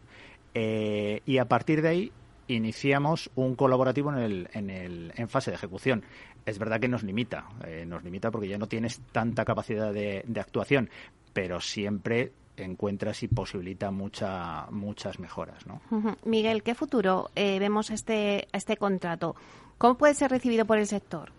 y 0.55 1.39
a 1.39 1.49
partir 1.49 1.83
de 1.83 1.89
ahí 1.89 2.13
iniciamos 2.49 3.31
un 3.35 3.55
colaborativo 3.55 4.13
en, 4.13 4.19
el, 4.19 4.49
en, 4.53 4.71
el, 4.71 5.13
en 5.17 5.29
fase 5.29 5.51
de 5.51 5.57
ejecución. 5.57 6.05
Es 6.47 6.59
verdad 6.59 6.81
que 6.81 6.89
nos 6.89 7.03
limita, 7.03 7.47
eh, 7.67 7.85
nos 7.87 8.03
limita 8.05 8.31
porque 8.31 8.49
ya 8.49 8.59
no 8.59 8.67
tienes 8.67 9.01
tanta 9.13 9.45
capacidad 9.45 9.93
de, 9.93 10.25
actuación, 10.39 10.91
pero 11.33 11.61
siempre 11.61 12.33
encuentras 12.57 13.23
y 13.23 13.29
posibilita 13.29 13.91
mucha, 13.91 14.67
muchas 14.71 15.19
mejoras. 15.19 15.67
¿no? 15.67 15.81
Miguel, 16.25 16.63
¿qué 16.63 16.75
futuro 16.75 17.31
eh, 17.35 17.59
vemos 17.59 17.91
este, 17.91 18.47
este 18.53 18.77
contrato? 18.77 19.35
¿Cómo 19.79 19.97
puede 19.97 20.15
ser 20.15 20.31
recibido 20.31 20.65
por 20.67 20.79
el 20.79 20.87
sector? 20.87 21.33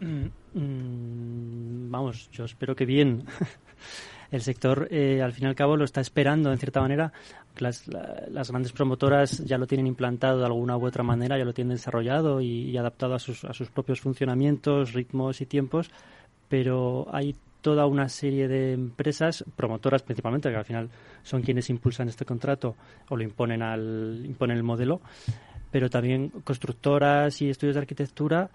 Mm, 0.00 0.26
mm, 0.54 1.90
vamos, 1.90 2.28
yo 2.32 2.44
espero 2.44 2.74
que 2.74 2.86
bien. 2.86 3.24
el 4.32 4.40
sector, 4.40 4.88
eh, 4.90 5.22
al 5.22 5.32
fin 5.32 5.44
y 5.44 5.46
al 5.48 5.54
cabo, 5.54 5.76
lo 5.76 5.84
está 5.84 6.00
esperando, 6.00 6.50
en 6.50 6.58
cierta 6.58 6.80
manera. 6.80 7.12
Las, 7.58 7.86
grandes 7.86 8.72
promotoras 8.72 9.44
ya 9.44 9.58
lo 9.58 9.66
tienen 9.66 9.86
implantado 9.86 10.38
de 10.38 10.46
alguna 10.46 10.76
u 10.78 10.86
otra 10.86 11.02
manera, 11.02 11.36
ya 11.36 11.44
lo 11.44 11.52
tienen 11.52 11.76
desarrollado 11.76 12.40
y, 12.40 12.76
adaptado 12.78 13.14
a 13.14 13.18
sus, 13.18 13.44
a 13.44 13.52
sus 13.52 13.68
propios 13.68 14.00
funcionamientos, 14.00 14.94
ritmos 14.94 15.42
y 15.42 15.46
tiempos, 15.46 15.90
pero 16.48 17.06
hay 17.12 17.36
toda 17.60 17.86
una 17.86 18.08
serie 18.08 18.48
de 18.48 18.72
empresas, 18.72 19.44
promotoras 19.54 20.02
principalmente, 20.02 20.50
que 20.50 20.56
al 20.56 20.64
final 20.64 20.88
son 21.22 21.42
quienes 21.42 21.68
impulsan 21.68 22.08
este 22.08 22.24
contrato 22.24 22.74
o 23.10 23.16
lo 23.16 23.22
imponen, 23.22 23.62
al, 23.62 24.22
imponen 24.24 24.56
el 24.56 24.62
modelo, 24.62 25.02
pero 25.70 25.90
también 25.90 26.30
constructoras 26.42 27.40
y 27.42 27.50
estudios 27.50 27.74
de 27.74 27.80
arquitectura 27.80 28.50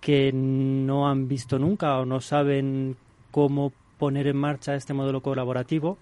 que 0.00 0.32
no 0.32 1.06
han 1.06 1.28
visto 1.28 1.58
nunca 1.58 1.98
o 1.98 2.06
no 2.06 2.20
saben 2.20 2.96
cómo 3.30 3.72
poner 4.02 4.26
en 4.26 4.36
marcha 4.36 4.74
este 4.74 4.94
modelo 4.94 5.20
colaborativo 5.20 5.96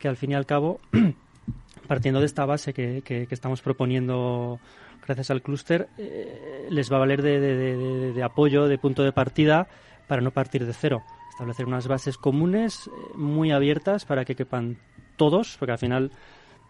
que 0.00 0.08
al 0.08 0.16
fin 0.16 0.32
y 0.32 0.34
al 0.34 0.46
cabo, 0.46 0.80
partiendo 1.86 2.18
de 2.18 2.26
esta 2.26 2.44
base 2.44 2.74
que, 2.74 3.28
estamos 3.30 3.62
proponiendo 3.62 4.58
gracias 5.06 5.30
al 5.30 5.40
clúster, 5.40 5.88
eh, 5.96 6.66
les 6.70 6.90
va 6.90 6.96
a 6.96 6.98
valer 6.98 7.22
de, 7.22 8.20
apoyo, 8.24 8.66
de 8.66 8.78
punto 8.78 9.04
de 9.04 9.12
partida, 9.12 9.68
para 10.08 10.22
no 10.22 10.32
partir 10.32 10.66
de 10.66 10.72
cero. 10.72 11.04
Establecer 11.30 11.66
unas 11.66 11.86
bases 11.86 12.18
comunes 12.18 12.88
eh, 12.88 12.90
muy 13.14 13.52
abiertas 13.52 14.04
para 14.04 14.24
que 14.24 14.34
quepan 14.34 14.78
todos, 15.16 15.54
porque 15.56 15.70
al 15.70 15.78
final 15.78 16.10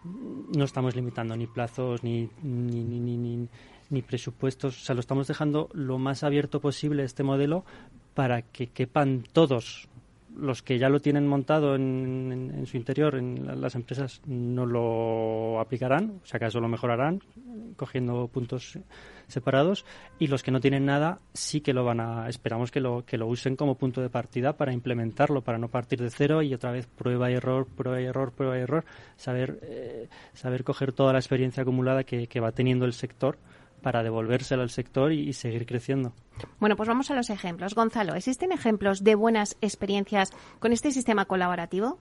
no 0.03 0.63
estamos 0.63 0.95
limitando 0.95 1.35
ni 1.35 1.47
plazos 1.47 2.03
ni, 2.03 2.29
ni, 2.43 2.83
ni, 2.83 2.99
ni, 3.17 3.47
ni 3.89 4.01
presupuestos. 4.03 4.79
O 4.79 4.85
sea, 4.85 4.93
lo 4.93 5.01
estamos 5.01 5.27
dejando 5.27 5.69
lo 5.73 5.97
más 5.97 6.23
abierto 6.23 6.59
posible 6.61 7.03
este 7.03 7.23
modelo 7.23 7.65
para 8.13 8.43
que 8.43 8.67
quepan 8.67 9.23
todos 9.33 9.89
los 10.35 10.61
que 10.61 10.77
ya 10.77 10.89
lo 10.89 10.99
tienen 10.99 11.27
montado 11.27 11.75
en, 11.75 12.63
su 12.65 12.77
interior, 12.77 13.15
en 13.15 13.61
las 13.61 13.75
empresas, 13.75 14.21
no 14.25 14.65
lo 14.65 15.59
aplicarán, 15.59 16.19
o 16.23 16.25
sea, 16.25 16.37
acaso 16.37 16.59
lo 16.59 16.67
mejorarán, 16.67 17.21
cogiendo 17.75 18.27
puntos 18.27 18.79
separados, 19.27 19.85
y 20.19 20.27
los 20.27 20.43
que 20.43 20.51
no 20.51 20.59
tienen 20.59 20.85
nada 20.85 21.19
sí 21.33 21.61
que 21.61 21.73
lo 21.73 21.83
van 21.83 21.99
a, 21.99 22.29
esperamos 22.29 22.71
que 22.71 22.79
lo, 22.79 23.05
que 23.05 23.17
lo 23.17 23.27
usen 23.27 23.55
como 23.55 23.75
punto 23.75 24.01
de 24.01 24.09
partida 24.09 24.53
para 24.53 24.73
implementarlo, 24.73 25.41
para 25.41 25.57
no 25.57 25.69
partir 25.69 26.01
de 26.01 26.09
cero 26.09 26.41
y 26.41 26.53
otra 26.53 26.71
vez 26.71 26.87
prueba 26.87 27.29
y 27.31 27.35
error, 27.35 27.67
prueba 27.67 28.01
y 28.01 28.05
error, 28.05 28.31
prueba 28.31 28.57
y 28.57 28.61
error, 28.61 28.85
saber, 29.17 29.59
eh, 29.63 30.09
saber 30.33 30.63
coger 30.63 30.93
toda 30.93 31.13
la 31.13 31.19
experiencia 31.19 31.63
acumulada 31.63 32.03
que 32.03 32.39
va 32.39 32.51
teniendo 32.51 32.85
el 32.85 32.93
sector 32.93 33.37
para 33.81 34.03
devolvérselo 34.03 34.61
al 34.61 34.69
sector 34.69 35.11
y, 35.11 35.33
seguir 35.33 35.65
creciendo. 35.65 36.13
Bueno, 36.59 36.75
pues 36.75 36.87
vamos 36.87 37.11
a 37.11 37.15
los 37.15 37.29
ejemplos. 37.29 37.75
Gonzalo, 37.75 38.15
¿existen 38.15 38.51
ejemplos 38.51 39.03
de 39.03 39.15
buenas 39.15 39.57
experiencias 39.61 40.31
con 40.59 40.73
este 40.73 40.91
sistema 40.91 41.25
colaborativo? 41.25 41.99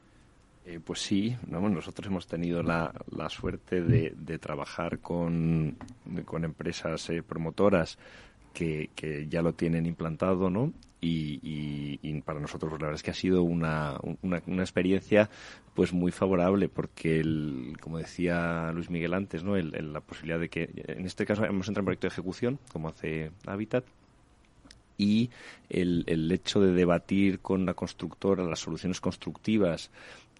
Eh, 0.66 0.78
pues 0.84 1.00
sí, 1.00 1.36
nosotros 1.48 2.06
hemos 2.06 2.26
tenido 2.26 2.62
la, 2.62 2.92
suerte 3.28 3.82
de, 3.82 4.38
trabajar 4.38 4.98
con, 4.98 5.76
con 6.26 6.44
empresas 6.44 7.08
eh, 7.10 7.22
promotoras 7.22 7.98
que, 8.52 8.90
que, 8.94 9.26
ya 9.28 9.42
lo 9.42 9.54
tienen 9.54 9.86
implantado, 9.86 10.50
¿no? 10.50 10.72
Y, 11.02 12.20
para 12.24 12.38
nosotros 12.38 12.72
la 12.72 12.78
verdad 12.78 12.94
es 12.96 13.02
que 13.02 13.10
ha 13.10 13.14
sido 13.14 13.42
una, 13.42 13.98
una, 14.20 14.42
una, 14.46 14.62
experiencia 14.62 15.30
pues 15.74 15.94
muy 15.94 16.12
favorable 16.12 16.68
porque 16.68 17.18
el, 17.18 17.76
como 17.80 17.96
decía 17.96 18.70
Luis 18.74 18.90
Miguel 18.90 19.14
antes 19.14 19.42
no 19.42 19.56
el, 19.56 19.92
la 19.92 20.00
posibilidad 20.00 20.38
de 20.38 20.50
que 20.50 20.70
en 20.86 21.06
este 21.06 21.24
caso 21.24 21.44
hemos 21.44 21.66
entrado 21.66 21.80
en 21.80 21.84
proyecto 21.86 22.06
de 22.06 22.12
ejecución 22.12 22.58
como 22.70 22.88
hace 22.88 23.30
Habitat 23.46 23.84
y 24.98 25.30
el, 25.70 26.04
el 26.06 26.30
hecho 26.30 26.60
de 26.60 26.72
debatir 26.72 27.40
con 27.40 27.64
la 27.64 27.72
constructora 27.72 28.44
las 28.44 28.60
soluciones 28.60 29.00
constructivas 29.00 29.90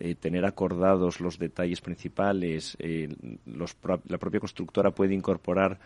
eh, 0.03 0.15
tener 0.15 0.47
acordados 0.47 1.21
los 1.21 1.39
detalles 1.39 1.83
principales, 1.83 2.75
eh, 2.79 3.15
los, 3.45 3.77
la 4.09 4.17
propia 4.17 4.41
constructora 4.41 4.93
puede 4.93 5.15
incorporar 5.15 5.79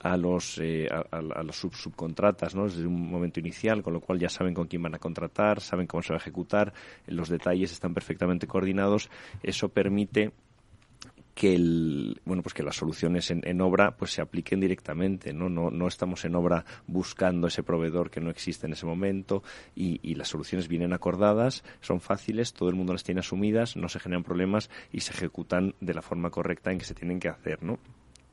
a 0.00 0.16
los 0.16 0.58
eh, 0.58 0.88
a, 0.90 1.42
los 1.42 1.56
subcontratas 1.56 2.54
¿no? 2.54 2.64
desde 2.64 2.86
un 2.86 3.10
momento 3.10 3.40
inicial, 3.40 3.82
con 3.82 3.92
lo 3.92 4.00
cual 4.00 4.18
ya 4.18 4.28
saben 4.28 4.54
con 4.54 4.66
quién 4.66 4.82
van 4.82 4.94
a 4.94 4.98
contratar, 4.98 5.60
saben 5.60 5.86
cómo 5.86 6.02
se 6.02 6.12
va 6.12 6.18
a 6.18 6.20
ejecutar, 6.20 6.72
los 7.06 7.28
detalles 7.28 7.72
están 7.72 7.94
perfectamente 7.94 8.46
coordinados. 8.46 9.10
Eso 9.42 9.68
permite 9.68 10.32
que 11.38 11.54
el, 11.54 12.20
bueno 12.24 12.42
pues 12.42 12.52
que 12.52 12.64
las 12.64 12.74
soluciones 12.74 13.30
en, 13.30 13.60
obra 13.60 13.96
pues 13.96 14.10
se 14.10 14.20
apliquen 14.20 14.58
directamente 14.58 15.32
¿no? 15.32 15.48
no 15.48 15.70
no 15.70 15.86
estamos 15.86 16.24
en 16.24 16.34
obra 16.34 16.64
buscando 16.88 17.46
ese 17.46 17.62
proveedor 17.62 18.10
que 18.10 18.20
no 18.20 18.28
existe 18.28 18.66
en 18.66 18.72
ese 18.72 18.86
momento 18.86 19.44
y, 19.76 20.00
y, 20.02 20.16
las 20.16 20.26
soluciones 20.26 20.66
vienen 20.66 20.92
acordadas 20.92 21.62
son 21.80 22.00
fáciles 22.00 22.54
todo 22.54 22.70
el 22.70 22.74
mundo 22.74 22.92
las 22.92 23.04
tiene 23.04 23.20
asumidas 23.20 23.76
no 23.76 23.88
se 23.88 24.00
generan 24.00 24.24
problemas 24.24 24.68
y 24.90 24.98
se 24.98 25.12
ejecutan 25.12 25.76
de 25.80 25.94
la 25.94 26.02
forma 26.02 26.30
correcta 26.30 26.72
en 26.72 26.78
que 26.78 26.84
se 26.84 26.94
tienen 26.94 27.20
que 27.20 27.28
hacer 27.28 27.62
no 27.62 27.78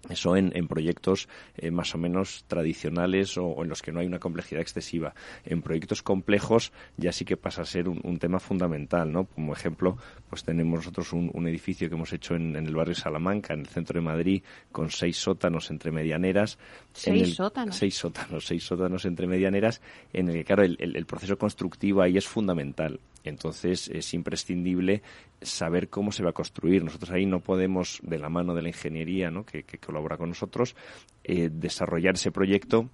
Eso 0.10 0.36
en, 0.36 0.52
en 0.56 0.68
proyectos 0.68 1.28
eh, 1.58 1.72
más 1.72 1.96
o 1.96 1.98
menos 1.98 2.46
tradicionales 2.48 3.38
o, 3.38 3.64
en 3.64 3.70
los 3.70 3.82
que 3.82 3.92
no 3.92 4.00
hay 4.00 4.08
una 4.08 4.20
complejidad 4.20 4.62
excesiva. 4.62 5.14
En 5.46 5.62
proyectos 5.62 6.04
complejos 6.04 6.72
ya 6.98 7.12
sí 7.12 7.26
que 7.26 7.38
pasa 7.38 7.64
a 7.64 7.66
ser 7.66 7.88
un, 7.90 8.20
tema 8.20 8.40
fundamental, 8.40 9.12
¿no? 9.12 9.26
Como 9.26 9.54
ejemplo, 9.54 9.98
pues 10.30 10.44
tenemos 10.44 10.80
nosotros 10.80 11.12
un, 11.14 11.48
edificio 11.48 11.90
que 11.90 11.96
hemos 11.96 12.12
hecho 12.14 12.36
en, 12.36 12.56
el 12.56 12.76
barrio 12.76 12.96
Salamanca, 12.96 13.54
en 13.54 13.62
el 13.62 13.68
centro 13.68 14.00
de 14.00 14.06
Madrid, 14.06 14.44
con 14.72 14.90
seis 14.90 15.18
sótanos 15.18 15.70
entre 15.70 15.92
medianeras. 15.92 16.58
¿Seis 16.94 17.36
sótanos? 17.36 17.76
Seis 17.76 17.96
sótanos, 17.96 18.46
seis 18.46 18.64
sótanos 18.64 19.06
entre 19.06 19.28
medianeras, 19.28 19.82
en 20.14 20.30
el 20.30 20.36
que, 20.36 20.46
claro, 20.46 20.64
el 20.64 21.06
proceso 21.06 21.38
constructivo 21.38 22.02
ahí 22.02 22.18
es 22.18 22.28
fundamental. 22.28 23.00
Entonces 23.26 23.88
es 23.90 24.14
imprescindible 24.14 25.02
saber 25.42 25.90
cómo 25.90 26.12
se 26.12 26.24
va 26.24 26.30
a 26.30 26.34
construir. 26.34 26.84
Nosotros 26.84 27.12
ahí 27.12 27.26
no 27.26 27.40
podemos, 27.40 28.00
de 28.04 28.20
la 28.20 28.30
mano 28.30 28.54
de 28.54 28.62
la 28.62 28.70
ingeniería 28.70 29.32
¿no? 29.32 29.46
que, 29.46 29.64
colabora 29.96 30.18
con 30.18 30.30
nosotros, 30.30 30.76
eh, 31.24 31.50
desarrollar 31.50 32.16
ese 32.16 32.32
proyecto 32.32 32.90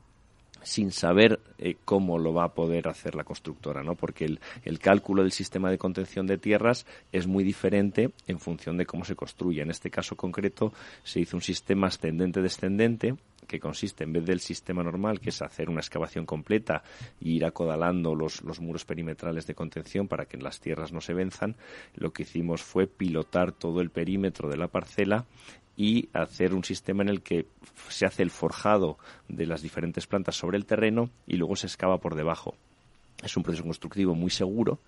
sin 0.64 0.92
saber 0.92 1.40
eh, 1.58 1.78
cómo 1.84 2.20
lo 2.20 2.32
va 2.36 2.44
a 2.44 2.54
poder 2.54 2.88
hacer 2.88 3.16
la 3.16 3.24
constructora, 3.24 3.82
¿no? 3.82 3.96
Porque 3.96 4.26
el, 4.26 4.40
el, 4.64 4.78
cálculo 4.78 5.24
del 5.24 5.32
sistema 5.32 5.72
de 5.72 5.80
contención 5.80 6.28
de 6.28 6.38
tierras 6.38 6.86
es 7.12 7.26
muy 7.26 7.44
diferente 7.44 8.12
en 8.28 8.40
función 8.40 8.78
de 8.78 8.86
cómo 8.86 9.04
se 9.04 9.16
construye. 9.16 9.64
En 9.64 9.72
este 9.72 9.90
caso 9.90 10.16
concreto 10.16 10.72
se 11.04 11.20
hizo 11.20 11.36
un 11.36 11.42
sistema 11.42 11.88
ascendente-descendente 11.88 13.16
que 13.48 13.60
consiste, 13.60 14.04
en 14.04 14.14
vez 14.14 14.26
del 14.26 14.40
sistema 14.40 14.84
normal, 14.84 15.20
que 15.20 15.30
es 15.30 15.42
hacer 15.42 15.70
una 15.70 15.82
excavación 15.82 16.26
completa 16.26 16.84
y 17.20 17.34
ir 17.34 17.46
acodalando 17.46 18.16
los, 18.16 18.42
los 18.44 18.62
muros 18.62 18.86
perimetrales 18.86 19.46
de 19.46 19.56
contención 19.56 20.08
para 20.08 20.26
que 20.26 20.38
las 20.38 20.60
tierras 20.60 20.94
no 20.94 21.02
se 21.02 21.14
venzan, 21.14 21.56
lo 21.96 22.14
que 22.14 22.24
hicimos 22.24 22.62
fue 22.62 22.88
pilotar 22.88 23.52
todo 23.52 23.82
el 23.82 23.90
perímetro 23.90 24.48
de 24.48 24.58
la 24.58 24.68
parcela 24.68 25.26
y 25.76 26.10
hacer 26.14 26.54
un 26.54 26.64
sistema 26.64 27.04
en 27.04 27.10
el 27.10 27.22
que 27.22 27.48
se 27.90 28.06
hace 28.06 28.24
el 28.24 28.30
forjado 28.30 28.98
de 29.28 29.46
las 29.46 29.62
diferentes 29.62 30.08
plantas 30.08 30.36
sobre 30.36 30.58
el 30.58 30.66
terreno 30.66 31.10
y 31.28 31.38
luego 31.38 31.56
se 31.56 31.68
excava 31.68 32.00
por 32.00 32.16
debajo. 32.16 32.56
Es 33.24 33.38
un 33.38 33.44
proceso 33.44 33.64
constructivo 33.64 34.16
muy 34.16 34.30
seguro 34.32 34.80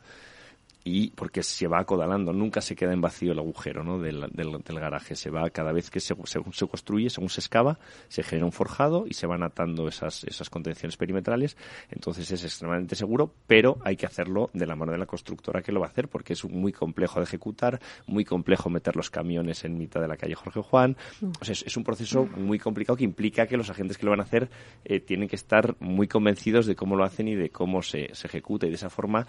y 0.83 1.11
porque 1.11 1.43
se 1.43 1.67
va 1.67 1.79
acodalando, 1.79 2.33
nunca 2.33 2.61
se 2.61 2.75
queda 2.75 2.93
en 2.93 3.01
vacío 3.01 3.31
el 3.31 3.39
agujero 3.39 3.83
¿no? 3.83 3.99
del, 3.99 4.27
del, 4.31 4.79
garaje, 4.79 5.15
se 5.15 5.29
va 5.29 5.49
cada 5.49 5.71
vez 5.71 5.89
que 5.89 5.99
se, 5.99 6.13
se, 6.25 6.67
construye, 6.67 7.09
según 7.09 7.29
se 7.29 7.39
excava, 7.39 7.79
se 8.09 8.23
genera 8.23 8.45
un 8.45 8.51
forjado 8.51 9.05
y 9.07 9.13
se 9.13 9.25
van 9.25 9.43
atando 9.43 9.87
esas, 9.87 10.23
esas 10.25 10.49
contenciones 10.49 10.97
perimetrales, 10.97 11.57
entonces 11.89 12.29
es 12.31 12.43
extremadamente 12.43 12.95
seguro, 12.95 13.33
pero 13.47 13.77
hay 13.83 13.95
que 13.95 14.05
hacerlo 14.05 14.49
de 14.53 14.65
la 14.65 14.75
mano 14.75 14.91
de 14.91 14.97
la 14.97 15.05
constructora 15.05 15.61
que 15.61 15.71
lo 15.71 15.79
va 15.79 15.87
a 15.87 15.89
hacer 15.89 16.09
porque 16.09 16.33
es 16.33 16.43
muy 16.45 16.73
complejo 16.73 17.19
de 17.19 17.25
ejecutar, 17.25 17.79
muy 18.05 18.25
complejo 18.25 18.69
meter 18.69 18.95
los 18.95 19.09
camiones 19.09 19.63
en 19.63 19.77
mitad 19.77 20.01
de 20.01 20.07
la 20.07 20.17
calle 20.17 20.35
Jorge 20.35 20.61
Juan, 20.61 20.97
mm. 21.21 21.31
o 21.39 21.45
sea, 21.45 21.53
es, 21.53 21.77
un 21.77 21.83
proceso 21.83 22.25
muy 22.25 22.59
complicado 22.59 22.97
que 22.97 23.03
implica 23.03 23.47
que 23.47 23.57
los 23.57 23.69
agentes 23.69 23.97
que 23.97 24.05
lo 24.05 24.11
van 24.11 24.19
a 24.19 24.23
hacer 24.23 24.49
eh, 24.83 24.99
tienen 24.99 25.29
que 25.29 25.35
estar 25.35 25.75
muy 25.79 26.07
convencidos 26.07 26.65
de 26.65 26.75
cómo 26.75 26.95
lo 26.95 27.03
hacen 27.03 27.27
y 27.27 27.35
de 27.35 27.49
cómo 27.49 27.81
se, 27.81 28.13
se 28.13 28.27
ejecuta 28.27 28.65
y 28.65 28.69
de 28.69 28.75
esa 28.75 28.89
forma 28.89 29.27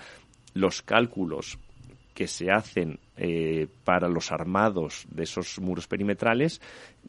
los 0.55 0.83
cálculos 0.83 1.59
que 2.15 2.29
se 2.29 2.51
hacen 2.51 3.01
eh, 3.17 3.67
para 3.85 4.09
los 4.09 4.31
armados 4.33 5.05
de 5.11 5.25
esos 5.25 5.59
muros 5.59 5.89
perimetrales 5.89 6.61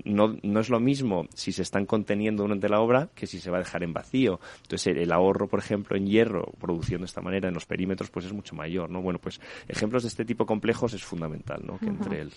no, 0.04 0.36
no, 0.42 0.60
es 0.60 0.70
lo 0.70 0.80
mismo 0.80 1.28
si 1.34 1.52
se 1.52 1.62
están 1.62 1.86
conteniendo 1.86 2.44
durante 2.44 2.68
la 2.68 2.82
obra 2.82 3.10
que 3.16 3.28
si 3.28 3.40
se 3.40 3.50
va 3.50 3.58
a 3.58 3.62
dejar 3.62 3.84
en 3.84 3.94
vacío. 3.94 4.40
Entonces, 4.64 4.98
el, 4.98 5.12
ahorro, 5.12 5.48
por 5.48 5.60
ejemplo, 5.60 5.96
en 5.96 6.08
hierro, 6.08 6.52
produciendo 6.60 7.04
de 7.04 7.08
esta 7.08 7.22
manera 7.22 7.48
en 7.48 7.54
los 7.54 7.66
perímetros, 7.66 8.10
pues 8.10 8.26
es 8.26 8.34
mucho 8.34 8.56
mayor, 8.56 8.90
¿no? 8.90 9.02
Bueno, 9.02 9.20
pues 9.20 9.40
ejemplos 9.68 10.04
de 10.04 10.10
este 10.10 10.26
tipo 10.26 10.46
complejos 10.46 10.94
es 10.94 11.04
fundamental, 11.04 11.62
¿no? 11.66 11.78
Que 11.78 11.88
entre 11.88 12.22
el... 12.22 12.34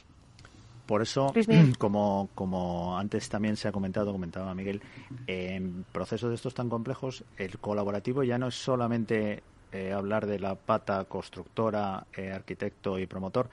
Por 0.86 1.02
eso, 1.02 1.34
como, 1.78 2.28
como 2.34 2.96
antes 2.96 3.28
también 3.28 3.56
se 3.56 3.68
ha 3.68 3.72
comentado, 3.72 4.12
comentaba 4.12 4.54
Miguel, 4.54 4.80
en 5.26 5.84
procesos 5.90 6.28
de 6.28 6.36
estos 6.36 6.54
tan 6.54 6.68
complejos, 6.68 7.24
el 7.36 7.58
colaborativo 7.58 8.22
ya 8.22 8.38
no 8.38 8.48
es 8.48 8.54
solamente 8.54 9.42
eh, 9.72 9.92
hablar 9.92 10.26
de 10.26 10.38
la 10.38 10.54
pata 10.54 11.04
constructora, 11.04 12.06
eh, 12.16 12.30
arquitecto 12.32 12.98
y 12.98 13.06
promotor, 13.06 13.50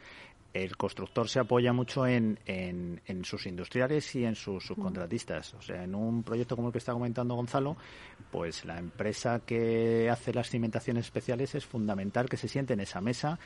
el 0.53 0.77
constructor 0.77 1.27
se 1.27 1.39
apoya 1.39 1.73
mucho 1.73 2.07
en, 2.07 2.39
en, 2.45 3.25
sus 3.25 3.45
industriales 3.45 4.15
y 4.15 4.23
en 4.23 4.35
sus 4.35 4.65
subcontratistas. 4.65 5.53
O 5.55 5.61
sea, 5.61 5.83
en 5.83 5.93
un 5.93 6.23
proyecto 6.23 6.55
como 6.55 6.69
el 6.69 6.71
que 6.71 6.77
está 6.77 6.93
comentando 6.93 7.35
Gonzalo, 7.35 7.75
pues 8.31 8.63
la 8.63 8.79
empresa 8.79 9.41
que 9.45 10.09
hace 10.09 10.33
las 10.33 10.49
cimentaciones 10.49 11.05
especiales 11.05 11.55
es 11.55 11.65
fundamental 11.65 12.29
que 12.29 12.37
se 12.37 12.47
siente 12.47 12.73
en 12.73 12.79
esa 12.79 13.01
mesa 13.01 13.37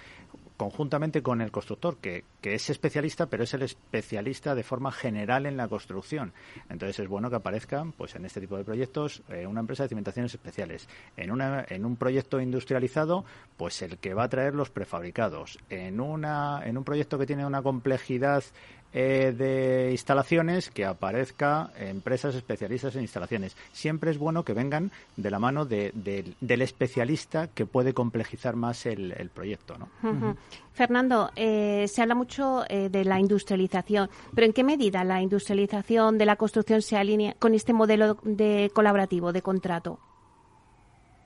conjuntamente 0.60 1.24
con 1.24 1.40
el 1.40 1.52
constructor, 1.52 2.00
que, 2.00 2.26
que, 2.42 2.54
es 2.54 2.70
especialista, 2.70 3.28
pero 3.28 3.46
es 3.46 3.54
el 3.54 3.62
especialista 3.62 4.56
de 4.56 4.64
forma 4.64 4.92
general 4.92 5.46
en 5.46 5.56
la 5.56 5.70
construcción. 5.70 6.34
Entonces 6.70 7.00
es 7.00 7.08
bueno 7.08 7.30
que 7.30 7.38
aparezca 7.38 7.86
pues, 7.96 8.16
en 8.16 8.26
este 8.26 8.42
tipo 8.42 8.58
de 8.58 8.66
proyectos 8.66 9.24
eh, 9.30 9.48
una 9.48 9.62
empresa 9.62 9.84
de 9.84 9.90
cimentaciones 9.90 10.34
especiales. 10.34 10.90
En, 11.16 11.32
una, 11.32 11.66
en 11.70 11.86
un 11.86 11.96
proyecto 11.96 12.42
industrializado, 12.42 13.24
pues 13.56 13.82
el 13.82 14.00
que 14.00 14.14
va 14.14 14.24
a 14.24 14.30
traer 14.30 14.54
los 14.54 14.70
prefabricados. 14.70 15.60
En, 15.70 16.02
una, 16.02 16.62
en 16.66 16.78
un 16.78 16.84
proyecto 16.84 17.18
que 17.18 17.26
tiene 17.26 17.46
una 17.46 17.62
complejidad 17.62 18.44
eh, 18.92 19.34
de 19.38 19.92
instalaciones 19.92 20.70
que 20.72 20.86
aparezca 20.86 21.72
empresas 21.78 22.34
especialistas 22.34 22.96
en 22.96 23.02
instalaciones. 23.02 23.56
Siempre 23.72 24.10
es 24.10 24.18
bueno 24.18 24.44
que 24.44 24.54
vengan 24.54 24.92
de 25.16 25.30
la 25.30 25.38
mano 25.38 25.66
del 25.66 26.36
especialista 26.62 27.48
que 27.48 27.66
puede 27.66 27.94
complejizar 27.94 28.56
más 28.56 28.86
el, 28.86 29.30
proyecto. 29.34 29.76
¿no? 29.78 30.36
Fernando, 30.74 31.30
eh, 31.36 31.88
se 31.88 32.02
habla 32.02 32.16
mucho 32.16 32.64
eh, 32.68 32.90
de 32.90 33.06
la 33.06 33.20
industrialización, 33.20 34.10
pero 34.34 34.46
¿en 34.46 34.54
qué 34.54 34.64
medida 34.64 35.04
la 35.04 35.22
industrialización 35.22 36.18
de 36.18 36.26
la 36.26 36.36
construcción 36.36 36.82
se 36.82 36.98
alinea 36.98 37.36
con 37.38 37.54
este 37.54 37.74
modelo 37.74 38.18
de 38.24 38.72
colaborativo, 38.74 39.32
de 39.32 39.42
contrato? 39.42 40.00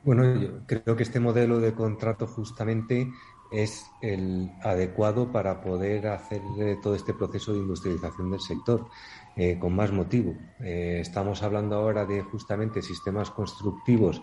Bueno, 0.04 0.36
yo 0.36 0.50
creo 0.66 0.98
que 0.98 1.04
este 1.04 1.22
modelo 1.22 1.60
de 1.60 1.74
contrato 1.74 2.28
justamente 2.28 3.10
es 3.54 3.86
el 4.02 4.52
adecuado 4.64 5.32
para 5.32 5.62
poder 5.62 6.08
hacer 6.08 6.42
eh, 6.58 6.76
todo 6.82 6.96
este 6.96 7.14
proceso 7.14 7.54
de 7.54 7.60
industrialización 7.60 8.32
del 8.32 8.42
sector, 8.42 8.88
eh, 9.36 9.58
con 9.60 9.76
más 9.76 9.92
motivo. 9.92 10.36
Eh, 10.60 10.98
estamos 11.00 11.44
hablando 11.44 11.76
ahora 11.76 12.06
de 12.06 12.24
justamente 12.24 12.82
sistemas 12.82 13.30
constructivos 13.30 14.22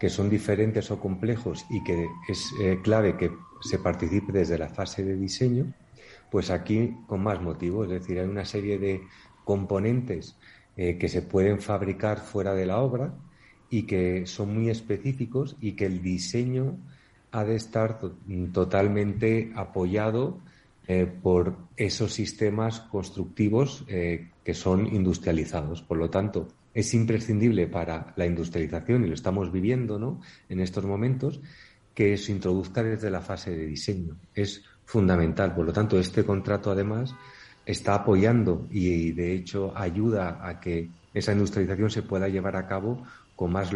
que 0.00 0.08
son 0.08 0.28
diferentes 0.28 0.90
o 0.90 0.98
complejos 0.98 1.64
y 1.70 1.84
que 1.84 2.08
es 2.26 2.52
clave 2.82 3.16
que 3.16 3.30
se 3.60 3.78
participe 3.78 4.32
desde 4.32 4.58
la 4.58 4.68
fase 4.68 5.04
de 5.04 5.14
diseño, 5.14 5.72
pues 6.28 6.50
aquí 6.50 6.96
con 7.06 7.22
más 7.22 7.40
motivo, 7.40 7.84
es 7.84 7.90
decir, 7.90 8.18
hay 8.18 8.26
una 8.26 8.44
serie 8.44 8.80
de 8.80 9.02
componentes 9.44 10.36
que 10.74 11.08
se 11.08 11.22
pueden 11.22 11.60
fabricar 11.60 12.18
fuera 12.18 12.52
de 12.52 12.66
la 12.66 12.80
obra 12.80 13.14
y 13.70 13.84
que 13.84 14.26
son 14.26 14.52
muy 14.52 14.70
específicos 14.70 15.56
y 15.60 15.72
que 15.76 15.86
el 15.86 16.02
diseño 16.02 16.78
ha 17.32 17.44
de 17.44 17.56
estar 17.56 17.98
totalmente 18.52 19.52
apoyado 19.56 20.38
eh, 20.86 21.06
por 21.06 21.56
esos 21.76 22.12
sistemas 22.12 22.80
constructivos 22.80 23.84
eh, 23.88 24.30
que 24.44 24.54
son 24.54 24.86
industrializados. 24.86 25.80
Por 25.82 25.96
lo 25.96 26.10
tanto, 26.10 26.48
es 26.74 26.92
imprescindible 26.94 27.66
para 27.68 28.12
la 28.16 28.26
industrialización, 28.26 29.04
y 29.04 29.08
lo 29.08 29.14
estamos 29.14 29.50
viviendo 29.50 29.98
¿no? 29.98 30.20
en 30.48 30.60
estos 30.60 30.84
momentos, 30.84 31.40
que 31.94 32.16
se 32.16 32.32
introduzca 32.32 32.82
desde 32.82 33.10
la 33.10 33.20
fase 33.20 33.50
de 33.50 33.66
diseño. 33.66 34.16
Es 34.34 34.64
fundamental. 34.84 35.54
Por 35.54 35.66
lo 35.66 35.72
tanto, 35.72 35.98
este 35.98 36.24
contrato, 36.24 36.70
además, 36.70 37.14
está 37.64 37.94
apoyando 37.94 38.66
y, 38.70 39.12
de 39.12 39.34
hecho, 39.34 39.72
ayuda 39.76 40.46
a 40.46 40.58
que 40.58 40.90
esa 41.14 41.32
industrialización 41.32 41.90
se 41.90 42.02
pueda 42.02 42.28
llevar 42.28 42.56
a 42.56 42.66
cabo 42.66 43.02
con 43.36 43.52
más, 43.52 43.70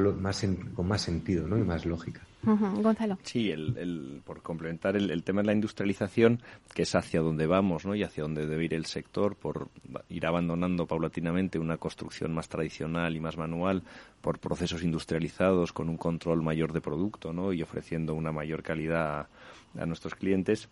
con 0.74 0.88
más 0.88 1.00
sentido 1.02 1.46
¿no? 1.46 1.56
y 1.56 1.62
más 1.62 1.86
lógica. 1.86 2.25
Gonzalo. 2.46 3.18
Sí, 3.22 3.50
el, 3.50 4.22
por 4.24 4.40
complementar 4.42 4.96
el, 4.96 5.22
tema 5.24 5.40
de 5.40 5.46
la 5.46 5.52
industrialización, 5.52 6.40
que 6.74 6.82
es 6.82 6.94
hacia 6.94 7.20
donde 7.20 7.46
vamos 7.46 7.84
¿no? 7.84 7.94
y 7.94 8.04
hacia 8.04 8.22
donde 8.22 8.46
debe 8.46 8.64
ir 8.64 8.74
el 8.74 8.86
sector, 8.86 9.34
por 9.34 9.68
ir 10.08 10.26
abandonando 10.26 10.86
paulatinamente 10.86 11.58
una 11.58 11.76
construcción 11.76 12.32
más 12.32 12.48
tradicional 12.48 13.16
y 13.16 13.20
más 13.20 13.36
manual 13.36 13.82
por 14.20 14.38
procesos 14.38 14.84
industrializados 14.84 15.72
con 15.72 15.88
un 15.88 15.96
control 15.96 16.42
mayor 16.42 16.72
de 16.72 16.80
producto 16.80 17.32
¿no? 17.32 17.52
y 17.52 17.62
ofreciendo 17.62 18.14
una 18.14 18.30
mayor 18.30 18.62
calidad 18.62 19.28
a, 19.78 19.86
nuestros 19.86 20.14
clientes. 20.14 20.68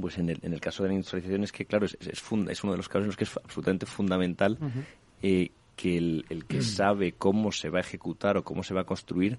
Pues 0.00 0.18
en 0.18 0.30
el, 0.30 0.38
en 0.42 0.52
el 0.52 0.60
caso 0.60 0.84
de 0.84 0.90
la 0.90 0.94
industrialización 0.94 1.42
es 1.42 1.50
que, 1.50 1.64
claro, 1.64 1.86
es, 1.86 1.96
es, 2.00 2.08
es 2.10 2.22
uno 2.64 2.72
de 2.72 2.76
los 2.76 2.88
casos 2.88 3.02
en 3.02 3.06
los 3.06 3.16
que 3.16 3.24
es 3.24 3.36
absolutamente 3.36 3.86
fundamental 3.86 4.56
que 5.80 5.96
el, 5.96 6.44
que 6.46 6.60
sabe 6.60 7.12
cómo 7.12 7.52
se 7.52 7.70
va 7.70 7.78
a 7.78 7.80
ejecutar 7.80 8.36
o 8.36 8.44
cómo 8.44 8.62
se 8.62 8.74
va 8.74 8.82
a 8.82 8.84
construir 8.84 9.38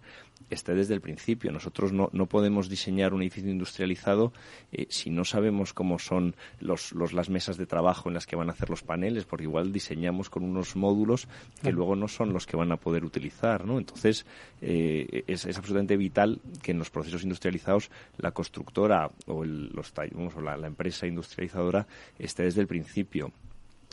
esté 0.49 0.73
desde 0.73 0.95
el 0.95 0.99
principio. 0.99 1.51
Nosotros 1.51 1.93
no, 1.93 2.09
no 2.13 2.25
podemos 2.25 2.67
diseñar 2.67 3.13
un 3.13 3.21
edificio 3.21 3.51
industrializado 3.51 4.33
eh, 4.71 4.87
si 4.89 5.11
no 5.11 5.23
sabemos 5.23 5.71
cómo 5.71 5.99
son 5.99 6.35
los, 6.59 6.93
los, 6.93 7.13
las 7.13 7.29
mesas 7.29 7.57
de 7.57 7.67
trabajo 7.67 8.09
en 8.09 8.15
las 8.15 8.25
que 8.25 8.35
van 8.35 8.49
a 8.49 8.53
hacer 8.53 8.71
los 8.71 8.81
paneles, 8.81 9.25
porque 9.25 9.43
igual 9.43 9.71
diseñamos 9.71 10.31
con 10.31 10.43
unos 10.43 10.75
módulos 10.75 11.27
que 11.61 11.71
luego 11.71 11.95
no 11.95 12.07
son 12.07 12.33
los 12.33 12.47
que 12.47 12.57
van 12.57 12.71
a 12.71 12.77
poder 12.77 13.05
utilizar. 13.05 13.63
¿no? 13.63 13.77
Entonces, 13.77 14.25
eh, 14.61 15.23
es, 15.27 15.45
es, 15.45 15.57
absolutamente 15.57 15.95
vital 15.95 16.41
que 16.63 16.71
en 16.71 16.79
los 16.79 16.89
procesos 16.89 17.21
industrializados 17.21 17.91
la 18.17 18.31
constructora 18.31 19.11
o, 19.27 19.43
el, 19.43 19.69
los, 19.69 19.93
o 20.35 20.41
la 20.41 20.65
empresa 20.65 21.05
industrializadora 21.05 21.85
esté 22.17 22.43
desde 22.43 22.61
el 22.61 22.67
principio 22.67 23.31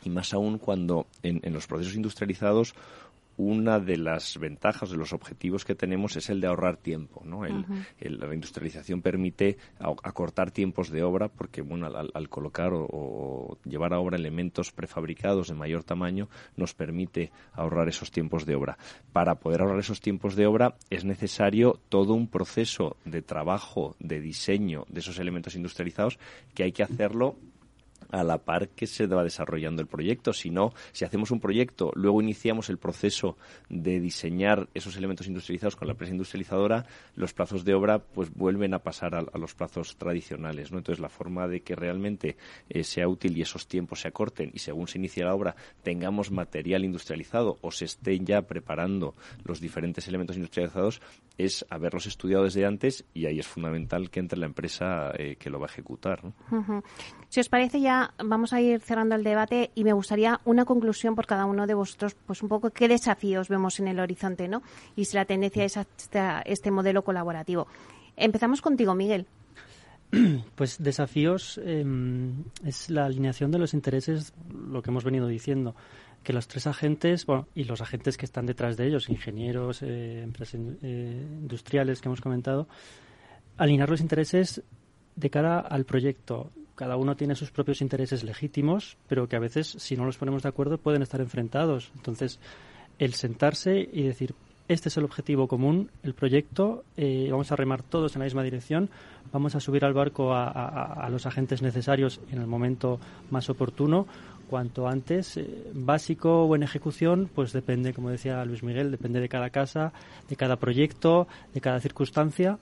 y 0.05 0.11
más 0.11 0.34
aún 0.34 0.59
cuando 0.59 1.07
en, 1.22 1.40
en 1.42 1.53
los 1.53 1.66
procesos 1.66 1.94
industrializados 1.94 2.74
una 3.38 3.78
de 3.78 3.96
las 3.96 4.36
ventajas, 4.36 4.90
de 4.90 4.96
los 4.96 5.12
objetivos 5.12 5.64
que 5.64 5.76
tenemos 5.76 6.16
es 6.16 6.28
el 6.28 6.40
de 6.40 6.49
ahorrar 6.49 6.76
tiempo. 6.76 7.22
¿no? 7.24 7.44
la 7.44 8.34
industrialización 8.34 9.01
permite 9.01 9.57
acortar 9.78 10.51
tiempos 10.51 10.90
de 10.90 11.05
obra 11.05 11.28
porque 11.28 11.62
bueno, 11.62 11.86
al, 11.86 12.28
colocar 12.28 12.72
o, 12.74 13.57
llevar 13.64 13.94
a 13.94 14.01
obra 14.01 14.16
elementos 14.16 14.72
prefabricados 14.72 15.49
de 15.49 15.55
mayor 15.55 15.84
tamaño 15.84 16.28
nos 16.57 16.74
permite 16.74 17.30
ahorrar 17.53 17.88
esos 17.88 18.11
tiempos 18.11 18.44
de 18.44 18.57
obra. 18.57 18.76
Para 19.12 19.36
poder 19.36 19.62
ahorrar 19.62 19.78
esos 19.78 20.01
tiempos 20.01 20.34
de 20.34 20.46
obra 20.46 20.74
es 20.90 21.05
necesario 21.05 21.78
todo 21.88 22.14
un 22.14 22.26
proceso 22.26 22.96
de 23.05 23.22
trabajo, 23.22 23.94
de 24.01 24.20
diseño 24.20 24.84
de 24.88 24.99
esos 24.99 25.18
elementos 25.20 25.55
industrializados 25.55 26.18
que 26.55 26.64
hay 26.64 26.72
que 26.72 26.82
hacerlo 26.82 27.36
a 28.11 28.24
la 28.24 28.38
par 28.38 28.68
que 28.70 28.86
se 28.86 29.06
va 29.06 29.24
desarrollando 29.24 29.82
el 29.82 29.88
proyecto. 29.88 30.32
Si 30.32 30.50
no, 30.50 30.72
si 30.92 31.04
hacemos 31.04 31.30
un 31.30 31.40
proyecto, 31.40 31.92
luego 31.94 32.20
iniciamos 32.20 32.70
el 32.70 32.78
proceso 32.78 33.36
de 33.68 34.00
diseñar 34.00 34.68
esos 34.74 34.96
elementos 34.96 35.26
industrializados 35.26 35.76
con 35.76 35.88
la 35.88 35.92
empresa 35.92 36.12
industrializadora, 36.12 36.86
los 37.14 37.32
plazos 37.32 37.64
de 37.64 37.74
obra 37.74 37.98
pues 37.98 38.32
vuelven 38.34 38.74
a 38.74 38.80
pasar 38.80 39.14
a, 39.14 39.38
los 39.38 39.54
plazos 39.54 39.96
tradicionales. 39.96 40.72
¿no? 40.72 40.78
Entonces, 40.78 41.00
la 41.00 41.09
forma 41.09 41.48
de 41.48 41.61
que 41.61 41.74
realmente 41.74 42.36
eh, 42.68 42.84
sea 42.84 43.09
útil 43.09 43.36
y 43.36 43.42
esos 43.42 43.66
tiempos 43.66 44.00
se 44.00 44.09
acorten 44.09 44.50
y 44.54 44.59
según 44.59 44.88
se 44.88 44.98
inicie 44.98 45.24
la 45.24 45.34
obra 45.34 45.56
tengamos 45.82 46.30
material 46.30 46.84
industrializado 46.84 47.59
o 47.61 47.70
se 47.70 47.84
estén 47.84 48.26
ya 48.26 48.42
preparando 48.42 49.14
los 49.44 49.61
diferentes 49.61 50.06
elementos 50.09 50.36
industrializados 50.36 51.00
es 51.36 51.64
haberlos 51.70 52.06
estudiado 52.06 52.44
desde 52.44 52.66
antes 52.66 53.04
y 53.14 53.26
ahí 53.26 53.38
es 53.38 53.46
fundamental 53.46 54.11
que 54.11 54.20
entre 54.20 54.38
la 54.38 54.46
empresa 54.46 55.12
eh, 55.16 55.36
que 55.36 55.50
lo 55.50 55.61
va 55.61 55.66
a 55.66 55.70
ejecutar. 55.70 56.20
Si 57.28 57.40
os 57.40 57.48
parece, 57.48 57.80
ya 57.80 57.97
vamos 58.22 58.53
a 58.53 58.61
ir 58.61 58.80
cerrando 58.80 59.14
el 59.14 59.24
debate 59.24 59.70
y 59.74 59.84
me 59.84 59.92
gustaría 59.92 60.40
una 60.44 60.64
conclusión 60.64 61.14
por 61.14 61.26
cada 61.26 61.44
uno 61.44 61.66
de 61.66 61.74
vosotros, 61.74 62.16
pues 62.26 62.42
un 62.42 62.49
poco 62.49 62.70
qué 62.70 62.88
desafíos 62.88 63.49
vemos 63.49 63.78
en 63.80 63.88
el 63.88 64.01
horizonte, 64.01 64.49
¿no? 64.49 64.62
Y 64.96 65.05
si 65.05 65.16
la 65.16 65.24
tendencia 65.24 65.64
es 65.64 65.78
este 66.44 66.70
modelo 66.70 67.03
colaborativo. 67.03 67.66
Empezamos 68.16 68.61
contigo, 68.61 68.94
Miguel. 68.94 69.26
Pues 70.55 70.82
desafíos 70.82 71.61
em, 71.64 72.44
es 72.64 72.88
la 72.90 73.05
alineación 73.05 73.51
de 73.51 73.59
los 73.59 73.74
intereses, 73.74 74.32
lo 74.70 74.82
que 74.82 74.90
hemos 74.90 75.05
venido 75.05 75.26
diciendo, 75.28 75.74
que 76.22 76.32
los 76.32 76.49
tres 76.49 76.66
agentes, 76.66 77.26
bueno, 77.26 77.46
y 77.55 77.64
los 77.64 77.80
agentes 77.80 78.16
que 78.16 78.24
están 78.24 78.46
detrás 78.46 78.76
de 78.76 78.86
ellos, 78.86 79.09
ingenieros, 79.09 79.82
eh, 79.82 80.22
empresas 80.22 80.61
eh, 80.82 81.26
industriales 81.40 82.01
que 82.01 82.09
hemos 82.09 82.20
comentado, 82.20 82.68
alinear 83.57 83.88
los 83.88 84.01
intereses 84.01 84.62
de 85.16 85.30
cara 85.30 85.61
al 85.61 85.84
proyecto 85.84 86.51
cada 86.79 86.97
uno 86.97 87.16
tiene 87.16 87.35
sus 87.35 87.51
propios 87.51 87.83
intereses 87.83 88.22
legítimos, 88.22 88.97
pero 89.09 89.29
que 89.29 89.35
a 89.35 89.41
veces, 89.41 89.66
si 89.66 89.97
no 89.97 90.05
los 90.05 90.16
ponemos 90.16 90.45
de 90.45 90.49
acuerdo, 90.49 90.79
pueden 90.79 91.03
estar 91.03 91.20
enfrentados. 91.20 91.91
Entonces, 91.97 92.39
el 93.01 93.14
sentarse 93.14 93.89
y 93.93 94.05
decir, 94.05 94.37
este 94.68 94.89
es 94.89 94.97
el 94.97 95.03
objetivo 95.03 95.49
común, 95.49 95.91
el 96.05 96.14
proyecto, 96.14 96.85
eh, 96.97 97.26
vamos 97.33 97.51
a 97.51 97.57
remar 97.57 97.83
todos 97.83 98.14
en 98.14 98.20
la 98.20 98.26
misma 98.26 98.45
dirección, 98.45 98.91
vamos 99.33 99.57
a 99.57 99.61
subir 99.61 99.85
al 99.85 99.93
barco 99.93 100.33
a, 100.33 101.09
los 101.11 101.26
agentes 101.26 101.62
necesarios 101.62 102.20
en 102.31 102.39
el 102.39 102.47
momento 102.47 103.01
más 103.29 103.51
oportuno, 103.51 104.07
cuanto 104.49 104.87
antes. 104.87 105.37
Eh, 105.37 105.72
básico 105.74 106.45
o 106.45 106.55
en 106.55 106.62
ejecución, 106.62 107.29
pues 107.35 107.53
depende, 107.53 107.93
como 107.93 108.11
decía 108.11 108.45
Luis 108.45 108.62
Miguel, 108.62 108.93
depende 108.93 109.18
de 109.18 109.29
cada 109.29 109.51
casa, 109.51 109.93
de 110.29 110.37
cada 110.37 110.55
proyecto, 110.55 111.26
de 111.53 111.61
cada 111.61 111.81
circunstancia 111.81 112.61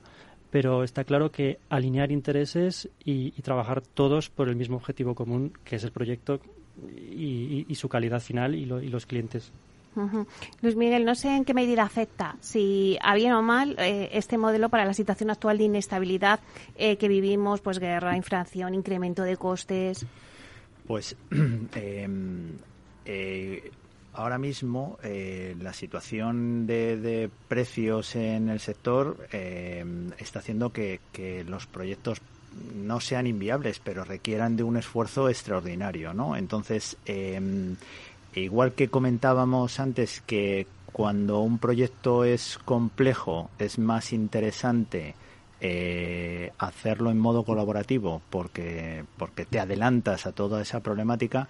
pero 0.51 0.83
está 0.83 1.03
claro 1.03 1.31
que 1.31 1.59
alinear 1.69 2.11
intereses 2.11 2.89
y, 3.03 3.31
trabajar 3.41 3.81
todos 3.81 4.29
por 4.29 4.49
el 4.49 4.55
mismo 4.55 4.77
objetivo 4.77 5.15
común, 5.15 5.53
que 5.63 5.77
es 5.77 5.83
el 5.83 5.91
proyecto 5.91 6.39
y, 6.87 7.65
su 7.75 7.89
calidad 7.89 8.19
final 8.19 8.55
y, 8.55 8.65
los 8.65 9.05
clientes. 9.05 9.51
Luis 10.61 10.75
Miguel, 10.75 11.05
no 11.05 11.15
sé 11.15 11.35
en 11.35 11.43
qué 11.43 11.55
medida 11.55 11.81
afecta, 11.81 12.35
si 12.39 12.99
a 13.01 13.15
bien 13.15 13.33
o 13.33 13.41
mal, 13.41 13.75
eh, 13.79 14.09
este 14.13 14.37
modelo 14.37 14.69
para 14.69 14.85
la 14.85 14.93
situación 14.93 15.31
actual 15.31 15.57
de 15.57 15.63
inestabilidad 15.63 16.39
eh, 16.75 16.97
que 16.97 17.07
vivimos, 17.07 17.61
pues 17.61 17.79
guerra, 17.79 18.15
inflación, 18.15 18.75
incremento 18.75 19.23
de 19.23 19.37
costes. 19.37 20.05
Pues 20.85 21.15
em, 21.75 22.51
eh, 23.05 23.71
ahora 24.17 24.39
mismo 24.39 24.97
eh, 25.03 25.55
la 25.61 25.73
situación 25.73 26.65
de, 26.65 27.29
precios 27.47 28.15
en 28.15 28.49
el 28.49 28.59
sector 28.59 29.27
eh, 29.31 29.85
está 30.17 30.39
haciendo 30.39 30.71
que, 30.71 30.99
los 31.47 31.67
proyectos 31.67 32.19
no 32.75 32.99
sean 32.99 33.27
inviables, 33.27 33.79
pero 33.79 34.03
requieran 34.03 34.57
de 34.57 34.63
un 34.63 34.77
esfuerzo 34.77 35.29
extraordinario, 35.29 36.13
¿no? 36.15 36.35
Entonces, 36.35 36.97
em, 37.05 37.75
igual 38.33 38.73
que 38.73 38.87
comentábamos 38.87 39.79
antes 39.79 40.21
que 40.25 40.65
cuando 40.91 41.41
un 41.41 41.59
proyecto 41.59 42.23
es 42.23 42.57
complejo 42.65 43.51
es 43.59 43.77
más 43.77 44.13
interesante 44.13 45.13
eh, 45.61 46.51
hacerlo 46.57 47.11
en 47.11 47.19
modo 47.19 47.43
colaborativo 47.43 48.21
porque 48.29 49.03
porque 49.17 49.45
te 49.45 49.59
adelantas 49.59 50.25
a 50.25 50.31
toda 50.31 50.61
esa 50.61 50.81
problemática 50.81 51.47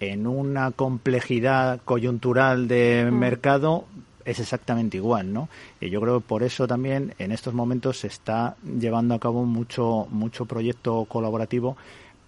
en 0.00 0.26
una 0.26 0.70
complejidad 0.70 1.80
coyuntural 1.84 2.68
de 2.68 3.08
mm. 3.10 3.14
mercado 3.14 3.84
es 4.24 4.40
exactamente 4.40 4.96
igual, 4.96 5.32
¿no? 5.32 5.48
Y 5.80 5.90
yo 5.90 6.00
creo 6.00 6.20
que 6.20 6.26
por 6.26 6.42
eso 6.42 6.66
también 6.66 7.14
en 7.18 7.30
estos 7.30 7.54
momentos 7.54 7.98
se 7.98 8.06
está 8.06 8.56
llevando 8.64 9.14
a 9.14 9.20
cabo 9.20 9.44
mucho 9.44 10.06
mucho 10.10 10.46
proyecto 10.46 11.04
colaborativo 11.04 11.76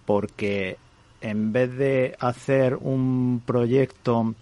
porque 0.05 0.77
en 1.21 1.51
vez 1.51 1.75
de 1.75 2.15
hacer 2.19 2.75
un 2.75 3.41
proyecto, 3.45 4.35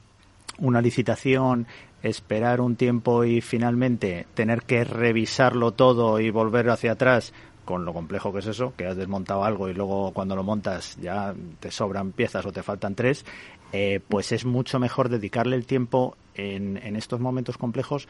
una 0.59 0.81
licitación, 0.81 1.67
esperar 2.03 2.61
un 2.61 2.75
tiempo 2.75 3.23
y 3.23 3.41
finalmente 3.41 4.27
tener 4.33 4.63
que 4.63 4.83
revisarlo 4.83 5.71
todo 5.71 6.19
y 6.19 6.29
volver 6.29 6.69
hacia 6.69 6.91
atrás 6.91 7.33
con 7.65 7.83
lo 7.83 7.93
complejo 7.93 8.31
que 8.31 8.39
es 8.39 8.47
eso, 8.47 8.73
que 8.77 8.85
has 8.85 8.95
desmontado 8.95 9.43
algo 9.43 9.67
y 9.67 9.73
luego 9.73 10.11
cuando 10.13 10.35
lo 10.35 10.43
montas 10.43 10.97
ya 11.01 11.33
te 11.59 11.71
sobran 11.71 12.11
piezas 12.11 12.45
o 12.45 12.51
te 12.51 12.63
faltan 12.63 12.95
tres, 12.95 13.25
eh, 13.73 13.99
pues 14.07 14.31
es 14.31 14.45
mucho 14.45 14.79
mejor 14.79 15.09
dedicarle 15.09 15.55
el 15.55 15.65
tiempo 15.65 16.15
en, 16.35 16.77
en 16.77 16.95
estos 16.95 17.19
momentos 17.19 17.57
complejos 17.57 18.07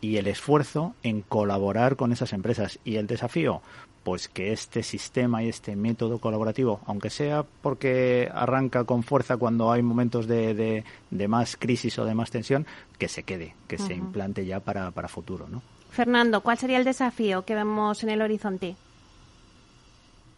y 0.00 0.18
el 0.18 0.26
esfuerzo 0.26 0.94
en 1.02 1.22
colaborar 1.22 1.96
con 1.96 2.12
esas 2.12 2.32
empresas. 2.32 2.78
Y 2.84 2.96
el 2.96 3.06
desafío, 3.06 3.62
pues 4.06 4.28
que 4.28 4.52
este 4.52 4.82
sistema 4.82 5.42
y 5.42 5.48
este 5.48 5.74
método 5.74 6.18
colaborativo, 6.18 6.80
aunque 6.86 7.10
sea 7.10 7.44
porque 7.62 8.30
arranca 8.32 8.84
con 8.84 9.02
fuerza 9.02 9.36
cuando 9.36 9.72
hay 9.72 9.82
momentos 9.82 10.28
de, 10.28 10.84
de, 11.10 11.28
más 11.28 11.56
crisis 11.56 11.98
o 11.98 12.04
de 12.04 12.14
más 12.14 12.30
tensión, 12.30 12.66
que 12.98 13.08
se 13.08 13.24
quede, 13.24 13.54
que 13.66 13.78
se 13.78 13.94
implante 13.94 14.46
ya 14.46 14.60
para, 14.60 14.90
para 14.92 15.08
futuro. 15.08 15.48
¿no? 15.48 15.60
Fernando, 15.90 16.40
¿cuál 16.42 16.58
sería 16.58 16.78
el 16.78 16.84
desafío 16.84 17.44
que 17.44 17.54
vemos 17.54 18.02
en 18.04 18.10
el 18.10 18.22
horizonte? 18.22 18.76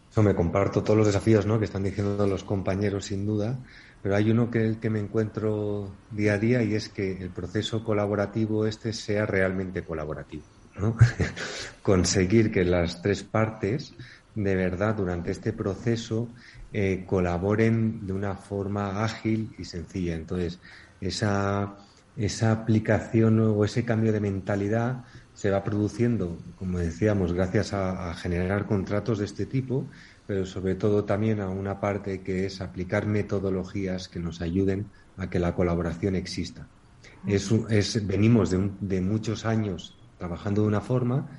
Eso 0.09 0.23
me 0.23 0.35
comparto 0.35 0.83
todos 0.83 0.97
los 0.97 1.07
desafíos 1.07 1.45
¿no? 1.45 1.59
que 1.59 1.65
están 1.65 1.83
diciendo 1.83 2.25
los 2.25 2.43
compañeros 2.43 3.05
sin 3.05 3.25
duda, 3.25 3.59
pero 4.01 4.15
hay 4.15 4.31
uno 4.31 4.49
que, 4.49 4.77
que 4.79 4.89
me 4.89 4.99
encuentro 4.99 5.91
día 6.09 6.33
a 6.33 6.37
día 6.37 6.63
y 6.63 6.73
es 6.73 6.89
que 6.89 7.11
el 7.11 7.29
proceso 7.29 7.83
colaborativo 7.83 8.65
este 8.65 8.93
sea 8.93 9.25
realmente 9.25 9.83
colaborativo. 9.83 10.43
Conseguir 11.81 12.51
que 12.51 12.63
las 12.63 13.01
tres 13.01 13.23
partes 13.23 13.93
de 14.35 14.55
verdad 14.55 14.95
durante 14.95 15.31
este 15.31 15.53
proceso 15.53 16.29
eh, 16.71 17.03
colaboren 17.05 18.05
de 18.05 18.13
una 18.13 18.35
forma 18.35 19.03
ágil 19.03 19.53
y 19.57 19.65
sencilla. 19.65 20.15
Entonces, 20.15 20.59
esa, 21.01 21.75
esa 22.15 22.51
aplicación 22.51 23.39
o 23.39 23.65
ese 23.65 23.83
cambio 23.83 24.13
de 24.13 24.19
mentalidad 24.19 25.03
se 25.39 25.49
va 25.49 25.63
produciendo, 25.63 26.37
como 26.57 26.79
decíamos, 26.79 27.31
gracias 27.31 27.71
a, 27.71 28.13
generar 28.13 28.65
contratos 28.65 29.19
de 29.19 29.25
este 29.25 29.45
tipo, 29.45 29.85
pero 30.27 30.45
sobre 30.45 30.75
todo 30.75 31.05
también 31.05 31.39
a 31.39 31.47
una 31.47 31.79
parte 31.79 32.19
que 32.23 32.45
es 32.45 32.59
aplicar 32.59 33.05
metodologías 33.05 34.09
que 34.09 34.19
nos 34.19 34.41
ayuden 34.41 34.87
a 35.15 35.29
que 35.29 35.39
la 35.39 35.55
colaboración 35.55 36.17
exista. 36.17 36.67
Es, 37.25 37.49
es, 37.69 38.05
venimos 38.05 38.49
de, 38.49 38.69
de 38.81 38.99
muchos 38.99 39.45
años 39.45 39.95
trabajando 40.17 40.63
de 40.63 40.67
una 40.67 40.81
forma, 40.81 41.29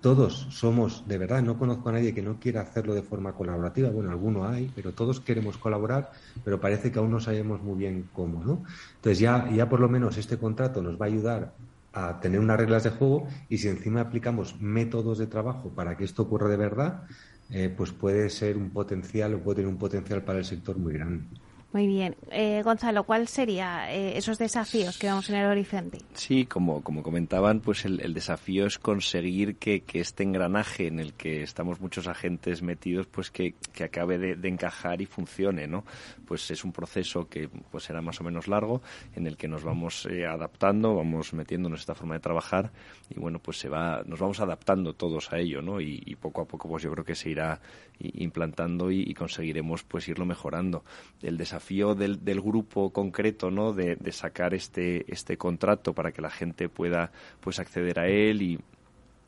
todos 0.00 0.46
somos, 0.48 1.06
de 1.06 1.18
verdad, 1.18 1.42
no 1.42 1.58
conozco 1.58 1.90
a 1.90 1.92
nadie 1.92 2.14
que 2.14 2.22
no 2.22 2.40
quiera 2.40 2.62
hacerlo 2.62 2.94
de 2.94 3.02
forma 3.02 3.34
colaborativa, 3.34 3.90
bueno, 3.90 4.10
alguno 4.12 4.48
hay, 4.48 4.72
pero 4.74 4.92
todos 4.92 5.20
queremos 5.20 5.58
colaborar, 5.58 6.10
pero 6.42 6.58
parece 6.58 6.90
que 6.90 7.00
aún 7.00 7.10
no 7.10 7.20
sabemos 7.20 7.62
muy 7.62 7.76
bien 7.76 8.08
cómo, 8.14 8.42
¿no? 8.42 8.62
Entonces 8.94 9.18
ya, 9.18 9.46
ya 9.50 9.68
por 9.68 9.80
lo 9.80 9.90
menos 9.90 10.16
este 10.16 10.38
contrato 10.38 10.80
nos 10.80 10.98
va 10.98 11.04
a 11.04 11.08
ayudar 11.08 11.52
a 11.96 12.20
tener 12.20 12.40
unas 12.40 12.58
reglas 12.58 12.84
de 12.84 12.90
juego 12.90 13.26
y 13.48 13.56
si 13.58 13.68
encima 13.68 14.02
aplicamos 14.02 14.60
métodos 14.60 15.16
de 15.16 15.26
trabajo 15.26 15.70
para 15.74 15.96
que 15.96 16.04
esto 16.04 16.22
ocurra 16.24 16.48
de 16.48 16.58
verdad, 16.58 17.04
eh, 17.50 17.72
pues 17.74 17.90
puede 17.92 18.28
ser 18.28 18.58
un 18.58 18.70
potencial 18.70 19.34
o 19.34 19.42
puede 19.42 19.56
tener 19.56 19.70
un 19.70 19.78
potencial 19.78 20.22
para 20.22 20.38
el 20.38 20.44
sector 20.44 20.76
muy 20.76 20.92
grande. 20.92 21.24
Muy 21.76 21.88
bien. 21.88 22.16
Eh, 22.30 22.62
Gonzalo, 22.64 23.04
¿cuáles 23.04 23.28
serían 23.28 23.90
eh, 23.90 24.16
esos 24.16 24.38
desafíos 24.38 24.96
que 24.96 25.08
vamos 25.08 25.28
en 25.28 25.36
el 25.36 25.44
horizonte? 25.44 25.98
Sí, 26.14 26.46
como, 26.46 26.82
como 26.82 27.02
comentaban, 27.02 27.60
pues 27.60 27.84
el, 27.84 28.14
desafío 28.14 28.64
es 28.64 28.78
conseguir 28.78 29.56
que, 29.56 29.84
este 29.92 30.22
engranaje 30.22 30.86
en 30.86 31.00
el 31.00 31.12
que 31.12 31.42
estamos 31.42 31.78
muchos 31.82 32.08
agentes 32.08 32.62
metidos, 32.62 33.06
pues 33.08 33.30
que, 33.30 33.52
acabe 33.84 34.16
de, 34.16 34.48
encajar 34.48 35.02
y 35.02 35.04
funcione, 35.04 35.66
¿no? 35.66 35.84
Pues 36.24 36.50
es 36.50 36.64
un 36.64 36.72
proceso 36.72 37.28
que 37.28 37.50
pues 37.70 37.84
será 37.84 38.00
más 38.00 38.22
o 38.22 38.24
menos 38.24 38.48
largo, 38.48 38.80
en 39.14 39.26
el 39.26 39.36
que 39.36 39.46
nos 39.46 39.62
vamos 39.62 40.08
eh, 40.10 40.24
adaptando, 40.24 40.94
vamos 40.94 41.34
metiéndonos 41.34 41.80
esta 41.80 41.94
forma 41.94 42.14
de 42.14 42.20
trabajar 42.20 42.72
y 43.10 43.20
bueno, 43.20 43.38
pues 43.38 43.58
se 43.58 43.68
va, 43.68 44.02
nos 44.06 44.18
vamos 44.18 44.40
adaptando 44.40 44.94
todos 44.94 45.30
a 45.30 45.38
ello, 45.38 45.60
¿no? 45.60 45.78
Y, 45.78 46.16
poco 46.18 46.40
a 46.40 46.46
poco, 46.46 46.70
pues 46.70 46.82
yo 46.82 46.90
creo 46.92 47.04
que 47.04 47.14
se 47.14 47.28
irá 47.28 47.60
implantando 47.98 48.90
y, 48.90 49.02
y 49.06 49.12
conseguiremos 49.12 49.84
pues 49.84 50.08
irlo 50.08 50.24
mejorando. 50.24 50.82
El 51.20 51.36
desafío 51.36 51.65
del, 51.94 52.24
del 52.24 52.40
grupo 52.40 52.90
concreto, 52.90 53.50
¿no? 53.50 53.72
De, 53.72 53.96
sacar 54.12 54.54
este, 54.54 55.04
este 55.12 55.36
contrato 55.36 55.92
para 55.92 56.12
que 56.12 56.22
la 56.22 56.30
gente 56.30 56.68
pueda 56.68 57.10
pues 57.40 57.58
acceder 57.58 57.98
a 57.98 58.08
él 58.08 58.42
y, 58.42 58.58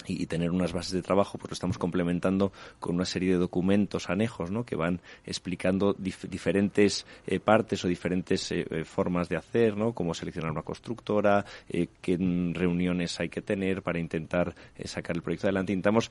y, 0.09 0.27
tener 0.27 0.51
unas 0.51 0.73
bases 0.73 0.93
de 0.93 1.03
trabajo, 1.03 1.39
pues 1.39 1.51
lo 1.51 1.55
estamos 1.55 1.79
complementando 1.79 2.53
con 2.81 2.95
una 2.95 3.05
serie 3.05 3.33
de 3.33 3.39
documentos 3.39 4.11
anejos, 4.11 4.51
¿no? 4.51 4.65
Que 4.65 4.77
van 4.77 5.01
explicando 5.25 5.95
diferentes 5.95 7.07
eh, 7.27 7.41
partes 7.41 7.85
o 7.85 7.89
diferentes 7.89 8.51
eh, 8.53 8.67
eh, 8.71 8.85
formas 8.85 9.29
de 9.29 9.37
hacer, 9.37 9.77
¿no? 9.77 9.93
Cómo 9.93 10.15
seleccionar 10.15 10.51
una 10.51 10.63
constructora, 10.63 11.45
qué 11.69 12.17
reuniones 12.53 13.21
hay 13.21 13.29
que 13.29 13.43
tener 13.43 13.83
para 13.83 13.99
intentar 13.99 14.55
sacar 14.85 15.17
el 15.17 15.23
proyecto 15.23 15.47
adelante. 15.47 15.73
Intentamos 15.73 16.11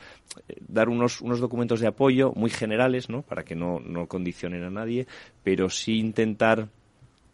dar 0.68 0.89
unos, 0.89 1.22
unos 1.22 1.39
documentos 1.39 1.80
de 1.80 1.88
apoyo 1.88 2.32
muy 2.36 2.50
generales, 2.50 3.10
¿no? 3.10 3.22
Para 3.22 3.43
que 3.43 3.56
no, 3.56 3.80
no 3.80 4.08
condicionen 4.08 4.64
a 4.64 4.70
nadie, 4.70 5.08
pero 5.43 5.70
sí 5.70 6.00
intentar 6.00 6.70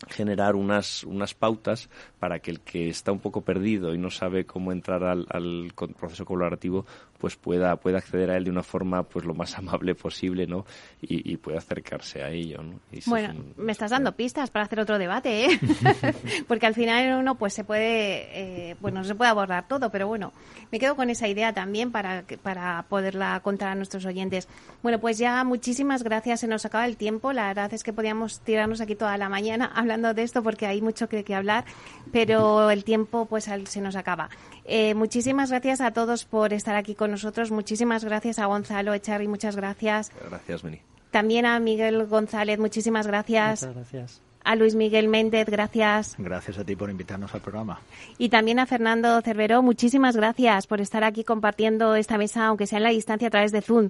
generar 0.10 0.56
unas, 0.56 1.04
unas 1.04 1.34
pautas 1.34 1.90
para 2.20 2.40
que 2.40 2.52
el 2.52 2.60
que 2.62 2.90
está 2.90 3.12
un 3.12 3.20
poco 3.20 3.42
perdido 3.42 3.94
y 3.94 3.98
no 3.98 4.10
sabe 4.10 4.46
cómo 4.46 4.72
entrar 4.72 5.04
al, 5.04 5.26
al 5.30 5.72
proceso 5.98 6.26
colaborativo 6.26 6.86
pues 7.24 7.38
pueda, 7.38 7.78
pueda 7.78 8.00
acceder 8.00 8.32
a 8.32 8.36
él 8.36 8.44
de 8.44 8.50
una 8.50 8.64
forma 8.64 9.04
pues 9.04 9.24
lo 9.24 9.34
más 9.34 9.58
amable 9.58 9.96
posible, 9.96 10.46
¿no? 10.46 10.66
Y, 11.02 11.32
y 11.32 11.38
pueda 11.38 11.60
acercarse 11.60 12.22
a 12.22 12.30
ello, 12.30 12.62
¿no? 12.62 12.82
bueno, 13.06 13.34
me 13.56 13.72
estás 13.72 13.92
dando 13.92 14.12
pistas 14.12 14.50
para 14.52 14.66
hacer 14.66 14.82
otro 14.82 15.00
debate, 15.00 15.46
¿eh? 15.46 15.60
Porque 16.50 16.66
al 16.66 16.74
final 16.74 17.18
uno 17.18 17.36
pues 17.36 17.54
se 17.54 17.64
puede, 17.64 18.72
eh, 18.72 18.76
bueno, 18.82 19.00
no 19.00 19.04
se 19.06 19.16
puede 19.16 19.32
abordar 19.32 19.70
todo, 19.70 19.90
pero 19.90 20.06
bueno, 20.06 20.34
me 20.70 20.80
quedo 20.80 20.98
con 20.98 21.10
esa 21.10 21.30
idea 21.30 21.54
también 21.54 21.94
para, 21.94 22.26
para 22.42 22.84
poderla 22.90 23.40
contar 23.40 23.70
a 23.70 23.76
nuestros 23.76 24.06
oyentes. 24.06 24.50
Bueno, 24.82 25.00
pues 25.00 25.18
ya 25.18 25.46
muchísimas 25.46 26.04
gracias, 26.04 26.42
se 26.42 26.48
nos 26.48 26.66
acaba 26.66 26.86
el 26.86 26.98
tiempo, 26.98 27.32
la 27.32 27.48
verdad 27.48 27.74
es 27.74 27.84
que 27.84 27.94
podíamos 27.94 28.42
tirarnos 28.42 28.82
aquí 28.82 28.96
toda 28.96 29.18
la 29.18 29.30
mañana 29.30 29.72
hablando 29.74 30.14
de 30.14 30.24
esto 30.24 30.44
porque 30.44 30.68
hay 30.68 30.82
mucho 30.82 31.08
que, 31.08 31.24
que 31.24 31.36
hablar, 31.36 31.64
pero 32.12 32.70
el 32.70 32.84
tiempo 32.84 33.28
pues 33.28 33.46
se 33.46 33.80
nos 33.80 33.96
acaba. 33.96 34.30
Eh, 34.66 34.94
muchísimas 34.94 35.50
gracias 35.50 35.82
a 35.82 35.92
todos 35.92 36.26
por 36.26 36.54
estar 36.54 36.76
aquí 36.76 36.96
con 36.96 37.12
nosotros. 37.12 37.52
Muchísimas 37.52 38.04
gracias 38.04 38.40
a 38.40 38.46
Gonzalo 38.46 38.94
Echarri, 38.94 39.28
muchas 39.28 39.56
gracias. 39.56 40.12
Gracias, 40.30 40.64
Meni. 40.64 40.80
También 41.12 41.46
a 41.46 41.60
Miguel 41.60 42.06
González, 42.08 42.58
muchísimas 42.60 43.06
gracias. 43.06 43.62
Muchas 43.62 43.76
gracias. 43.76 44.22
A 44.46 44.56
Luis 44.56 44.76
Miguel 44.76 45.08
Méndez, 45.08 45.48
gracias. 45.48 46.16
Gracias 46.18 46.58
a 46.58 46.66
ti 46.66 46.76
por 46.76 46.90
invitarnos 46.90 47.34
al 47.34 47.42
programa. 47.42 47.80
Y 48.18 48.30
también 48.30 48.60
a 48.60 48.66
Fernando 48.66 49.22
Cerveró, 49.22 49.62
muchísimas 49.62 50.18
gracias 50.18 50.68
por 50.68 50.82
estar 50.82 51.04
aquí 51.04 51.24
compartiendo 51.24 51.96
esta 51.96 52.18
mesa, 52.18 52.48
aunque 52.48 52.68
sea 52.68 52.78
en 52.78 52.84
la 52.84 52.90
distancia 52.90 53.30
a 53.30 53.32
través 53.32 53.52
de 53.52 53.62
Zoom. 53.62 53.90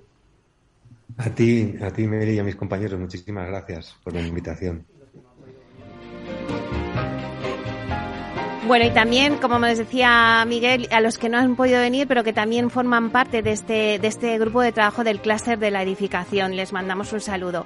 A 1.18 1.30
ti, 1.30 1.76
a 1.82 1.92
ti, 1.92 2.08
Mary, 2.08 2.34
y 2.34 2.40
a 2.40 2.44
mis 2.44 2.56
compañeros, 2.56 3.00
muchísimas 3.00 3.48
gracias 3.48 3.96
por 4.04 4.14
la 4.14 4.22
invitación. 4.22 4.86
Bueno, 8.66 8.86
y 8.86 8.92
también, 8.92 9.36
como 9.38 9.60
me 9.60 9.76
decía 9.76 10.46
Miguel, 10.48 10.88
a 10.90 11.02
los 11.02 11.18
que 11.18 11.28
no 11.28 11.38
han 11.38 11.58
podido 11.58 11.82
venir, 11.82 12.08
pero 12.08 12.24
que 12.24 12.32
también 12.32 12.70
forman 12.70 13.10
parte 13.10 13.42
de 13.42 13.52
este, 13.52 14.00
de 14.00 14.08
este 14.08 14.40
grupo 14.40 14.62
de 14.62 14.72
trabajo 14.72 15.04
del 15.04 15.20
clúster 15.20 15.60
de 15.60 15.70
la 15.70 15.84
edificación, 15.84 16.56
les 16.56 16.72
mandamos 16.72 17.12
un 17.12 17.20
saludo. 17.20 17.66